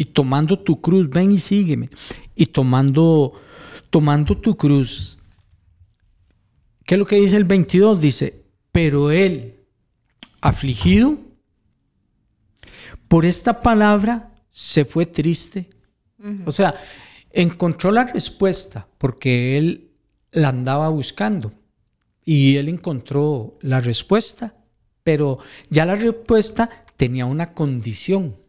Y 0.00 0.06
tomando 0.06 0.58
tu 0.58 0.80
cruz, 0.80 1.10
ven 1.10 1.30
y 1.30 1.38
sígueme. 1.38 1.90
Y 2.34 2.46
tomando, 2.46 3.34
tomando 3.90 4.34
tu 4.38 4.56
cruz. 4.56 5.18
¿Qué 6.86 6.94
es 6.94 6.98
lo 6.98 7.04
que 7.04 7.16
dice 7.16 7.36
el 7.36 7.44
22? 7.44 8.00
Dice, 8.00 8.42
pero 8.72 9.10
él, 9.10 9.56
afligido 10.40 11.18
por 13.08 13.26
esta 13.26 13.60
palabra, 13.60 14.32
se 14.48 14.86
fue 14.86 15.04
triste. 15.04 15.68
O 16.46 16.50
sea, 16.50 16.74
encontró 17.30 17.90
la 17.90 18.04
respuesta 18.04 18.88
porque 18.96 19.58
él 19.58 19.90
la 20.32 20.48
andaba 20.48 20.88
buscando 20.88 21.52
y 22.24 22.56
él 22.56 22.70
encontró 22.70 23.58
la 23.60 23.80
respuesta, 23.80 24.54
pero 25.02 25.40
ya 25.68 25.84
la 25.84 25.96
respuesta 25.96 26.86
tenía 26.96 27.26
una 27.26 27.52
condición. 27.52 28.39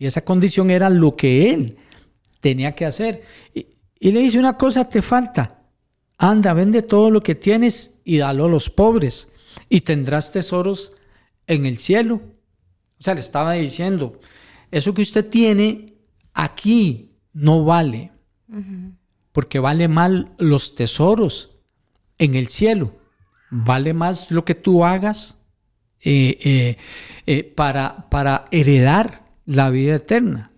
Y 0.00 0.06
esa 0.06 0.22
condición 0.22 0.70
era 0.70 0.90
lo 0.90 1.14
que 1.14 1.52
él 1.52 1.76
tenía 2.40 2.74
que 2.74 2.86
hacer. 2.86 3.22
Y, 3.54 3.66
y 4.00 4.10
le 4.10 4.20
dice 4.20 4.38
una 4.38 4.56
cosa, 4.56 4.88
te 4.88 5.02
falta. 5.02 5.60
Anda, 6.16 6.54
vende 6.54 6.82
todo 6.82 7.10
lo 7.10 7.22
que 7.22 7.34
tienes 7.34 8.00
y 8.02 8.16
dalo 8.16 8.46
a 8.46 8.48
los 8.48 8.70
pobres, 8.70 9.30
y 9.68 9.82
tendrás 9.82 10.32
tesoros 10.32 10.94
en 11.46 11.66
el 11.66 11.78
cielo. 11.78 12.22
O 12.98 13.02
sea, 13.02 13.14
le 13.14 13.20
estaba 13.20 13.52
diciendo, 13.52 14.20
eso 14.70 14.92
que 14.94 15.02
usted 15.02 15.28
tiene 15.28 15.94
aquí 16.34 17.12
no 17.32 17.64
vale, 17.64 18.10
porque 19.32 19.58
vale 19.58 19.88
mal 19.88 20.32
los 20.38 20.74
tesoros 20.74 21.56
en 22.18 22.34
el 22.34 22.48
cielo. 22.48 22.96
Vale 23.50 23.94
más 23.94 24.30
lo 24.30 24.44
que 24.44 24.54
tú 24.54 24.84
hagas 24.84 25.38
eh, 26.00 26.38
eh, 26.42 26.76
eh, 27.26 27.44
para, 27.44 28.08
para 28.08 28.44
heredar 28.50 29.29
la 29.46 29.70
vida 29.70 29.96
eterna. 29.96 30.50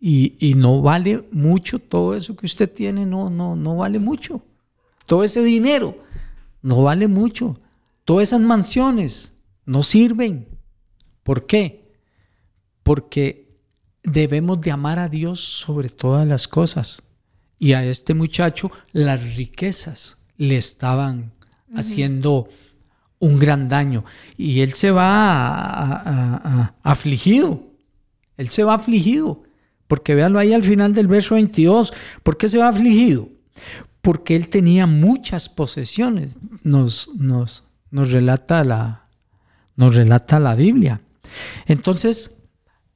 Y, 0.00 0.34
y, 0.40 0.54
no 0.54 0.82
vale 0.82 1.24
mucho 1.30 1.78
todo 1.78 2.16
eso 2.16 2.34
que 2.36 2.46
usted 2.46 2.70
tiene, 2.70 3.06
no, 3.06 3.30
no, 3.30 3.54
no 3.54 3.76
vale 3.76 4.00
mucho. 4.00 4.42
Todo 5.06 5.22
ese 5.22 5.44
dinero 5.44 5.96
no 6.62 6.82
vale 6.82 7.06
mucho. 7.06 7.60
Todas 8.04 8.28
esas 8.28 8.40
mansiones 8.40 9.34
no 9.64 9.82
sirven. 9.82 10.48
¿Por 11.22 11.46
qué? 11.46 11.92
Porque 12.82 13.58
debemos 14.02 14.60
de 14.60 14.72
amar 14.72 14.98
a 14.98 15.08
Dios 15.08 15.40
sobre 15.40 15.88
todas 15.88 16.26
las 16.26 16.48
cosas. 16.48 17.02
Y 17.58 17.74
a 17.74 17.84
este 17.84 18.14
muchacho 18.14 18.72
las 18.92 19.36
riquezas 19.36 20.16
le 20.36 20.56
estaban 20.56 21.32
haciendo 21.74 22.48
un 23.20 23.38
gran 23.38 23.68
daño. 23.68 24.04
Y 24.36 24.60
él 24.60 24.72
se 24.72 24.90
va 24.90 26.74
afligido. 26.82 27.71
Él 28.36 28.48
se 28.48 28.64
va 28.64 28.74
afligido. 28.74 29.42
Porque 29.86 30.14
véalo 30.14 30.38
ahí 30.38 30.52
al 30.52 30.64
final 30.64 30.94
del 30.94 31.06
verso 31.06 31.34
22. 31.34 31.92
¿Por 32.22 32.36
qué 32.38 32.48
se 32.48 32.58
va 32.58 32.68
afligido? 32.68 33.28
Porque 34.00 34.36
él 34.36 34.48
tenía 34.48 34.86
muchas 34.86 35.48
posesiones. 35.48 36.38
Nos, 36.62 37.10
nos, 37.14 37.64
nos, 37.90 38.10
relata, 38.10 38.64
la, 38.64 39.08
nos 39.76 39.94
relata 39.94 40.40
la 40.40 40.54
Biblia. 40.54 41.02
Entonces, 41.66 42.38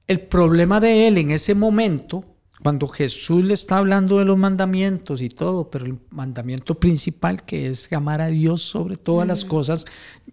el 0.07 0.21
problema 0.21 0.81
de 0.81 1.09
él 1.09 1.19
en 1.19 1.31
ese 1.33 1.55
momento 1.55 2.25
cuando 2.63 2.89
Jesús 2.89 3.45
le 3.45 3.55
está 3.55 3.79
hablando 3.79 4.19
de 4.19 4.25
los 4.25 4.37
mandamientos 4.37 5.23
y 5.23 5.29
todo, 5.29 5.71
pero 5.71 5.85
el 5.85 5.99
mandamiento 6.11 6.75
principal 6.75 7.45
que 7.45 7.69
es 7.69 7.93
amar 7.93 8.21
a 8.21 8.27
Dios 8.27 8.63
sobre 8.63 8.97
todas 8.97 9.29
las 9.29 9.45
cosas, 9.45 9.85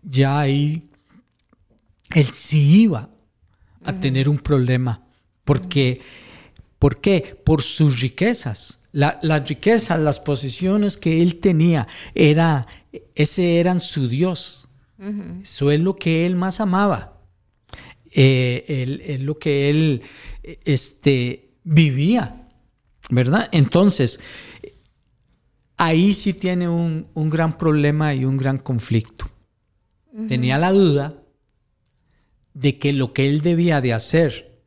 ya 0.02 0.40
ahí 0.40 0.90
él 2.16 2.28
sí 2.34 2.82
iba 2.84 3.10
a 3.84 4.00
tener 4.00 4.30
un 4.30 4.40
problema. 4.40 5.06
Porque, 5.44 6.02
¿Por 6.80 7.02
qué? 7.02 7.38
Por 7.44 7.62
sus 7.62 8.02
riquezas. 8.02 8.80
las 8.92 9.48
riquezas, 9.48 10.00
las 10.00 10.20
posesiones 10.20 10.98
que 10.98 11.22
él 11.22 11.40
tenía, 11.40 11.88
era, 12.14 12.68
ese 13.16 13.60
eran 13.60 13.80
su 13.80 14.08
Dios. 14.08 14.68
Eso 15.42 15.72
es 15.72 15.80
lo 15.80 15.96
que 15.96 16.26
él 16.26 16.36
más 16.36 16.62
amaba. 16.62 17.20
Eh, 18.12 19.02
es 19.08 19.22
lo 19.22 19.38
que 19.40 19.70
él 19.70 20.04
este, 20.44 21.56
vivía, 21.64 22.48
¿verdad? 23.10 23.50
Entonces, 23.52 24.20
ahí 25.78 26.14
sí 26.14 26.34
tiene 26.34 26.70
un, 26.70 27.08
gran 27.16 27.58
problema 27.58 28.14
y 28.14 28.26
un 28.26 28.38
gran 28.38 28.58
conflicto. 28.58 29.30
Tenía 30.28 30.60
la 30.60 30.72
duda 30.72 31.23
de 32.54 32.78
que 32.78 32.94
lo 32.94 33.14
que 33.14 33.28
él 33.28 33.42
debía 33.42 33.82
de 33.82 33.94
hacer 33.94 34.60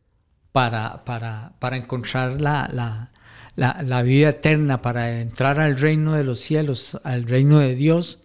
para, 0.53 1.05
para, 1.05 1.53
para 1.59 1.77
encontrar 1.77 2.41
la, 2.41 3.11
la, 3.57 4.03
vida 4.03 4.31
eterna, 4.31 4.83
para 4.83 5.21
entrar 5.21 5.61
al 5.61 5.79
reino 5.79 6.13
de 6.15 6.25
los 6.25 6.41
cielos, 6.41 6.99
al 7.05 7.25
reino 7.25 7.59
de 7.59 7.75
Dios, 7.75 8.23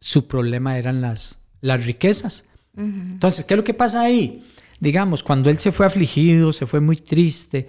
su 0.00 0.26
problema 0.26 0.78
eran 0.78 1.00
las, 1.00 1.38
las 1.60 1.84
riquezas. 1.84 2.44
Entonces, 2.76 3.44
¿qué 3.44 3.54
es 3.54 3.58
lo 3.58 3.64
que 3.64 3.74
pasa 3.74 4.00
ahí? 4.00 4.48
Digamos, 4.80 5.22
cuando 5.22 5.50
él 5.50 5.58
se 5.58 5.72
fue 5.72 5.86
afligido, 5.86 6.52
se 6.52 6.66
fue 6.66 6.80
muy 6.80 6.96
triste, 6.96 7.68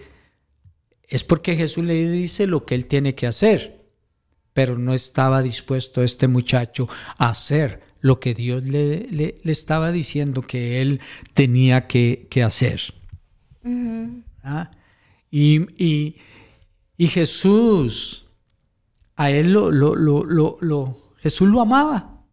es 1.08 1.24
porque 1.24 1.56
Jesús 1.56 1.84
le 1.84 2.10
dice 2.10 2.48
lo 2.48 2.66
que 2.66 2.76
él 2.76 2.88
tiene 2.88 3.14
que 3.14 3.28
hacer, 3.28 3.84
pero 4.54 4.80
no 4.80 4.94
estaba 4.94 5.42
dispuesto 5.42 6.02
este 6.02 6.28
muchacho 6.28 6.88
a 7.18 7.30
hacer 7.30 7.82
lo 8.04 8.20
que 8.20 8.34
Dios 8.34 8.66
le, 8.66 9.08
le, 9.10 9.40
estaba 9.46 9.94
diciendo 9.94 10.42
que 10.42 10.82
él 10.82 11.00
tenía 11.34 11.88
que, 11.88 12.28
hacer. 12.46 12.82
¿Ah? 14.44 14.70
y, 15.32 16.14
y, 16.98 17.08
Jesús, 17.08 18.26
a 19.16 19.32
él 19.32 19.54
lo, 19.54 19.72
lo, 19.72 19.96
lo, 19.96 20.98
Jesús 21.22 21.48
lo 21.48 21.62
amaba. 21.62 22.26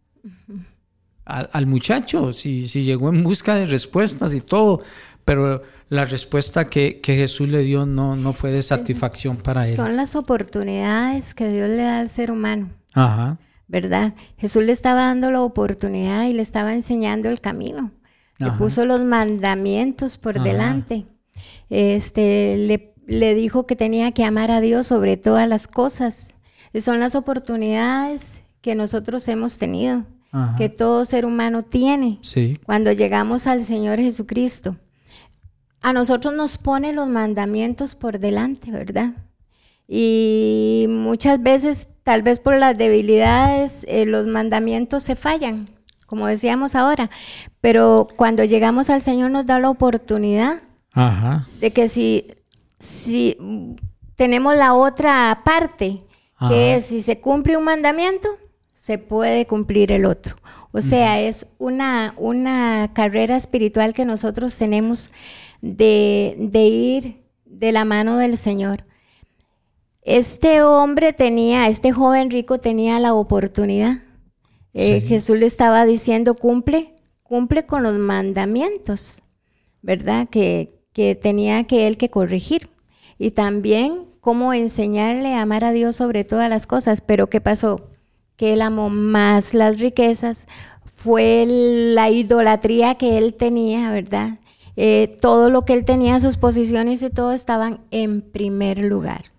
al, 1.23 1.67
muchacho, 1.67 2.33
si, 2.33 2.67
si 2.67 2.83
llegó 2.83 3.07
en 3.07 3.23
busca 3.23 3.55
de 3.55 3.65
respuestas 3.65 4.33
y 4.33 4.41
todo, 4.41 4.83
pero 5.23 5.63
la 5.87 6.03
respuesta 6.03 6.69
que, 6.69 6.99
Jesús 7.01 7.47
le 7.47 7.59
dio 7.59 7.85
no, 7.85 8.17
no 8.17 8.33
fue 8.33 8.51
de 8.51 8.61
satisfacción 8.61 9.37
para 9.37 9.65
él. 9.69 9.77
Son 9.77 9.95
las 9.95 10.17
oportunidades 10.17 11.33
que 11.33 11.47
Dios 11.47 11.69
le 11.69 11.83
da 11.83 11.99
al 11.99 12.09
ser 12.09 12.29
humano. 12.29 12.67
Ajá. 12.93 13.37
¿Verdad? 13.71 14.13
Jesús 14.37 14.63
le 14.63 14.71
estaba 14.71 15.05
dando 15.07 15.31
la 15.31 15.41
oportunidad 15.41 16.25
y 16.25 16.33
le 16.33 16.41
estaba 16.41 16.73
enseñando 16.73 17.29
el 17.29 17.41
camino. 17.41 17.91
Le 18.37 18.51
puso 18.51 18.85
los 18.85 19.01
mandamientos 19.01 20.17
por 20.17 20.41
delante. 20.41 21.05
Este, 21.69 22.57
le, 22.57 22.93
le 23.05 23.35
dijo 23.35 23.67
que 23.67 23.75
tenía 23.75 24.11
que 24.11 24.25
amar 24.25 24.51
a 24.51 24.61
Dios 24.61 24.87
sobre 24.87 25.15
todas 25.15 25.47
las 25.47 25.67
cosas. 25.67 26.35
Y 26.73 26.81
son 26.81 26.99
las 26.99 27.15
oportunidades 27.15 28.43
que 28.61 28.75
nosotros 28.75 29.27
hemos 29.27 29.57
tenido, 29.57 30.05
que 30.57 30.69
todo 30.69 31.05
ser 31.05 31.25
humano 31.25 31.63
tiene 31.63 32.19
sí. 32.21 32.59
cuando 32.65 32.91
llegamos 32.91 33.47
al 33.47 33.63
Señor 33.63 33.99
Jesucristo 33.99 34.75
a 35.81 35.93
nosotros 35.93 36.33
nos 36.33 36.57
pone 36.57 36.93
los 36.93 37.07
mandamientos 37.07 37.95
por 37.95 38.19
delante, 38.19 38.71
¿verdad? 38.71 39.13
Y 39.87 40.85
muchas 40.89 41.41
veces, 41.41 41.87
tal 42.03 42.21
vez 42.21 42.39
por 42.39 42.57
las 42.57 42.77
debilidades, 42.77 43.85
eh, 43.87 44.05
los 44.05 44.27
mandamientos 44.27 45.03
se 45.03 45.15
fallan, 45.15 45.69
como 46.05 46.27
decíamos 46.27 46.75
ahora, 46.75 47.09
pero 47.61 48.07
cuando 48.15 48.43
llegamos 48.43 48.89
al 48.89 49.01
Señor 49.01 49.31
nos 49.31 49.45
da 49.45 49.59
la 49.59 49.69
oportunidad 49.69 50.61
de 51.59 51.71
que 51.71 51.87
si, 51.87 52.27
si 52.79 53.37
tenemos 54.15 54.55
la 54.55 54.73
otra 54.73 55.41
parte, 55.45 56.03
que 56.49 56.75
es 56.75 56.85
si 56.85 57.01
se 57.01 57.19
cumple 57.19 57.55
un 57.55 57.63
mandamiento, 57.63 58.27
se 58.73 58.97
puede 58.97 59.45
cumplir 59.45 59.91
el 59.91 60.05
otro. 60.05 60.35
O 60.71 60.81
sea, 60.81 61.19
es 61.19 61.47
una, 61.59 62.13
una 62.17 62.91
carrera 62.93 63.35
espiritual 63.35 63.93
que 63.93 64.05
nosotros 64.05 64.57
tenemos 64.57 65.11
de, 65.61 66.35
ir 66.51 67.21
de 67.45 67.71
la 67.71 67.85
mano 67.85 68.17
del 68.17 68.37
Señor. 68.37 68.85
Este 70.03 70.63
hombre 70.63 71.13
tenía, 71.13 71.67
este 71.67 71.91
joven 71.91 72.31
rico 72.31 72.59
tenía 72.59 72.99
la 72.99 73.13
oportunidad. 73.13 73.99
Eh, 74.73 75.01
Jesús 75.01 75.37
le 75.37 75.45
estaba 75.45 75.85
diciendo, 75.85 76.35
cumple, 76.35 76.95
cumple 77.23 77.65
con 77.65 77.83
los 77.83 77.93
mandamientos, 77.95 79.21
¿verdad? 79.81 80.27
Que, 80.29 80.81
que 80.93 81.15
tenía 81.15 81.65
que 81.65 81.87
él 81.87 81.97
que 81.97 82.09
corregir. 82.09 82.69
Y 83.17 83.31
también 83.31 84.05
cómo 84.21 84.53
enseñarle 84.53 85.35
a 85.35 85.41
amar 85.41 85.63
a 85.65 85.71
Dios 85.71 85.97
sobre 85.97 86.23
todas 86.23 86.49
las 86.49 86.65
cosas. 86.65 87.01
Pero 87.01 87.29
¿qué 87.29 87.41
pasó? 87.41 87.89
Que 88.37 88.53
él 88.53 88.61
amó 88.61 88.89
más 88.89 89.53
las 89.53 89.79
riquezas, 89.79 90.47
fue 90.95 91.45
la 91.47 92.09
idolatría 92.09 92.95
que 92.95 93.17
él 93.17 93.33
tenía, 93.33 93.91
¿verdad? 93.91 94.39
Eh, 94.75 95.17
todo 95.19 95.49
lo 95.49 95.65
que 95.65 95.73
él 95.73 95.83
tenía, 95.83 96.19
sus 96.19 96.37
posiciones 96.37 97.01
y 97.01 97.09
todo 97.09 97.33
estaban 97.33 97.81
en 97.91 98.21
primer 98.21 98.79
lugar. 98.79 99.30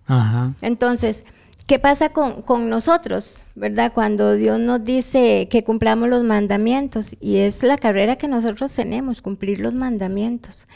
Entonces, 0.61 1.25
¿qué 1.65 1.79
pasa 1.79 2.09
con, 2.09 2.69
nosotros, 2.69 3.41
verdad? 3.55 3.93
Cuando 3.93 4.35
Dios 4.35 4.59
nos 4.59 4.83
dice 4.83 5.47
que 5.49 5.63
cumplamos 5.63 6.09
los 6.09 6.23
mandamientos, 6.23 7.15
y 7.19 7.37
es 7.37 7.63
la 7.63 7.77
carrera 7.77 8.17
que 8.17 8.27
nosotros 8.27 8.73
tenemos, 8.73 9.21
cumplir 9.21 9.59
los 9.59 9.73
mandamientos, 9.73 10.67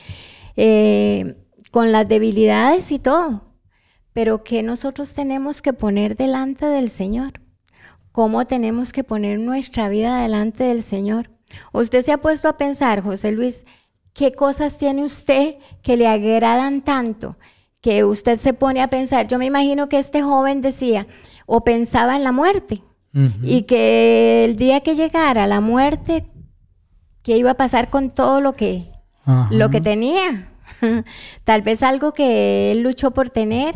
eh, 0.55 1.35
con 1.71 1.91
las 1.91 2.07
debilidades 2.07 2.91
y 2.91 2.99
todo, 2.99 3.53
pero 4.13 4.43
¿qué 4.43 4.63
nosotros 4.63 5.13
tenemos 5.13 5.61
que 5.61 5.73
poner 5.73 6.15
delante 6.15 6.65
del 6.65 6.89
Señor? 6.89 7.41
¿Cómo 8.11 8.47
tenemos 8.47 8.91
que 8.91 9.03
poner 9.03 9.39
nuestra 9.39 9.89
vida 9.89 10.21
delante 10.21 10.63
del 10.63 10.81
Señor? 10.81 11.29
Usted 11.71 12.01
se 12.01 12.11
ha 12.11 12.17
puesto 12.17 12.47
a 12.47 12.57
pensar, 12.57 13.01
José 13.01 13.31
Luis, 13.31 13.63
¿Qué 14.17 14.31
cosas 14.31 14.79
tiene 14.79 15.05
usted 15.05 15.57
que 15.83 15.95
le 15.95 16.07
agradan 16.07 16.81
tanto? 16.81 17.37
Que 17.87 18.03
usted 18.03 18.35
se 18.35 18.51
pone 18.51 18.81
a 18.81 18.89
pensar. 18.89 19.29
Yo 19.29 19.39
me 19.39 19.45
imagino 19.45 19.87
que 19.87 19.97
este 19.97 20.21
joven 20.21 20.59
decía 20.59 21.07
o 21.45 21.63
pensaba 21.63 22.17
en 22.17 22.25
la 22.25 22.33
muerte 22.33 22.83
y 23.41 23.61
que 23.61 24.43
el 24.43 24.57
día 24.57 24.81
que 24.81 24.97
llegara 24.97 25.47
la 25.47 25.61
muerte, 25.61 26.25
¿qué 27.23 27.37
iba 27.37 27.51
a 27.51 27.53
pasar 27.53 27.89
con 27.89 28.09
todo 28.09 28.41
lo 28.41 28.57
que, 28.57 28.91
lo 29.51 29.69
que 29.69 29.79
tenía? 29.79 30.51
Tal 31.45 31.61
vez 31.61 31.81
algo 31.81 32.13
que 32.13 32.73
él 32.73 32.81
luchó 32.81 33.11
por 33.11 33.29
tener 33.29 33.73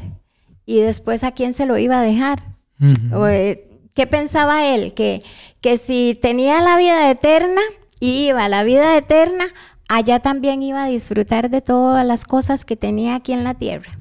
y 0.66 0.82
después 0.82 1.24
a 1.24 1.32
quién 1.32 1.54
se 1.54 1.66
lo 1.66 1.78
iba 1.78 2.02
a 2.02 2.04
dejar. 2.04 2.44
Eh, 2.82 3.70
¿Qué 3.94 4.08
pensaba 4.08 4.68
él? 4.68 4.94
Que, 4.94 5.24
que 5.62 5.78
si 5.78 6.20
tenía 6.22 6.60
la 6.60 6.76
vida 6.76 7.10
eterna, 7.10 7.62
iba 8.02 8.44
a 8.44 8.50
la 8.50 8.66
vida 8.66 8.98
eterna, 8.98 9.46
allá 9.88 10.20
también 10.20 10.62
iba 10.64 10.84
a 10.84 10.88
disfrutar 10.88 11.50
de 11.50 11.62
todas 11.62 12.06
las 12.06 12.26
cosas 12.26 12.66
que 12.66 12.76
tenía 12.76 13.16
aquí 13.16 13.32
en 13.32 13.46
la 13.46 13.54
tierra. 13.54 14.01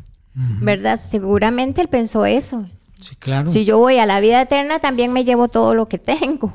¿Verdad? 0.61 0.99
Seguramente 1.01 1.81
él 1.81 1.89
pensó 1.89 2.25
eso. 2.27 2.65
Sí, 3.01 3.17
claro. 3.17 3.49
Si 3.49 3.65
yo 3.65 3.79
voy 3.79 3.99
a 3.99 4.07
la 4.07 4.21
vida 4.21 4.41
eterna, 4.43 4.79
también 4.79 5.13
me 5.13 5.25
llevo 5.25 5.49
todo 5.49 5.75
lo 5.75 5.89
que 5.89 5.99
tengo. 5.99 6.53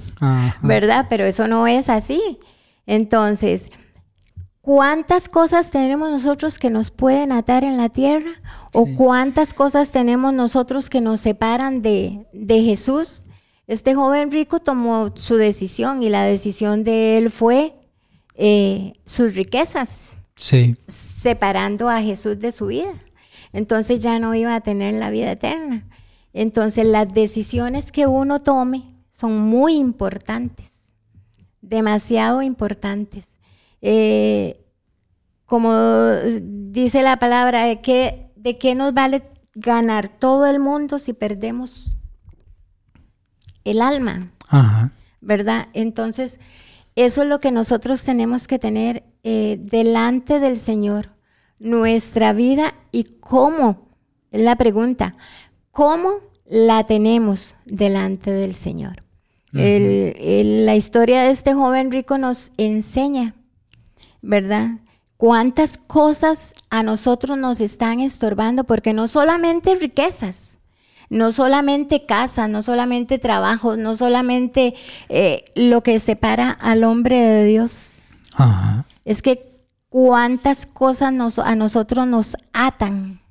¿Verdad? 0.61 1.07
Pero 1.09 1.23
eso 1.25 1.47
no 1.47 1.67
es 1.67 1.89
así. 1.89 2.39
Entonces, 2.85 3.69
¿Cuántas 4.61 5.29
cosas 5.29 5.69
tenemos 5.69 6.09
nosotros 6.09 6.57
que 6.57 6.71
nos 6.71 6.89
pueden 6.89 7.31
atar 7.31 7.63
en 7.63 7.77
la 7.77 7.89
tierra? 7.89 8.31
¿O 8.73 8.87
cuántas 8.95 9.53
cosas 9.53 9.91
tenemos 9.91 10.33
nosotros 10.33 10.89
que 10.89 11.01
nos 11.01 11.21
separan 11.21 11.83
de, 11.83 12.25
de 12.33 12.63
Jesús? 12.63 13.21
Este 13.67 13.93
joven 13.93 14.31
rico 14.31 14.59
tomó 14.59 15.11
su 15.15 15.35
decisión 15.35 16.01
y 16.01 16.09
la 16.09 16.23
decisión 16.23 16.83
de 16.83 17.19
él 17.19 17.29
fue 17.29 17.75
eh, 18.33 18.93
sus 19.05 19.35
riquezas, 19.35 20.15
Sí. 20.35 20.75
separando 20.87 21.87
a 21.87 22.01
Jesús 22.01 22.39
de 22.39 22.51
su 22.51 22.65
vida. 22.65 22.91
Entonces 23.55 23.99
ya 23.99 24.19
no 24.19 24.35
iba 24.35 24.53
a 24.53 24.61
tener 24.61 24.93
la 24.95 25.09
vida 25.09 25.31
eterna. 25.31 25.87
Entonces 26.33 26.85
las 26.85 27.13
decisiones 27.13 27.91
que 27.91 28.05
uno 28.05 28.41
tome 28.41 28.83
son 29.09 29.39
muy 29.39 29.75
importantes, 29.77 30.93
demasiado 31.61 32.41
importantes. 32.41 33.37
Eh, 33.81 34.61
como 35.45 35.73
dice 36.41 37.01
la 37.01 37.17
palabra, 37.17 37.65
¿de 37.65 37.81
qué, 37.81 38.31
¿de 38.35 38.57
qué 38.57 38.75
nos 38.75 38.93
vale 38.93 39.23
ganar 39.53 40.09
todo 40.09 40.45
el 40.45 40.59
mundo 40.59 40.99
si 40.99 41.13
perdemos 41.13 41.91
el 43.63 43.81
alma? 43.81 44.31
Ajá. 44.49 44.91
¿verdad? 45.25 45.69
Entonces, 45.73 46.39
eso 46.95 47.23
es 47.23 47.27
lo 47.27 47.41
que 47.41 47.51
nosotros 47.51 48.03
tenemos 48.03 48.47
que 48.47 48.59
tener 48.59 49.03
eh, 49.23 49.57
delante 49.59 50.39
del 50.39 50.57
Señor, 50.57 51.09
nuestra 51.59 52.33
vida 52.33 52.73
y 52.91 53.03
cómo, 53.19 53.87
es 54.31 54.41
la 54.41 54.55
pregunta, 54.55 55.15
¿cómo 55.71 56.11
la 56.47 56.85
tenemos 56.85 57.55
delante 57.65 58.31
del 58.31 58.55
Señor? 58.55 59.03
El- 59.53 60.15
el- 60.19 60.65
la 60.65 60.75
historia 60.75 61.23
de 61.23 61.31
este 61.31 61.53
joven 61.53 61.89
rico 61.91 62.17
nos 62.17 62.51
enseña, 62.57 63.35
¿verdad? 64.21 64.79
Cuántas 65.15 65.77
cosas 65.77 66.53
a 66.69 66.83
nosotros 66.83 67.37
nos 67.37 67.61
están 67.61 68.01
estorbando, 68.01 68.65
porque 68.65 68.91
no 68.93 69.07
solamente 69.07 69.73
riquezas, 69.75 70.59
no 71.09 71.31
solamente 71.31 72.05
casa, 72.05 72.49
no 72.49 72.63
solamente 72.63 73.17
trabajo, 73.17 73.77
no 73.77 73.95
solamente 73.95 74.73
eh, 75.07 75.45
lo 75.55 75.83
que 75.83 75.99
separa 76.01 76.49
al 76.51 76.83
hombre 76.83 77.17
de 77.17 77.45
Dios. 77.45 77.91
Ajá. 78.33 78.85
Es 79.05 79.21
que 79.21 79.54
cuántas 79.95 80.65
cosas 80.65 81.13
nos- 81.13 81.39
a 81.39 81.55
nosotros 81.55 82.05
nos 82.05 82.35
atan 82.51 83.21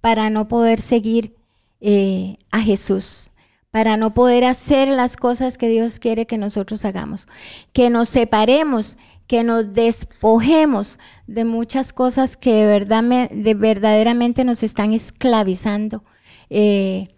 para 0.00 0.30
no 0.30 0.46
poder 0.46 0.80
seguir 0.80 1.34
eh, 1.80 2.36
a 2.52 2.60
Jesús, 2.60 3.28
para 3.72 3.96
no 3.96 4.14
poder 4.14 4.44
hacer 4.44 4.86
las 4.86 5.16
cosas 5.16 5.58
que 5.58 5.68
Dios 5.68 5.98
quiere 5.98 6.26
que 6.28 6.38
nosotros 6.38 6.84
hagamos, 6.84 7.26
que 7.72 7.90
nos 7.90 8.08
separemos, 8.08 8.98
que 9.26 9.42
nos 9.42 9.72
despojemos 9.72 11.00
de 11.26 11.44
muchas 11.44 11.92
cosas 11.92 12.36
que 12.36 12.52
de 12.52 12.66
verdad 12.66 13.02
de 13.28 13.54
verdaderamente 13.54 14.44
nos 14.44 14.62
están 14.62 14.92
esclavizando 14.92 16.04
eh, 16.50 17.08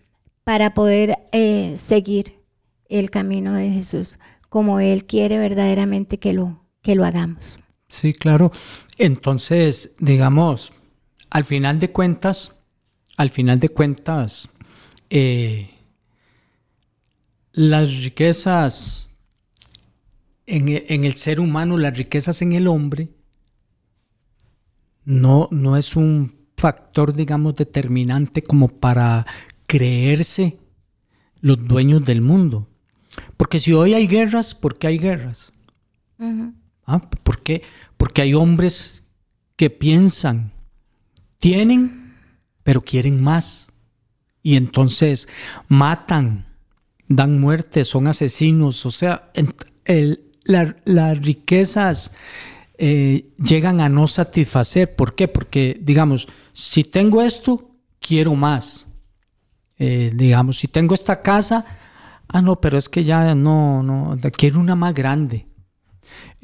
para 0.44 0.72
poder 0.72 1.18
eh, 1.32 1.74
seguir 1.76 2.40
el 2.88 3.10
camino 3.10 3.52
de 3.52 3.68
Jesús 3.70 4.18
como 4.48 4.80
Él 4.80 5.04
quiere 5.04 5.36
verdaderamente 5.36 6.18
que 6.18 6.32
lo, 6.32 6.64
que 6.80 6.94
lo 6.94 7.04
hagamos. 7.04 7.58
Sí, 7.92 8.14
claro. 8.14 8.50
Entonces, 8.96 9.94
digamos, 9.98 10.72
al 11.28 11.44
final 11.44 11.78
de 11.78 11.90
cuentas, 11.90 12.54
al 13.18 13.28
final 13.28 13.60
de 13.60 13.68
cuentas, 13.68 14.48
eh, 15.10 15.70
las 17.52 18.02
riquezas 18.04 19.08
en, 20.46 20.68
e- 20.68 20.84
en 20.88 21.04
el 21.04 21.16
ser 21.16 21.40
humano, 21.40 21.76
las 21.78 21.96
riquezas 21.96 22.42
en 22.42 22.52
el 22.52 22.68
hombre, 22.68 23.08
no, 25.04 25.48
no 25.50 25.76
es 25.76 25.96
un 25.96 26.36
factor, 26.56 27.14
digamos, 27.14 27.56
determinante 27.56 28.42
como 28.42 28.68
para 28.68 29.26
creerse 29.66 30.58
los 31.40 31.66
dueños 31.66 32.04
del 32.04 32.20
mundo. 32.20 32.68
Porque 33.36 33.60
si 33.60 33.72
hoy 33.72 33.94
hay 33.94 34.06
guerras, 34.08 34.54
¿por 34.54 34.78
qué 34.78 34.88
hay 34.88 34.98
guerras? 34.98 35.52
¿Ah? 36.92 37.00
¿Por 37.22 37.42
qué? 37.42 37.62
Porque 37.96 38.22
hay 38.22 38.34
hombres 38.34 39.04
que 39.56 39.70
piensan, 39.70 40.52
tienen, 41.38 42.14
pero 42.62 42.82
quieren 42.82 43.22
más. 43.22 43.70
Y 44.42 44.56
entonces 44.56 45.28
matan, 45.68 46.46
dan 47.08 47.40
muerte, 47.40 47.84
son 47.84 48.08
asesinos. 48.08 48.84
O 48.84 48.90
sea, 48.90 49.30
las 50.44 51.18
riquezas 51.20 52.12
eh, 52.76 53.32
llegan 53.38 53.80
a 53.80 53.88
no 53.88 54.06
satisfacer. 54.06 54.94
¿Por 54.96 55.14
qué? 55.14 55.28
Porque, 55.28 55.78
digamos, 55.80 56.28
si 56.52 56.84
tengo 56.84 57.22
esto, 57.22 57.70
quiero 58.00 58.34
más. 58.34 58.88
Eh, 59.78 60.10
digamos, 60.14 60.58
si 60.58 60.68
tengo 60.68 60.94
esta 60.94 61.22
casa, 61.22 61.64
ah, 62.28 62.42
no, 62.42 62.60
pero 62.60 62.76
es 62.76 62.88
que 62.88 63.04
ya 63.04 63.34
no, 63.34 63.82
no, 63.82 64.18
quiero 64.32 64.60
una 64.60 64.74
más 64.74 64.94
grande. 64.94 65.46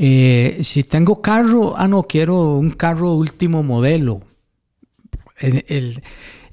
Eh, 0.01 0.61
si 0.63 0.85
tengo 0.85 1.21
carro, 1.21 1.77
ah, 1.77 1.89
no, 1.89 2.05
quiero 2.05 2.55
un 2.57 2.71
carro 2.71 3.15
último 3.15 3.63
modelo. 3.65 4.23
El- 5.37 5.65
el- 5.69 6.03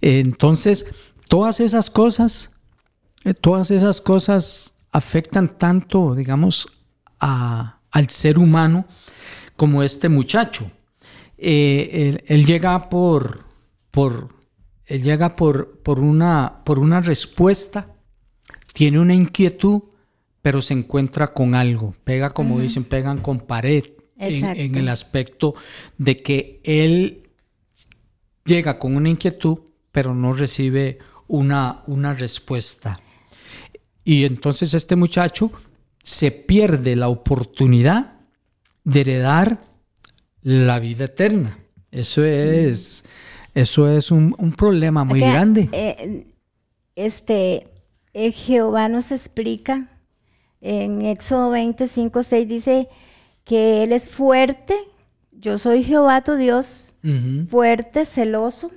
entonces, 0.01 0.87
todas 1.29 1.59
esas 1.59 1.89
cosas, 1.91 2.49
eh, 3.23 3.33
todas 3.35 3.69
esas 3.71 4.01
cosas 4.01 4.73
afectan 4.91 5.57
tanto, 5.57 6.15
digamos, 6.15 6.67
al 7.19 8.09
ser 8.09 8.37
humano 8.39 8.85
como 9.55 9.83
este 9.83 10.09
muchacho. 10.09 10.69
Eh, 11.37 11.89
él, 11.93 12.23
él 12.27 12.45
llega 12.45 12.89
por, 12.89 13.45
por, 13.91 14.29
él 14.85 15.03
llega 15.03 15.35
por, 15.35 15.79
por, 15.81 15.99
una, 15.99 16.61
por 16.65 16.79
una 16.79 17.01
respuesta, 17.01 17.95
tiene 18.73 18.99
una 18.99 19.13
inquietud, 19.13 19.81
pero 20.45 20.61
se 20.61 20.75
encuentra 20.75 21.33
con 21.33 21.55
algo. 21.55 21.95
Pega, 22.03 22.29
como 22.29 22.59
dicen, 22.59 22.83
pegan 22.83 23.17
con 23.17 23.39
pared. 23.39 23.83
En, 24.15 24.45
en 24.45 24.75
el 24.75 24.89
aspecto 24.89 25.55
de 25.97 26.17
que 26.17 26.61
él 26.63 27.23
llega 28.45 28.77
con 28.77 28.95
una 28.95 29.09
inquietud, 29.09 29.57
pero 29.91 30.13
no 30.13 30.33
recibe 30.33 30.99
una, 31.27 31.81
una 31.87 32.13
respuesta. 32.13 32.99
Y 34.03 34.25
entonces 34.25 34.75
este 34.75 34.95
muchacho 34.95 35.51
se 36.03 36.29
pierde 36.29 36.95
la 36.95 37.09
oportunidad 37.09 38.13
de 38.83 39.01
heredar 39.01 39.63
la 40.43 40.77
vida 40.77 41.05
eterna. 41.05 41.57
Eso 41.89 42.23
es, 42.23 43.03
eso 43.55 43.89
es 43.89 44.11
un, 44.11 44.35
un 44.37 44.51
problema 44.51 45.03
muy 45.05 45.23
Acá, 45.23 45.33
grande. 45.33 45.69
eh, 45.71 46.27
este, 46.95 47.65
eh, 48.13 48.31
Jehová 48.31 48.89
nos 48.89 49.11
explica 49.11 49.89
en 50.65 51.03
Éxodo 51.03 51.51
25, 51.51 52.23
6 52.23 52.47
dice 52.47 52.89
que 53.43 53.83
Él 53.83 53.91
es 53.91 54.07
fuerte, 54.07 54.75
yo 55.31 55.57
soy 55.57 55.83
Jehová 55.83 56.21
tu 56.21 56.35
Dios, 56.35 56.93
fuerte, 57.49 58.05
celoso, 58.05 58.71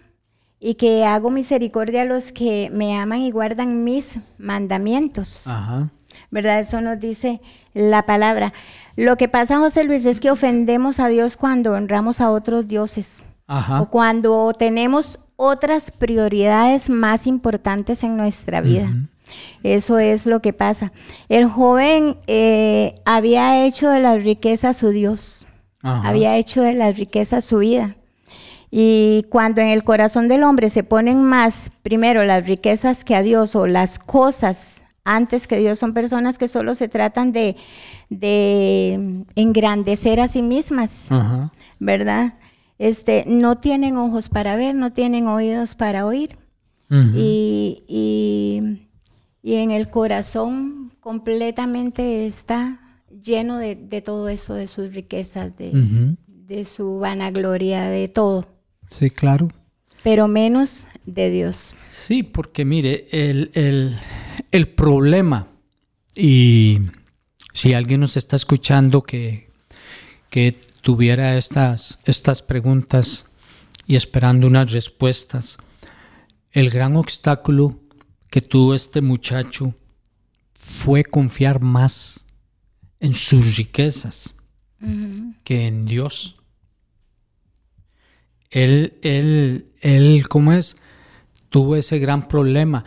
y 0.60 0.74
que 0.74 1.04
hago 1.04 1.30
misericordia 1.30 2.02
a 2.02 2.04
los 2.04 2.32
que 2.32 2.68
me 2.72 2.98
aman 2.98 3.22
y 3.22 3.30
guardan 3.30 3.84
mis 3.84 4.18
mandamientos. 4.36 5.46
Ajá. 5.46 5.90
¿verdad? 6.30 6.60
Eso 6.60 6.80
nos 6.80 7.00
dice 7.00 7.40
la 7.74 8.04
palabra. 8.06 8.52
Lo 8.96 9.16
que 9.16 9.28
pasa, 9.28 9.58
José 9.58 9.84
Luis, 9.84 10.04
es 10.04 10.20
que 10.20 10.30
ofendemos 10.30 11.00
a 11.00 11.08
Dios 11.08 11.36
cuando 11.36 11.72
honramos 11.72 12.20
a 12.20 12.30
otros 12.30 12.66
dioses 12.66 13.22
Ajá. 13.46 13.80
o 13.80 13.90
cuando 13.90 14.52
tenemos 14.52 15.18
otras 15.36 15.90
prioridades 15.90 16.90
más 16.90 17.26
importantes 17.26 18.02
en 18.02 18.16
nuestra 18.16 18.60
vida. 18.60 18.92
Eso 19.62 19.98
es 19.98 20.26
lo 20.26 20.40
que 20.40 20.52
pasa. 20.52 20.92
El 21.28 21.46
joven 21.46 22.16
eh, 22.26 23.00
había 23.04 23.64
hecho 23.64 23.88
de 23.90 24.00
las 24.00 24.22
riquezas 24.22 24.76
su 24.76 24.90
Dios, 24.90 25.46
Ajá. 25.82 26.08
había 26.08 26.36
hecho 26.36 26.62
de 26.62 26.74
las 26.74 26.96
riquezas 26.96 27.44
su 27.44 27.58
vida. 27.58 27.96
Y 28.70 29.24
cuando 29.30 29.60
en 29.62 29.68
el 29.68 29.82
corazón 29.82 30.28
del 30.28 30.42
hombre 30.44 30.68
se 30.68 30.84
ponen 30.84 31.22
más, 31.22 31.70
primero, 31.82 32.24
las 32.24 32.46
riquezas 32.46 33.02
que 33.04 33.14
a 33.16 33.22
Dios 33.22 33.56
o 33.56 33.66
las 33.66 33.98
cosas 33.98 34.84
antes 35.04 35.46
que 35.48 35.56
Dios, 35.56 35.78
son 35.78 35.94
personas 35.94 36.36
que 36.36 36.48
solo 36.48 36.74
se 36.74 36.86
tratan 36.88 37.32
de, 37.32 37.56
de 38.10 39.24
engrandecer 39.36 40.20
a 40.20 40.28
sí 40.28 40.42
mismas, 40.42 41.10
Ajá. 41.10 41.50
¿verdad? 41.78 42.34
Este, 42.78 43.24
no 43.26 43.56
tienen 43.56 43.96
ojos 43.96 44.28
para 44.28 44.54
ver, 44.56 44.74
no 44.74 44.92
tienen 44.92 45.26
oídos 45.26 45.74
para 45.74 46.04
oír. 46.04 46.36
Y, 46.90 47.84
y- 47.86 48.87
y 49.42 49.54
en 49.54 49.70
el 49.70 49.88
corazón 49.90 50.92
completamente 51.00 52.26
está 52.26 52.80
lleno 53.22 53.58
de, 53.58 53.74
de 53.76 54.00
todo 54.02 54.28
eso, 54.28 54.54
de 54.54 54.66
sus 54.66 54.94
riquezas, 54.94 55.56
de, 55.56 56.16
de 56.26 56.64
su 56.64 56.98
vanagloria, 56.98 57.84
de 57.88 58.08
todo, 58.08 58.46
Sí, 58.88 59.10
claro. 59.10 59.48
pero 60.02 60.28
menos 60.28 60.86
de 61.06 61.30
Dios. 61.30 61.74
Sí, 61.88 62.22
porque 62.22 62.64
mire, 62.64 63.06
el, 63.10 63.50
el- 63.54 63.96
el 64.50 64.68
problema, 64.68 65.48
y 66.14 66.78
si 67.52 67.74
alguien 67.74 68.00
nos 68.00 68.16
está 68.16 68.36
escuchando 68.36 69.02
que, 69.02 69.50
que 70.30 70.52
tuviera 70.80 71.36
estas, 71.36 71.98
estas 72.04 72.40
preguntas 72.42 73.26
y 73.86 73.96
esperando 73.96 74.46
unas 74.46 74.70
respuestas. 74.72 75.58
El 76.52 76.70
gran 76.70 76.96
obstáculo 76.96 77.78
que 78.30 78.40
tuvo 78.40 78.74
este 78.74 79.00
muchacho 79.00 79.74
fue 80.54 81.02
confiar 81.04 81.60
más 81.60 82.26
en 83.00 83.14
sus 83.14 83.56
riquezas 83.56 84.34
que 85.44 85.66
en 85.66 85.86
Dios. 85.86 86.36
Él, 88.50 88.98
él, 89.02 89.72
él, 89.80 90.28
¿cómo 90.28 90.52
es? 90.52 90.76
Tuvo 91.48 91.76
ese 91.76 91.98
gran 91.98 92.28
problema 92.28 92.84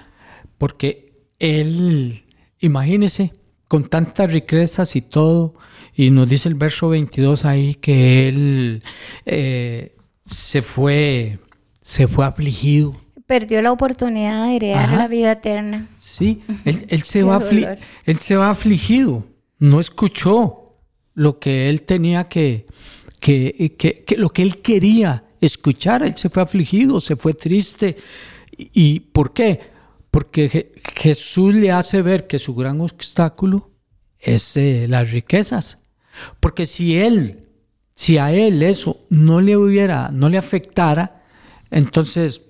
porque 0.57 1.13
él, 1.39 2.23
imagínese, 2.59 3.33
con 3.67 3.89
tantas 3.89 4.31
riquezas 4.31 4.95
y 4.95 5.01
todo, 5.01 5.55
y 5.95 6.11
nos 6.11 6.29
dice 6.29 6.49
el 6.49 6.55
verso 6.55 6.89
22 6.89 7.45
ahí 7.45 7.73
que 7.73 8.29
él 8.29 8.83
eh, 9.25 9.95
se 10.23 10.61
fue, 10.61 11.39
se 11.81 12.07
fue 12.07 12.25
afligido. 12.25 13.00
Perdió 13.31 13.61
la 13.61 13.71
oportunidad 13.71 14.45
de 14.45 14.57
heredar 14.57 14.91
la 14.91 15.07
vida 15.07 15.31
eterna. 15.31 15.87
Sí, 15.95 16.43
él, 16.65 17.01
se 17.01 17.23
va 17.23 17.41
él 18.05 18.17
se 18.17 18.35
va 18.35 18.49
afligido. 18.49 19.23
No 19.57 19.79
escuchó 19.79 20.75
lo 21.13 21.39
que 21.39 21.69
él 21.69 21.83
tenía 21.83 22.25
que, 22.25 22.65
que, 23.21 23.73
que, 23.77 24.17
lo 24.17 24.31
que 24.31 24.41
él 24.41 24.61
quería 24.61 25.23
escuchar. 25.39 26.03
Él 26.03 26.17
se 26.17 26.27
fue 26.27 26.43
afligido, 26.43 26.99
se 26.99 27.15
fue 27.15 27.33
triste. 27.33 27.95
¿Y 28.57 28.99
por 28.99 29.31
qué? 29.31 29.61
Porque 30.11 30.73
Jesús 30.97 31.55
le 31.55 31.71
hace 31.71 32.01
ver 32.01 32.27
que 32.27 32.37
su 32.37 32.53
gran 32.53 32.81
obstáculo 32.81 33.71
es 34.19 34.57
eh, 34.57 34.87
las 34.89 35.09
riquezas. 35.09 35.79
Porque 36.41 36.65
si 36.65 36.97
él, 36.97 37.47
si 37.95 38.17
a 38.17 38.33
él 38.33 38.61
eso 38.61 38.99
no 39.09 39.39
le 39.39 39.55
hubiera, 39.55 40.09
no 40.11 40.27
le 40.27 40.37
afectara, 40.37 41.23
entonces 41.69 42.41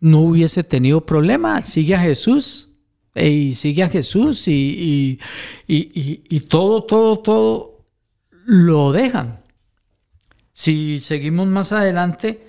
no 0.00 0.20
hubiese 0.20 0.64
tenido 0.64 1.04
problema. 1.04 1.62
Sigue 1.62 1.94
a 1.94 2.00
Jesús 2.00 2.70
y 3.14 3.54
sigue 3.54 3.82
a 3.82 3.88
Jesús 3.88 4.46
y, 4.48 5.18
y, 5.66 6.40
todo, 6.48 6.84
todo, 6.84 7.18
todo 7.18 7.86
lo 8.44 8.92
dejan. 8.92 9.40
Si 10.52 10.98
seguimos 10.98 11.46
más 11.46 11.72
adelante, 11.72 12.46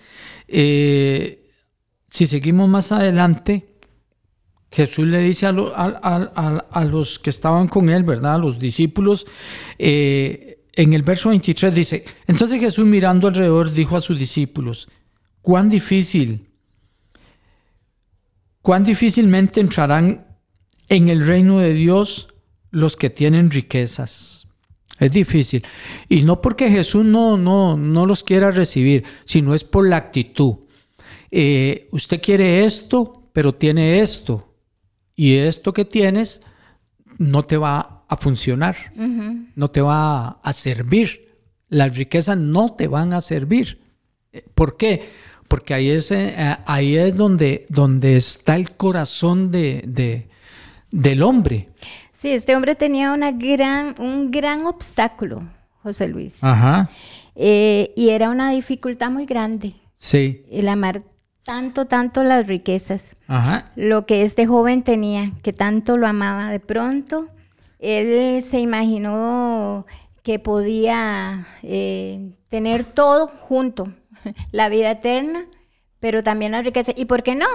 eh, 0.48 1.52
si 2.10 2.26
seguimos 2.26 2.70
más 2.70 2.92
adelante, 2.92 3.78
Jesús 4.72 5.08
le 5.08 5.20
dice 5.20 5.46
a, 5.46 5.50
a, 5.50 6.86
los 6.86 7.20
que 7.20 7.30
estaban 7.30 7.68
con 7.68 7.90
él, 7.90 8.04
¿verdad? 8.04 8.36
A 8.36 8.38
los 8.38 8.60
discípulos, 8.60 9.26
eh, 9.80 10.66
en 10.74 10.94
el 10.94 11.04
verso 11.04 11.30
23 11.30 11.74
dice, 11.74 12.06
entonces 12.28 12.60
Jesús 12.60 12.86
mirando 12.86 13.28
alrededor 13.28 13.72
dijo 13.72 13.96
a 13.96 14.02
sus 14.02 14.20
discípulos, 14.20 14.90
cuán 15.42 15.70
difícil, 15.70 16.47
cuán 18.68 18.84
difícilmente 18.84 19.62
entrarán 19.62 20.28
en 20.90 21.08
el 21.08 21.26
reino 21.26 21.60
de 21.60 21.72
Dios 21.72 22.28
los 22.70 22.98
que 22.98 23.10
tienen 23.10 23.50
riquezas. 23.50 24.46
Es 25.00 25.10
difícil. 25.14 25.64
Y 26.10 26.24
no 26.24 26.42
porque 26.42 26.70
Jesús 26.70 27.06
no, 27.06 27.38
no, 27.38 27.78
no 27.78 28.06
los 28.06 28.26
quiera 28.26 28.52
recibir, 28.52 29.06
sino 29.24 29.56
es 29.56 29.64
por 29.64 29.88
la 29.88 29.96
actitud. 29.96 30.56
Eh, 31.32 31.88
usted 31.94 32.22
quiere 32.22 32.66
esto, 32.66 33.30
pero 33.32 33.56
tiene 33.56 34.02
esto 34.02 34.54
y 35.16 35.36
esto 35.36 35.72
que 35.72 35.86
tienes 35.86 36.42
no 37.18 37.46
te 37.46 37.56
va 37.56 38.04
a 38.10 38.18
funcionar, 38.18 38.92
no 39.56 39.72
te 39.72 39.80
va 39.80 40.42
a 40.44 40.52
servir. 40.52 41.38
Las 41.70 41.96
riquezas 41.96 42.38
no 42.38 42.74
te 42.74 42.90
van 42.90 43.14
a 43.14 43.22
servir. 43.22 43.80
¿Por 44.54 44.76
qué? 44.76 45.10
Porque 45.48 45.74
ahí 45.74 45.90
es, 45.90 46.12
eh, 46.12 46.36
ahí 46.66 46.98
es 46.98 47.16
donde, 47.16 47.66
donde 47.70 48.18
está 48.18 48.56
el 48.56 48.72
corazón 48.72 49.50
de, 49.50 50.28
del 50.92 51.24
hombre. 51.24 51.70
Sí, 52.12 52.32
este 52.32 52.56
hombre 52.56 52.76
tenía 52.76 53.14
una 53.14 53.32
gran, 53.32 53.96
un 54.00 54.32
gran 54.32 54.66
obstáculo, 54.66 55.44
José 55.84 56.08
Luis. 56.08 56.44
Ajá. 56.44 56.90
Eh, 57.36 57.94
y 57.96 58.10
era 58.10 58.30
una 58.30 58.52
dificultad 58.52 59.12
muy 59.12 59.26
grande. 59.26 59.74
Sí. 59.98 60.44
El 60.50 60.68
amar 60.68 61.04
tanto, 61.44 61.86
tanto 61.86 62.24
las 62.24 62.46
riquezas. 62.46 63.16
Ajá. 63.28 63.72
Lo 63.76 64.06
que 64.06 64.24
este 64.24 64.46
joven 64.48 64.84
tenía, 64.84 65.32
que 65.44 65.54
tanto 65.54 65.96
lo 65.96 66.08
amaba. 66.08 66.50
De 66.50 66.60
pronto, 66.60 67.30
él 67.80 68.44
se 68.44 68.60
imaginó 68.60 69.86
que 70.24 70.40
podía 70.40 71.48
eh, 71.64 72.34
tener 72.50 72.84
todo 72.84 73.28
junto, 73.28 73.94
la 74.52 74.70
vida 74.70 74.92
eterna, 74.92 75.42
pero 76.00 76.24
también 76.24 76.52
la 76.52 76.62
riqueza. 76.62 76.94
¿Y 76.96 77.06
por 77.06 77.24
qué 77.24 77.36
no? 77.36 77.48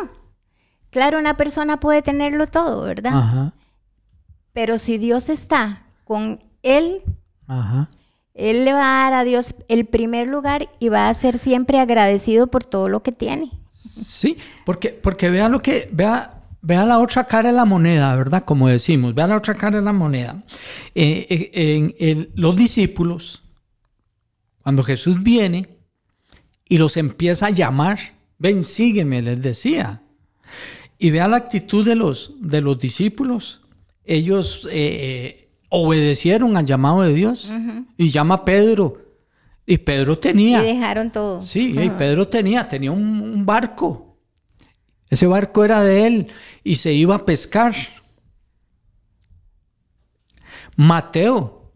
Claro, 0.90 1.18
una 1.18 1.36
persona 1.36 1.80
puede 1.80 2.02
tenerlo 2.02 2.46
todo, 2.46 2.82
¿verdad? 2.82 3.16
Ajá. 3.16 3.52
Pero 4.52 4.78
si 4.78 4.98
Dios 4.98 5.28
está 5.28 5.84
con 6.04 6.42
él, 6.62 7.02
Ajá. 7.46 7.88
él 8.34 8.64
le 8.64 8.72
va 8.74 9.06
a 9.06 9.10
dar 9.10 9.20
a 9.20 9.24
Dios 9.24 9.54
el 9.68 9.86
primer 9.86 10.28
lugar 10.28 10.68
y 10.78 10.90
va 10.90 11.08
a 11.08 11.14
ser 11.14 11.38
siempre 11.38 11.80
agradecido 11.80 12.48
por 12.48 12.64
todo 12.64 12.88
lo 12.88 13.02
que 13.02 13.12
tiene. 13.12 13.50
Sí, 13.72 14.36
porque, 14.64 14.90
porque 14.90 15.30
vea 15.30 15.48
lo 15.48 15.60
que, 15.60 15.88
vea, 15.92 16.42
vea 16.60 16.86
la 16.86 16.98
otra 16.98 17.24
cara 17.24 17.50
de 17.50 17.56
la 17.56 17.64
moneda, 17.64 18.14
¿verdad? 18.16 18.44
Como 18.44 18.68
decimos, 18.68 19.14
vea 19.14 19.26
la 19.26 19.36
otra 19.36 19.54
cara 19.54 19.78
de 19.78 19.84
la 19.84 19.92
moneda. 19.92 20.42
Eh, 20.94 21.26
eh, 21.28 21.94
en, 21.98 22.30
los 22.34 22.56
discípulos, 22.56 23.42
cuando 24.62 24.82
Jesús 24.82 25.22
viene 25.22 25.68
y 26.72 26.78
los 26.78 26.96
empieza 26.96 27.48
a 27.48 27.50
llamar, 27.50 27.98
ven, 28.38 28.64
sígueme, 28.64 29.20
les 29.20 29.42
decía. 29.42 30.00
Y 30.96 31.10
vea 31.10 31.28
la 31.28 31.36
actitud 31.36 31.84
de 31.84 31.94
los, 31.94 32.32
de 32.40 32.62
los 32.62 32.78
discípulos. 32.78 33.60
Ellos 34.06 34.66
eh, 34.72 35.50
obedecieron 35.68 36.56
al 36.56 36.64
llamado 36.64 37.02
de 37.02 37.12
Dios. 37.12 37.52
Y 37.98 38.08
llama 38.08 38.36
a 38.36 38.44
Pedro 38.46 39.02
y 39.66 39.76
Pedro 39.76 40.18
tenía. 40.18 40.62
Y 40.62 40.74
dejaron 40.74 41.12
todo. 41.12 41.42
Sí, 41.42 41.78
y 41.78 41.90
Pedro 41.90 42.26
tenía, 42.28 42.66
tenía 42.66 42.90
un, 42.90 43.44
barco. 43.44 44.16
Ese 45.10 45.26
barco 45.26 45.66
era 45.66 45.82
de 45.82 46.06
él 46.06 46.28
y 46.64 46.76
se 46.76 46.94
iba 46.94 47.16
a 47.16 47.26
pescar. 47.26 47.74
Mateo. 50.74 51.70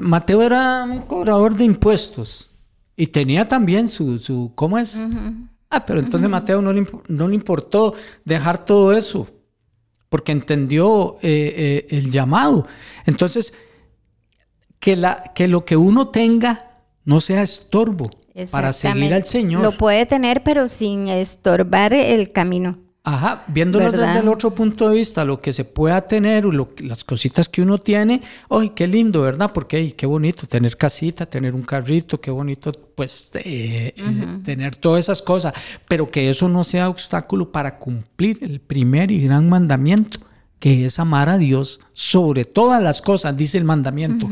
Mateo 0.00 0.42
era 0.42 0.84
un 0.84 1.00
cobrador 1.06 1.56
de 1.56 1.64
impuestos 1.64 2.47
y 3.00 3.06
tenía 3.06 3.46
también 3.46 3.88
su, 3.88 4.18
su 4.18 4.50
¿cómo 4.56 4.76
es? 4.76 5.00
Ah, 5.70 5.86
pero 5.86 6.00
entonces 6.00 6.28
Mateo 6.28 6.60
no 6.60 6.72
le, 6.72 6.84
no 7.06 7.28
le, 7.28 7.34
importó 7.36 7.94
dejar 8.24 8.64
todo 8.64 8.92
eso 8.92 9.28
porque 10.08 10.32
entendió 10.32 11.14
eh, 11.22 11.86
eh, 11.92 11.96
el 11.96 12.10
llamado. 12.10 12.66
Entonces, 13.06 13.54
que, 14.80 14.96
la, 14.96 15.30
que 15.32 15.46
lo 15.46 15.64
que 15.64 15.76
uno 15.76 16.08
tenga 16.08 16.82
no 17.04 17.20
sea 17.20 17.42
estorbo 17.42 18.10
para 18.50 18.72
seguir 18.72 19.14
al 19.14 19.24
Señor. 19.24 19.62
Lo 19.62 19.78
puede 19.78 20.04
tener, 20.04 20.42
pero 20.42 20.66
sin 20.66 21.06
estorbar 21.06 21.94
el 21.94 22.32
camino. 22.32 22.78
Ajá, 23.04 23.44
viéndolo 23.46 23.90
desde 23.90 24.18
el 24.18 24.28
otro 24.28 24.54
punto 24.54 24.88
de 24.88 24.96
vista, 24.96 25.24
lo 25.24 25.40
que 25.40 25.52
se 25.52 25.64
pueda 25.64 26.02
tener, 26.02 26.44
lo, 26.44 26.68
las 26.78 27.04
cositas 27.04 27.48
que 27.48 27.62
uno 27.62 27.78
tiene, 27.78 28.20
¡ay, 28.50 28.70
qué 28.70 28.86
lindo, 28.86 29.22
¿verdad? 29.22 29.50
Porque, 29.54 29.92
qué 29.92 30.04
bonito 30.04 30.46
tener 30.46 30.76
casita, 30.76 31.24
tener 31.24 31.54
un 31.54 31.62
carrito, 31.62 32.20
qué 32.20 32.30
bonito, 32.30 32.70
pues, 32.94 33.30
eh, 33.36 33.94
eh, 33.96 34.26
tener 34.44 34.76
todas 34.76 35.06
esas 35.06 35.22
cosas, 35.22 35.54
pero 35.88 36.10
que 36.10 36.28
eso 36.28 36.48
no 36.48 36.64
sea 36.64 36.90
obstáculo 36.90 37.50
para 37.50 37.78
cumplir 37.78 38.40
el 38.42 38.60
primer 38.60 39.10
y 39.10 39.22
gran 39.22 39.48
mandamiento, 39.48 40.20
que 40.58 40.84
es 40.84 40.98
amar 40.98 41.30
a 41.30 41.38
Dios 41.38 41.80
sobre 41.94 42.44
todas 42.44 42.82
las 42.82 43.00
cosas, 43.00 43.34
dice 43.36 43.56
el 43.56 43.64
mandamiento 43.64 44.28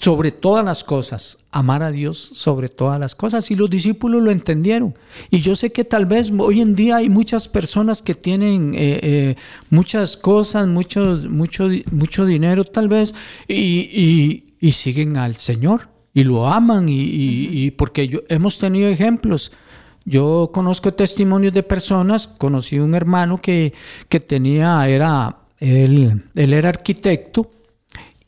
sobre 0.00 0.32
todas 0.32 0.64
las 0.64 0.82
cosas, 0.82 1.38
amar 1.50 1.82
a 1.82 1.90
Dios 1.90 2.18
sobre 2.18 2.70
todas 2.70 2.98
las 2.98 3.14
cosas. 3.14 3.50
Y 3.50 3.54
los 3.54 3.68
discípulos 3.68 4.22
lo 4.22 4.30
entendieron. 4.30 4.94
Y 5.30 5.40
yo 5.40 5.54
sé 5.56 5.72
que 5.72 5.84
tal 5.84 6.06
vez 6.06 6.32
hoy 6.38 6.62
en 6.62 6.74
día 6.74 6.96
hay 6.96 7.10
muchas 7.10 7.48
personas 7.48 8.00
que 8.00 8.14
tienen 8.14 8.72
eh, 8.74 8.98
eh, 9.02 9.36
muchas 9.68 10.16
cosas, 10.16 10.66
mucho, 10.66 11.18
mucho, 11.28 11.68
mucho 11.90 12.24
dinero 12.24 12.64
tal 12.64 12.88
vez, 12.88 13.14
y, 13.46 14.44
siguen 14.72 15.18
al 15.18 15.36
Señor 15.36 15.88
y 16.14 16.24
lo 16.24 16.48
aman. 16.48 16.86
Y, 16.88 17.70
porque 17.72 18.08
yo, 18.08 18.20
hemos 18.28 18.58
tenido 18.58 18.88
ejemplos. 18.88 19.52
Yo 20.06 20.50
conozco 20.52 20.94
testimonios 20.94 21.52
de 21.52 21.62
personas, 21.62 22.26
conocí 22.26 22.78
un 22.78 22.94
hermano 22.94 23.38
que, 23.38 23.74
que 24.08 24.18
tenía, 24.18 24.88
era, 24.88 25.36
él, 25.58 26.22
él 26.34 26.52
era 26.54 26.70
arquitecto 26.70 27.50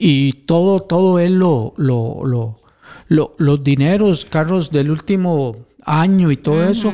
y 0.04 0.32
todo, 0.32 0.80
todo 0.80 1.20
él 1.20 1.34
lo, 1.34 1.74
lo, 1.76 2.58
los 3.08 3.62
dineros, 3.62 4.24
carros 4.24 4.72
del 4.72 4.90
último 4.90 5.56
año 5.84 6.32
y 6.32 6.36
todo 6.36 6.64
eso. 6.64 6.92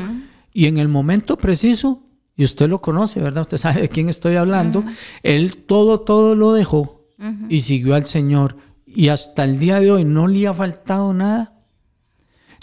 Y 0.52 0.66
en 0.66 0.76
el 0.76 0.88
momento 0.88 1.38
preciso, 1.38 2.02
y 2.36 2.44
usted 2.44 2.68
lo 2.68 2.82
conoce, 2.82 3.22
¿verdad? 3.22 3.42
Usted 3.42 3.56
sabe 3.66 3.80
de 3.80 3.88
quién 3.88 4.10
estoy 4.10 4.36
hablando. 4.36 4.84
Él 5.22 5.56
todo, 5.56 6.00
todo 6.00 6.34
lo 6.34 6.52
dejó 6.52 7.06
y 7.48 7.60
siguió 7.60 7.94
al 7.94 8.04
Señor. 8.04 8.56
Y 8.84 9.08
hasta 9.08 9.44
el 9.44 9.58
día 9.58 9.80
de 9.80 9.90
hoy 9.90 10.04
no 10.04 10.28
le 10.28 10.46
ha 10.46 10.52
faltado 10.52 11.14
nada 11.14 11.54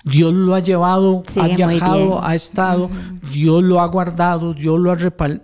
Dios 0.06 0.32
lo 0.32 0.54
ha 0.54 0.60
llevado, 0.60 1.24
Sí, 1.28 1.40
ha 1.40 1.48
viajado, 1.48 2.24
ha 2.24 2.36
estado, 2.36 2.92
Dios 3.34 3.64
lo 3.64 3.80
ha 3.80 3.88
guardado, 3.88 4.54
Dios 4.54 4.80
lo 4.80 4.92
ha 4.92 4.96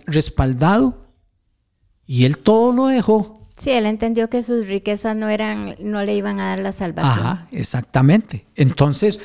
respaldado 0.06 1.00
y 2.06 2.24
él 2.26 2.38
todo 2.38 2.72
lo 2.72 2.86
dejó. 2.86 3.41
Sí, 3.56 3.70
él 3.70 3.86
entendió 3.86 4.28
que 4.30 4.42
sus 4.42 4.66
riquezas 4.66 5.14
no 5.14 5.28
eran, 5.28 5.76
no 5.78 6.02
le 6.04 6.14
iban 6.14 6.40
a 6.40 6.48
dar 6.48 6.58
la 6.60 6.72
salvación. 6.72 7.26
Ajá, 7.26 7.48
exactamente. 7.52 8.46
Entonces, 8.56 9.20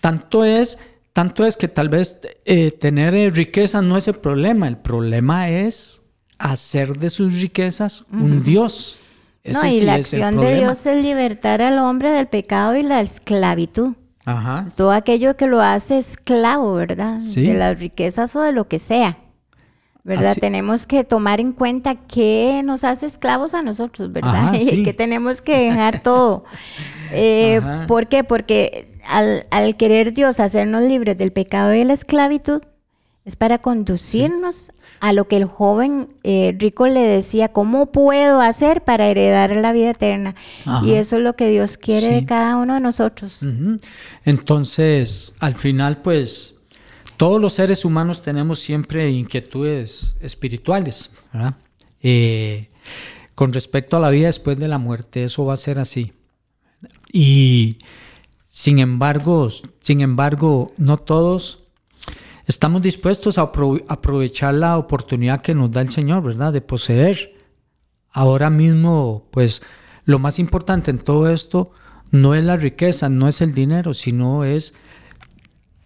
tanto 0.00 0.44
es, 0.44 0.78
tanto 1.12 1.44
es 1.44 1.56
que 1.56 1.68
tal 1.68 1.88
vez 1.88 2.20
eh, 2.44 2.72
tener 2.72 3.14
eh, 3.14 3.30
riquezas 3.30 3.82
no 3.82 3.96
es 3.96 4.06
el 4.08 4.16
problema, 4.16 4.68
el 4.68 4.76
problema 4.76 5.48
es 5.48 6.02
hacer 6.38 6.98
de 6.98 7.10
sus 7.10 7.40
riquezas 7.40 8.04
un 8.12 8.42
Dios. 8.42 8.98
No, 9.44 9.64
y 9.66 9.80
sí 9.80 9.84
la 9.84 9.94
acción 9.94 10.38
de. 10.38 10.56
Dios 10.56 10.84
es 10.84 11.02
libertar 11.02 11.62
al 11.62 11.78
hombre 11.78 12.10
del 12.10 12.26
pecado 12.26 12.76
y 12.76 12.82
la 12.82 13.00
esclavitud. 13.00 13.94
Ajá. 14.24 14.66
Todo 14.76 14.92
aquello 14.92 15.36
que 15.36 15.46
lo 15.46 15.62
hace 15.62 15.98
esclavo, 15.98 16.74
¿verdad? 16.74 17.20
Sí. 17.20 17.42
De 17.42 17.54
las 17.54 17.78
riquezas 17.78 18.36
o 18.36 18.42
de 18.42 18.52
lo 18.52 18.68
que 18.68 18.78
sea. 18.78 19.18
¿Verdad? 20.02 20.30
Así- 20.32 20.40
Tenemos 20.40 20.86
que 20.86 21.04
tomar 21.04 21.40
en 21.40 21.52
cuenta 21.52 21.94
qué 21.94 22.62
nos 22.64 22.84
hace 22.84 23.06
esclavos 23.06 23.52
a 23.54 23.62
nosotros, 23.62 24.10
¿verdad? 24.12 24.34
Ajá, 24.48 24.54
sí. 24.58 24.82
Que 24.82 24.92
tenemos 24.94 25.42
que 25.42 25.56
dejar 25.58 26.02
todo. 26.02 26.44
Eh. 27.12 27.60
¿Por 27.88 28.06
qué? 28.06 28.22
Porque 28.22 28.92
al, 29.04 29.44
al 29.50 29.76
querer 29.76 30.14
Dios 30.14 30.38
hacernos 30.38 30.84
libres 30.84 31.18
del 31.18 31.32
pecado 31.32 31.74
y 31.74 31.78
de 31.78 31.84
la 31.84 31.92
esclavitud, 31.94 32.62
es 33.24 33.34
para 33.34 33.58
conducirnos 33.58 34.70
a 35.00 35.12
lo 35.12 35.26
que 35.26 35.36
el 35.36 35.44
joven 35.46 36.06
eh, 36.22 36.54
rico 36.56 36.86
le 36.86 37.00
decía, 37.00 37.48
¿cómo 37.48 37.86
puedo 37.86 38.40
hacer 38.40 38.82
para 38.84 39.08
heredar 39.08 39.56
la 39.56 39.72
vida 39.72 39.90
eterna? 39.90 40.36
Ajá. 40.64 40.86
Y 40.86 40.92
eso 40.92 41.16
es 41.16 41.22
lo 41.24 41.34
que 41.34 41.48
Dios 41.48 41.76
quiere 41.78 42.06
Sí. 42.06 42.14
de 42.14 42.26
cada 42.26 42.56
uno 42.58 42.74
de 42.74 42.80
nosotros. 42.80 43.40
Entonces, 44.24 45.34
al 45.40 45.56
final, 45.56 46.02
pues, 46.02 46.59
todos 47.20 47.38
los 47.38 47.52
seres 47.52 47.84
humanos 47.84 48.22
tenemos 48.22 48.60
siempre 48.60 49.10
inquietudes 49.10 50.16
espirituales, 50.22 51.10
¿verdad? 51.30 51.56
Eh, 52.02 52.70
con 53.34 53.52
respecto 53.52 53.98
a 53.98 54.00
la 54.00 54.08
vida 54.08 54.28
después 54.28 54.58
de 54.58 54.68
la 54.68 54.78
muerte, 54.78 55.24
eso 55.24 55.44
va 55.44 55.52
a 55.52 55.58
ser 55.58 55.78
así. 55.80 56.14
Y 57.12 57.76
sin 58.46 58.78
embargo, 58.78 59.48
sin 59.80 60.00
embargo, 60.00 60.72
no 60.78 60.96
todos 60.96 61.64
estamos 62.46 62.80
dispuestos 62.80 63.36
a 63.36 63.52
apro- 63.52 63.84
aprovechar 63.86 64.54
la 64.54 64.78
oportunidad 64.78 65.42
que 65.42 65.54
nos 65.54 65.70
da 65.70 65.82
el 65.82 65.90
Señor, 65.90 66.22
¿verdad? 66.22 66.54
De 66.54 66.62
poseer. 66.62 67.34
Ahora 68.10 68.48
mismo, 68.48 69.28
pues, 69.30 69.60
lo 70.06 70.18
más 70.18 70.38
importante 70.38 70.90
en 70.90 71.00
todo 71.00 71.28
esto 71.28 71.70
no 72.10 72.34
es 72.34 72.44
la 72.44 72.56
riqueza, 72.56 73.10
no 73.10 73.28
es 73.28 73.42
el 73.42 73.52
dinero, 73.52 73.92
sino 73.92 74.44
es 74.44 74.72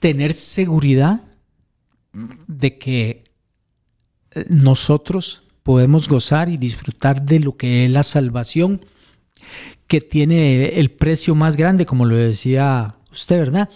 tener 0.04 0.34
seguridad 0.34 1.22
de 2.46 2.76
que 2.76 3.24
eh, 4.32 4.44
nosotros 4.50 5.44
podemos 5.62 6.10
gozar 6.10 6.50
y 6.50 6.58
disfrutar 6.58 7.22
de 7.22 7.40
lo 7.40 7.56
que 7.56 7.86
es 7.86 7.90
la 7.90 8.02
salvación 8.02 8.84
que 9.86 10.02
tiene 10.02 10.78
el 10.78 10.90
precio 10.90 11.34
más 11.34 11.56
grande, 11.56 11.86
como 11.86 12.04
lo 12.04 12.16
decía 12.16 12.96
usted, 13.10 13.38
¿verdad? 13.38 13.70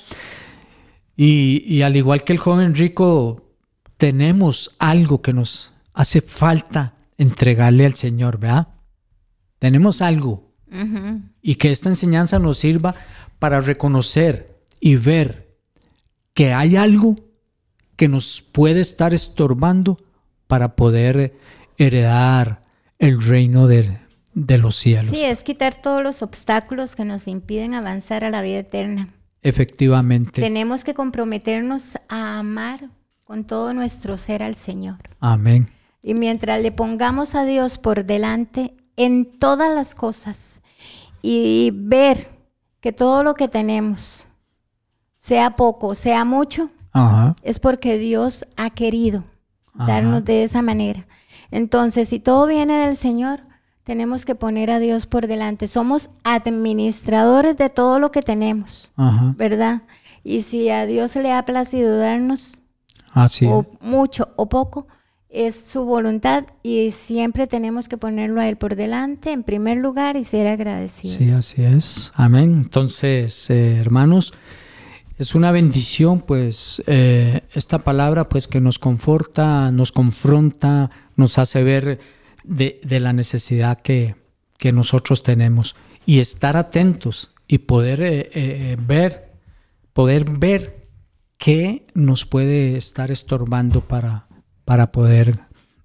Y, 1.17 1.65
y 1.65 1.81
al 1.81 1.97
igual 1.97 2.25
que 2.25 2.35
el 2.35 2.39
joven 2.39 2.75
rico, 2.75 3.55
tenemos 3.97 4.77
algo 4.79 5.23
que 5.23 5.33
nos 5.33 5.73
hace 5.95 6.21
falta 6.21 6.93
entregarle 7.17 7.87
al 7.87 7.95
Señor, 7.95 8.39
¿verdad? 8.39 8.69
Tenemos 9.59 10.03
algo 10.03 10.53
y 11.41 11.55
que 11.55 11.71
esta 11.71 11.89
enseñanza 11.89 12.39
nos 12.39 12.59
sirva 12.59 12.95
para 13.39 13.63
reconocer 13.63 14.59
y 14.79 14.97
ver 14.97 15.48
que 16.39 16.53
hay 16.53 16.77
algo 16.77 17.17
que 17.97 18.07
nos 18.07 18.43
puede 18.43 18.81
estar 18.81 19.13
estorbando 19.13 19.99
para 20.47 20.77
poder 20.77 21.37
heredar 21.79 22.65
el 23.01 23.21
reino 23.21 23.67
de, 23.67 23.99
de 24.35 24.59
los 24.59 24.77
cielos. 24.77 25.11
Sí, 25.11 25.25
es 25.25 25.43
quitar 25.43 25.83
todos 25.83 26.01
los 26.01 26.23
obstáculos 26.23 26.95
que 26.95 27.05
nos 27.05 27.27
impiden 27.27 27.75
avanzar 27.75 28.23
a 28.23 28.31
la 28.31 28.41
vida 28.41 28.61
eterna. 28.61 29.09
Efectivamente. 29.43 30.41
Tenemos 30.41 30.85
que 30.85 30.95
comprometernos 30.95 31.97
a 32.09 32.39
amar 32.39 32.89
con 33.25 33.43
todo 33.43 33.75
nuestro 33.75 34.17
ser 34.17 34.45
al 34.45 34.55
Señor. 34.55 34.99
Amén. 35.19 35.69
Y 36.05 36.15
mientras 36.15 36.63
le 36.63 36.71
pongamos 36.71 37.35
a 37.35 37.45
Dios 37.45 37.79
por 37.79 38.05
delante 38.05 38.77
en 38.95 39.41
todas 39.41 39.75
las 39.75 39.97
cosas 39.97 40.63
y 41.21 41.73
ver 41.75 42.31
que 42.81 42.93
todo 42.93 43.25
lo 43.25 43.35
que 43.35 43.49
tenemos, 43.49 44.28
sea 45.29 45.51
poco, 45.57 45.95
sea 45.95 46.25
mucho, 46.25 46.71
Ajá. 46.93 47.37
es 47.43 47.59
porque 47.59 47.99
Dios 47.99 48.47
ha 48.57 48.71
querido 48.71 49.25
Ajá. 49.75 49.87
darnos 49.87 50.25
de 50.25 50.43
esa 50.43 50.63
manera. 50.63 51.07
Entonces, 51.51 52.09
si 52.09 52.19
todo 52.19 52.47
viene 52.47 52.87
del 52.87 52.97
Señor, 52.97 53.41
tenemos 53.85 54.25
que 54.25 54.35
poner 54.35 54.71
a 54.71 54.79
Dios 54.79 55.05
por 55.05 55.27
delante. 55.27 55.67
Somos 55.67 56.09
administradores 56.25 57.59
de 57.59 57.69
todo 57.69 57.99
lo 57.99 58.11
que 58.11 58.23
tenemos, 58.23 58.91
Ajá. 58.97 59.35
¿verdad? 59.37 59.83
Y 60.25 60.41
si 60.43 60.71
a 60.71 60.87
Dios 60.87 61.15
le 61.17 61.35
ha 61.35 61.45
placido 61.45 61.99
darnos 61.99 62.55
Así 63.13 63.45
o 63.47 63.67
mucho 63.83 64.31
o 64.37 64.49
poco, 64.49 64.87
es 65.29 65.55
su 65.67 65.85
voluntad 65.85 66.45
y 66.63 66.91
siempre 66.93 67.47
tenemos 67.47 67.87
que 67.87 67.99
ponerlo 67.99 68.41
a 68.41 68.49
Él 68.49 68.57
por 68.57 68.77
delante, 68.77 69.33
en 69.33 69.43
primer 69.43 69.77
lugar, 69.77 70.17
y 70.17 70.25
ser 70.25 70.47
agradecidos. 70.47 71.17
Sí, 71.19 71.31
así 71.33 71.63
es. 71.63 72.13
Amén. 72.15 72.55
Entonces, 72.65 73.51
eh, 73.51 73.77
hermanos, 73.77 74.33
es 75.19 75.35
una 75.35 75.51
bendición, 75.51 76.21
pues, 76.21 76.83
eh, 76.87 77.43
esta 77.53 77.81
palabra, 77.81 78.29
pues, 78.29 78.47
que 78.47 78.61
nos 78.61 78.79
conforta, 78.79 79.71
nos 79.73 79.91
confronta, 79.91 80.91
nos 81.17 81.39
hace 81.39 81.65
ver 81.65 82.01
de, 82.45 82.81
de 82.85 83.01
la 83.01 83.13
necesidad 83.13 83.83
que, 83.83 84.15
que 84.59 84.73
nosotros 84.73 85.25
tenemos 85.25 85.75
y 86.07 86.21
estar 86.21 86.57
atentos 86.57 87.35
y 87.49 87.59
poder 87.59 88.03
eh, 88.03 88.31
eh, 88.33 88.77
ver, 88.81 89.33
poder 89.93 90.31
ver 90.31 90.89
qué 91.37 91.87
nos 91.95 92.25
puede 92.25 92.77
estar 92.77 93.11
estorbando 93.11 93.81
para, 93.81 94.29
para 94.65 94.93
poder 94.93 95.41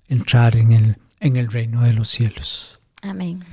entrar 0.09 0.55
en 0.55 0.73
el, 0.73 0.97
en 1.19 1.37
el 1.37 1.51
reino 1.51 1.81
de 1.81 1.93
los 1.93 2.09
cielos. 2.09 2.79
Amén. 3.01 3.43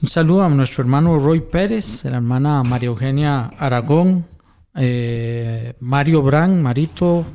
Un 0.00 0.08
saludo 0.08 0.44
a 0.44 0.48
nuestro 0.48 0.82
hermano 0.82 1.18
Roy 1.18 1.40
Pérez, 1.40 2.06
a 2.06 2.10
la 2.10 2.16
hermana 2.16 2.62
María 2.62 2.88
Eugenia 2.88 3.50
Aragón, 3.58 4.26
eh, 4.74 5.74
Mario 5.80 6.22
Brand, 6.22 6.60
Marito, 6.60 7.26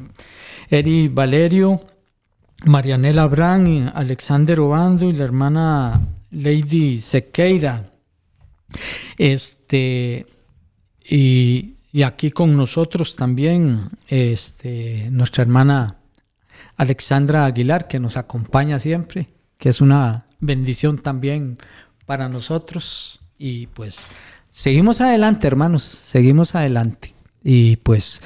Eri 0.69 1.07
Valerio, 1.07 1.81
Marianela 2.65 3.27
Brand, 3.27 3.91
Alexander 3.93 4.59
Obando 4.59 5.09
y 5.09 5.13
la 5.13 5.23
hermana 5.23 6.01
Lady 6.31 6.97
Sequeira. 6.97 7.91
Este, 9.17 10.25
y, 11.07 11.75
y 11.91 12.03
aquí 12.03 12.31
con 12.31 12.57
nosotros 12.57 13.15
también 13.15 13.89
este, 14.07 15.09
nuestra 15.11 15.43
hermana 15.43 15.97
Alexandra 16.77 17.45
Aguilar, 17.45 17.87
que 17.87 17.99
nos 17.99 18.17
acompaña 18.17 18.79
siempre, 18.79 19.29
que 19.57 19.69
es 19.69 19.81
una 19.81 20.25
bendición 20.39 20.97
también 20.99 21.57
para 22.05 22.27
nosotros. 22.27 23.19
Y 23.37 23.67
pues 23.67 24.07
seguimos 24.49 25.01
adelante, 25.01 25.47
hermanos, 25.47 25.83
seguimos 25.83 26.55
adelante. 26.55 27.14
Y 27.47 27.77
pues 27.77 28.23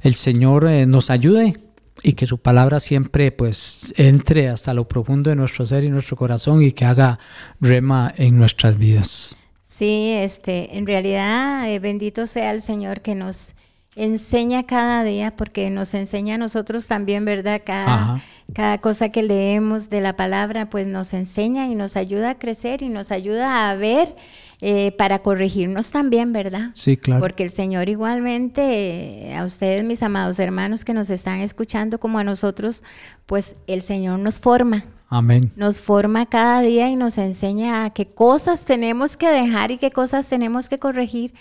el 0.00 0.14
Señor 0.14 0.68
eh, 0.68 0.86
nos 0.86 1.10
ayude 1.10 1.60
y 2.04 2.12
que 2.12 2.24
su 2.24 2.38
palabra 2.38 2.78
siempre 2.78 3.32
pues 3.32 3.92
entre 3.96 4.48
hasta 4.48 4.72
lo 4.72 4.86
profundo 4.86 5.28
de 5.28 5.36
nuestro 5.36 5.66
ser 5.66 5.82
y 5.82 5.90
nuestro 5.90 6.16
corazón 6.16 6.62
y 6.62 6.70
que 6.70 6.84
haga 6.84 7.18
rema 7.60 8.14
en 8.16 8.38
nuestras 8.38 8.78
vidas. 8.78 9.36
Sí, 9.58 10.12
este, 10.12 10.78
en 10.78 10.86
realidad, 10.86 11.68
eh, 11.68 11.80
bendito 11.80 12.28
sea 12.28 12.52
el 12.52 12.62
Señor 12.62 13.00
que 13.00 13.16
nos 13.16 13.54
enseña 13.96 14.66
cada 14.66 15.02
día, 15.02 15.34
porque 15.36 15.68
nos 15.70 15.94
enseña 15.94 16.36
a 16.36 16.38
nosotros 16.38 16.86
también, 16.86 17.24
¿verdad? 17.24 17.62
Cada, 17.64 17.94
Ajá. 17.94 18.22
cada 18.54 18.78
cosa 18.78 19.08
que 19.08 19.22
leemos 19.22 19.90
de 19.90 20.00
la 20.00 20.16
palabra, 20.16 20.70
pues 20.70 20.86
nos 20.86 21.12
enseña 21.12 21.66
y 21.66 21.74
nos 21.74 21.96
ayuda 21.96 22.30
a 22.30 22.38
crecer 22.38 22.82
y 22.82 22.88
nos 22.88 23.10
ayuda 23.10 23.68
a 23.68 23.74
ver 23.74 24.14
eh, 24.62 24.92
para 24.92 25.20
corregirnos 25.20 25.90
también, 25.90 26.32
¿verdad? 26.34 26.70
Sí, 26.74 26.98
claro. 26.98 27.20
Porque 27.22 27.42
el 27.42 27.50
Señor 27.50 27.88
igualmente, 27.88 29.34
a 29.34 29.44
ustedes, 29.44 29.84
mis 29.84 30.02
amados 30.02 30.38
hermanos 30.38 30.84
que 30.84 30.92
nos 30.92 31.08
están 31.08 31.40
escuchando, 31.40 31.98
como 31.98 32.18
a 32.18 32.24
nosotros, 32.24 32.84
pues 33.24 33.56
el 33.66 33.80
Señor 33.80 34.18
nos 34.18 34.38
forma 34.38 34.84
Amén. 35.08 35.50
nos 35.56 35.80
forma 35.80 36.26
cada 36.26 36.60
día 36.60 36.90
y 36.90 36.96
nos 36.96 37.16
enseña 37.16 37.84
a 37.84 37.90
qué 37.90 38.06
cosas 38.06 38.66
tenemos 38.66 39.16
que 39.16 39.28
dejar 39.28 39.70
y 39.70 39.78
qué 39.78 39.90
cosas 39.90 40.28
tenemos 40.28 40.68
que 40.68 40.78
corregir 40.78 41.32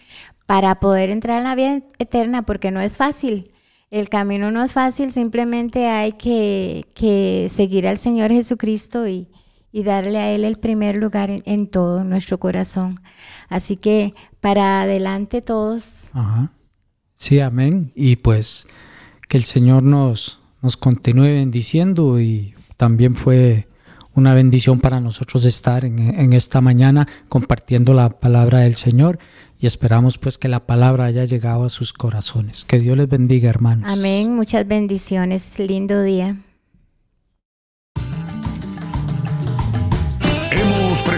para 0.46 0.80
poder 0.80 1.10
entrar 1.10 1.40
en 1.40 1.44
la 1.44 1.56
vida 1.56 1.82
eterna, 2.00 2.44
porque 2.44 2.72
no 2.72 2.80
es 2.80 2.98
fácil. 2.98 3.52
El 3.92 4.08
camino 4.08 4.50
no 4.50 4.64
es 4.64 4.72
fácil, 4.72 5.12
simplemente 5.12 5.88
hay 5.88 6.14
que, 6.14 6.86
que 6.94 7.48
seguir 7.52 7.88
al 7.88 7.98
Señor 7.98 8.32
Jesucristo 8.32 9.08
y, 9.08 9.28
y 9.72 9.84
darle 9.84 10.18
a 10.18 10.32
Él 10.32 10.44
el 10.44 10.58
primer 10.58 10.96
lugar 10.96 11.30
en, 11.30 11.44
en 11.46 11.68
todo 11.68 12.04
nuestro 12.04 12.40
corazón. 12.40 13.00
Así 13.50 13.78
que 13.78 14.14
para 14.40 14.82
adelante 14.82 15.42
todos, 15.42 16.10
Ajá. 16.14 16.52
Sí, 17.20 17.42
amén. 17.42 17.92
Y 17.96 18.16
pues 18.16 18.66
que 19.28 19.36
el 19.36 19.44
Señor 19.44 19.84
nos, 19.84 20.40
nos 20.62 20.78
continúe 20.78 21.24
bendiciendo 21.24 22.20
y 22.20 22.56
también 22.78 23.16
fue 23.16 23.68
una 24.16 24.34
bendición 24.34 24.80
para 24.80 25.02
nosotros 25.02 25.44
estar 25.44 25.84
en, 25.84 26.00
en, 26.00 26.32
esta 26.32 26.62
mañana 26.62 27.08
compartiendo 27.28 27.94
la 27.94 28.10
palabra 28.10 28.60
del 28.60 28.76
Señor 28.76 29.20
y 29.60 29.68
esperamos 29.68 30.18
pues 30.18 30.38
que 30.38 30.48
la 30.48 30.66
palabra 30.66 31.06
haya 31.06 31.26
llegado 31.26 31.66
a 31.66 31.70
sus 31.70 31.92
corazones. 31.92 32.64
Que 32.64 32.80
Dios 32.80 32.98
les 32.98 33.10
bendiga, 33.10 33.50
hermanos. 33.50 33.92
Amén, 33.92 34.34
muchas 34.34 34.66
bendiciones, 34.66 35.60
lindo 35.60 36.02
día. 36.02 36.38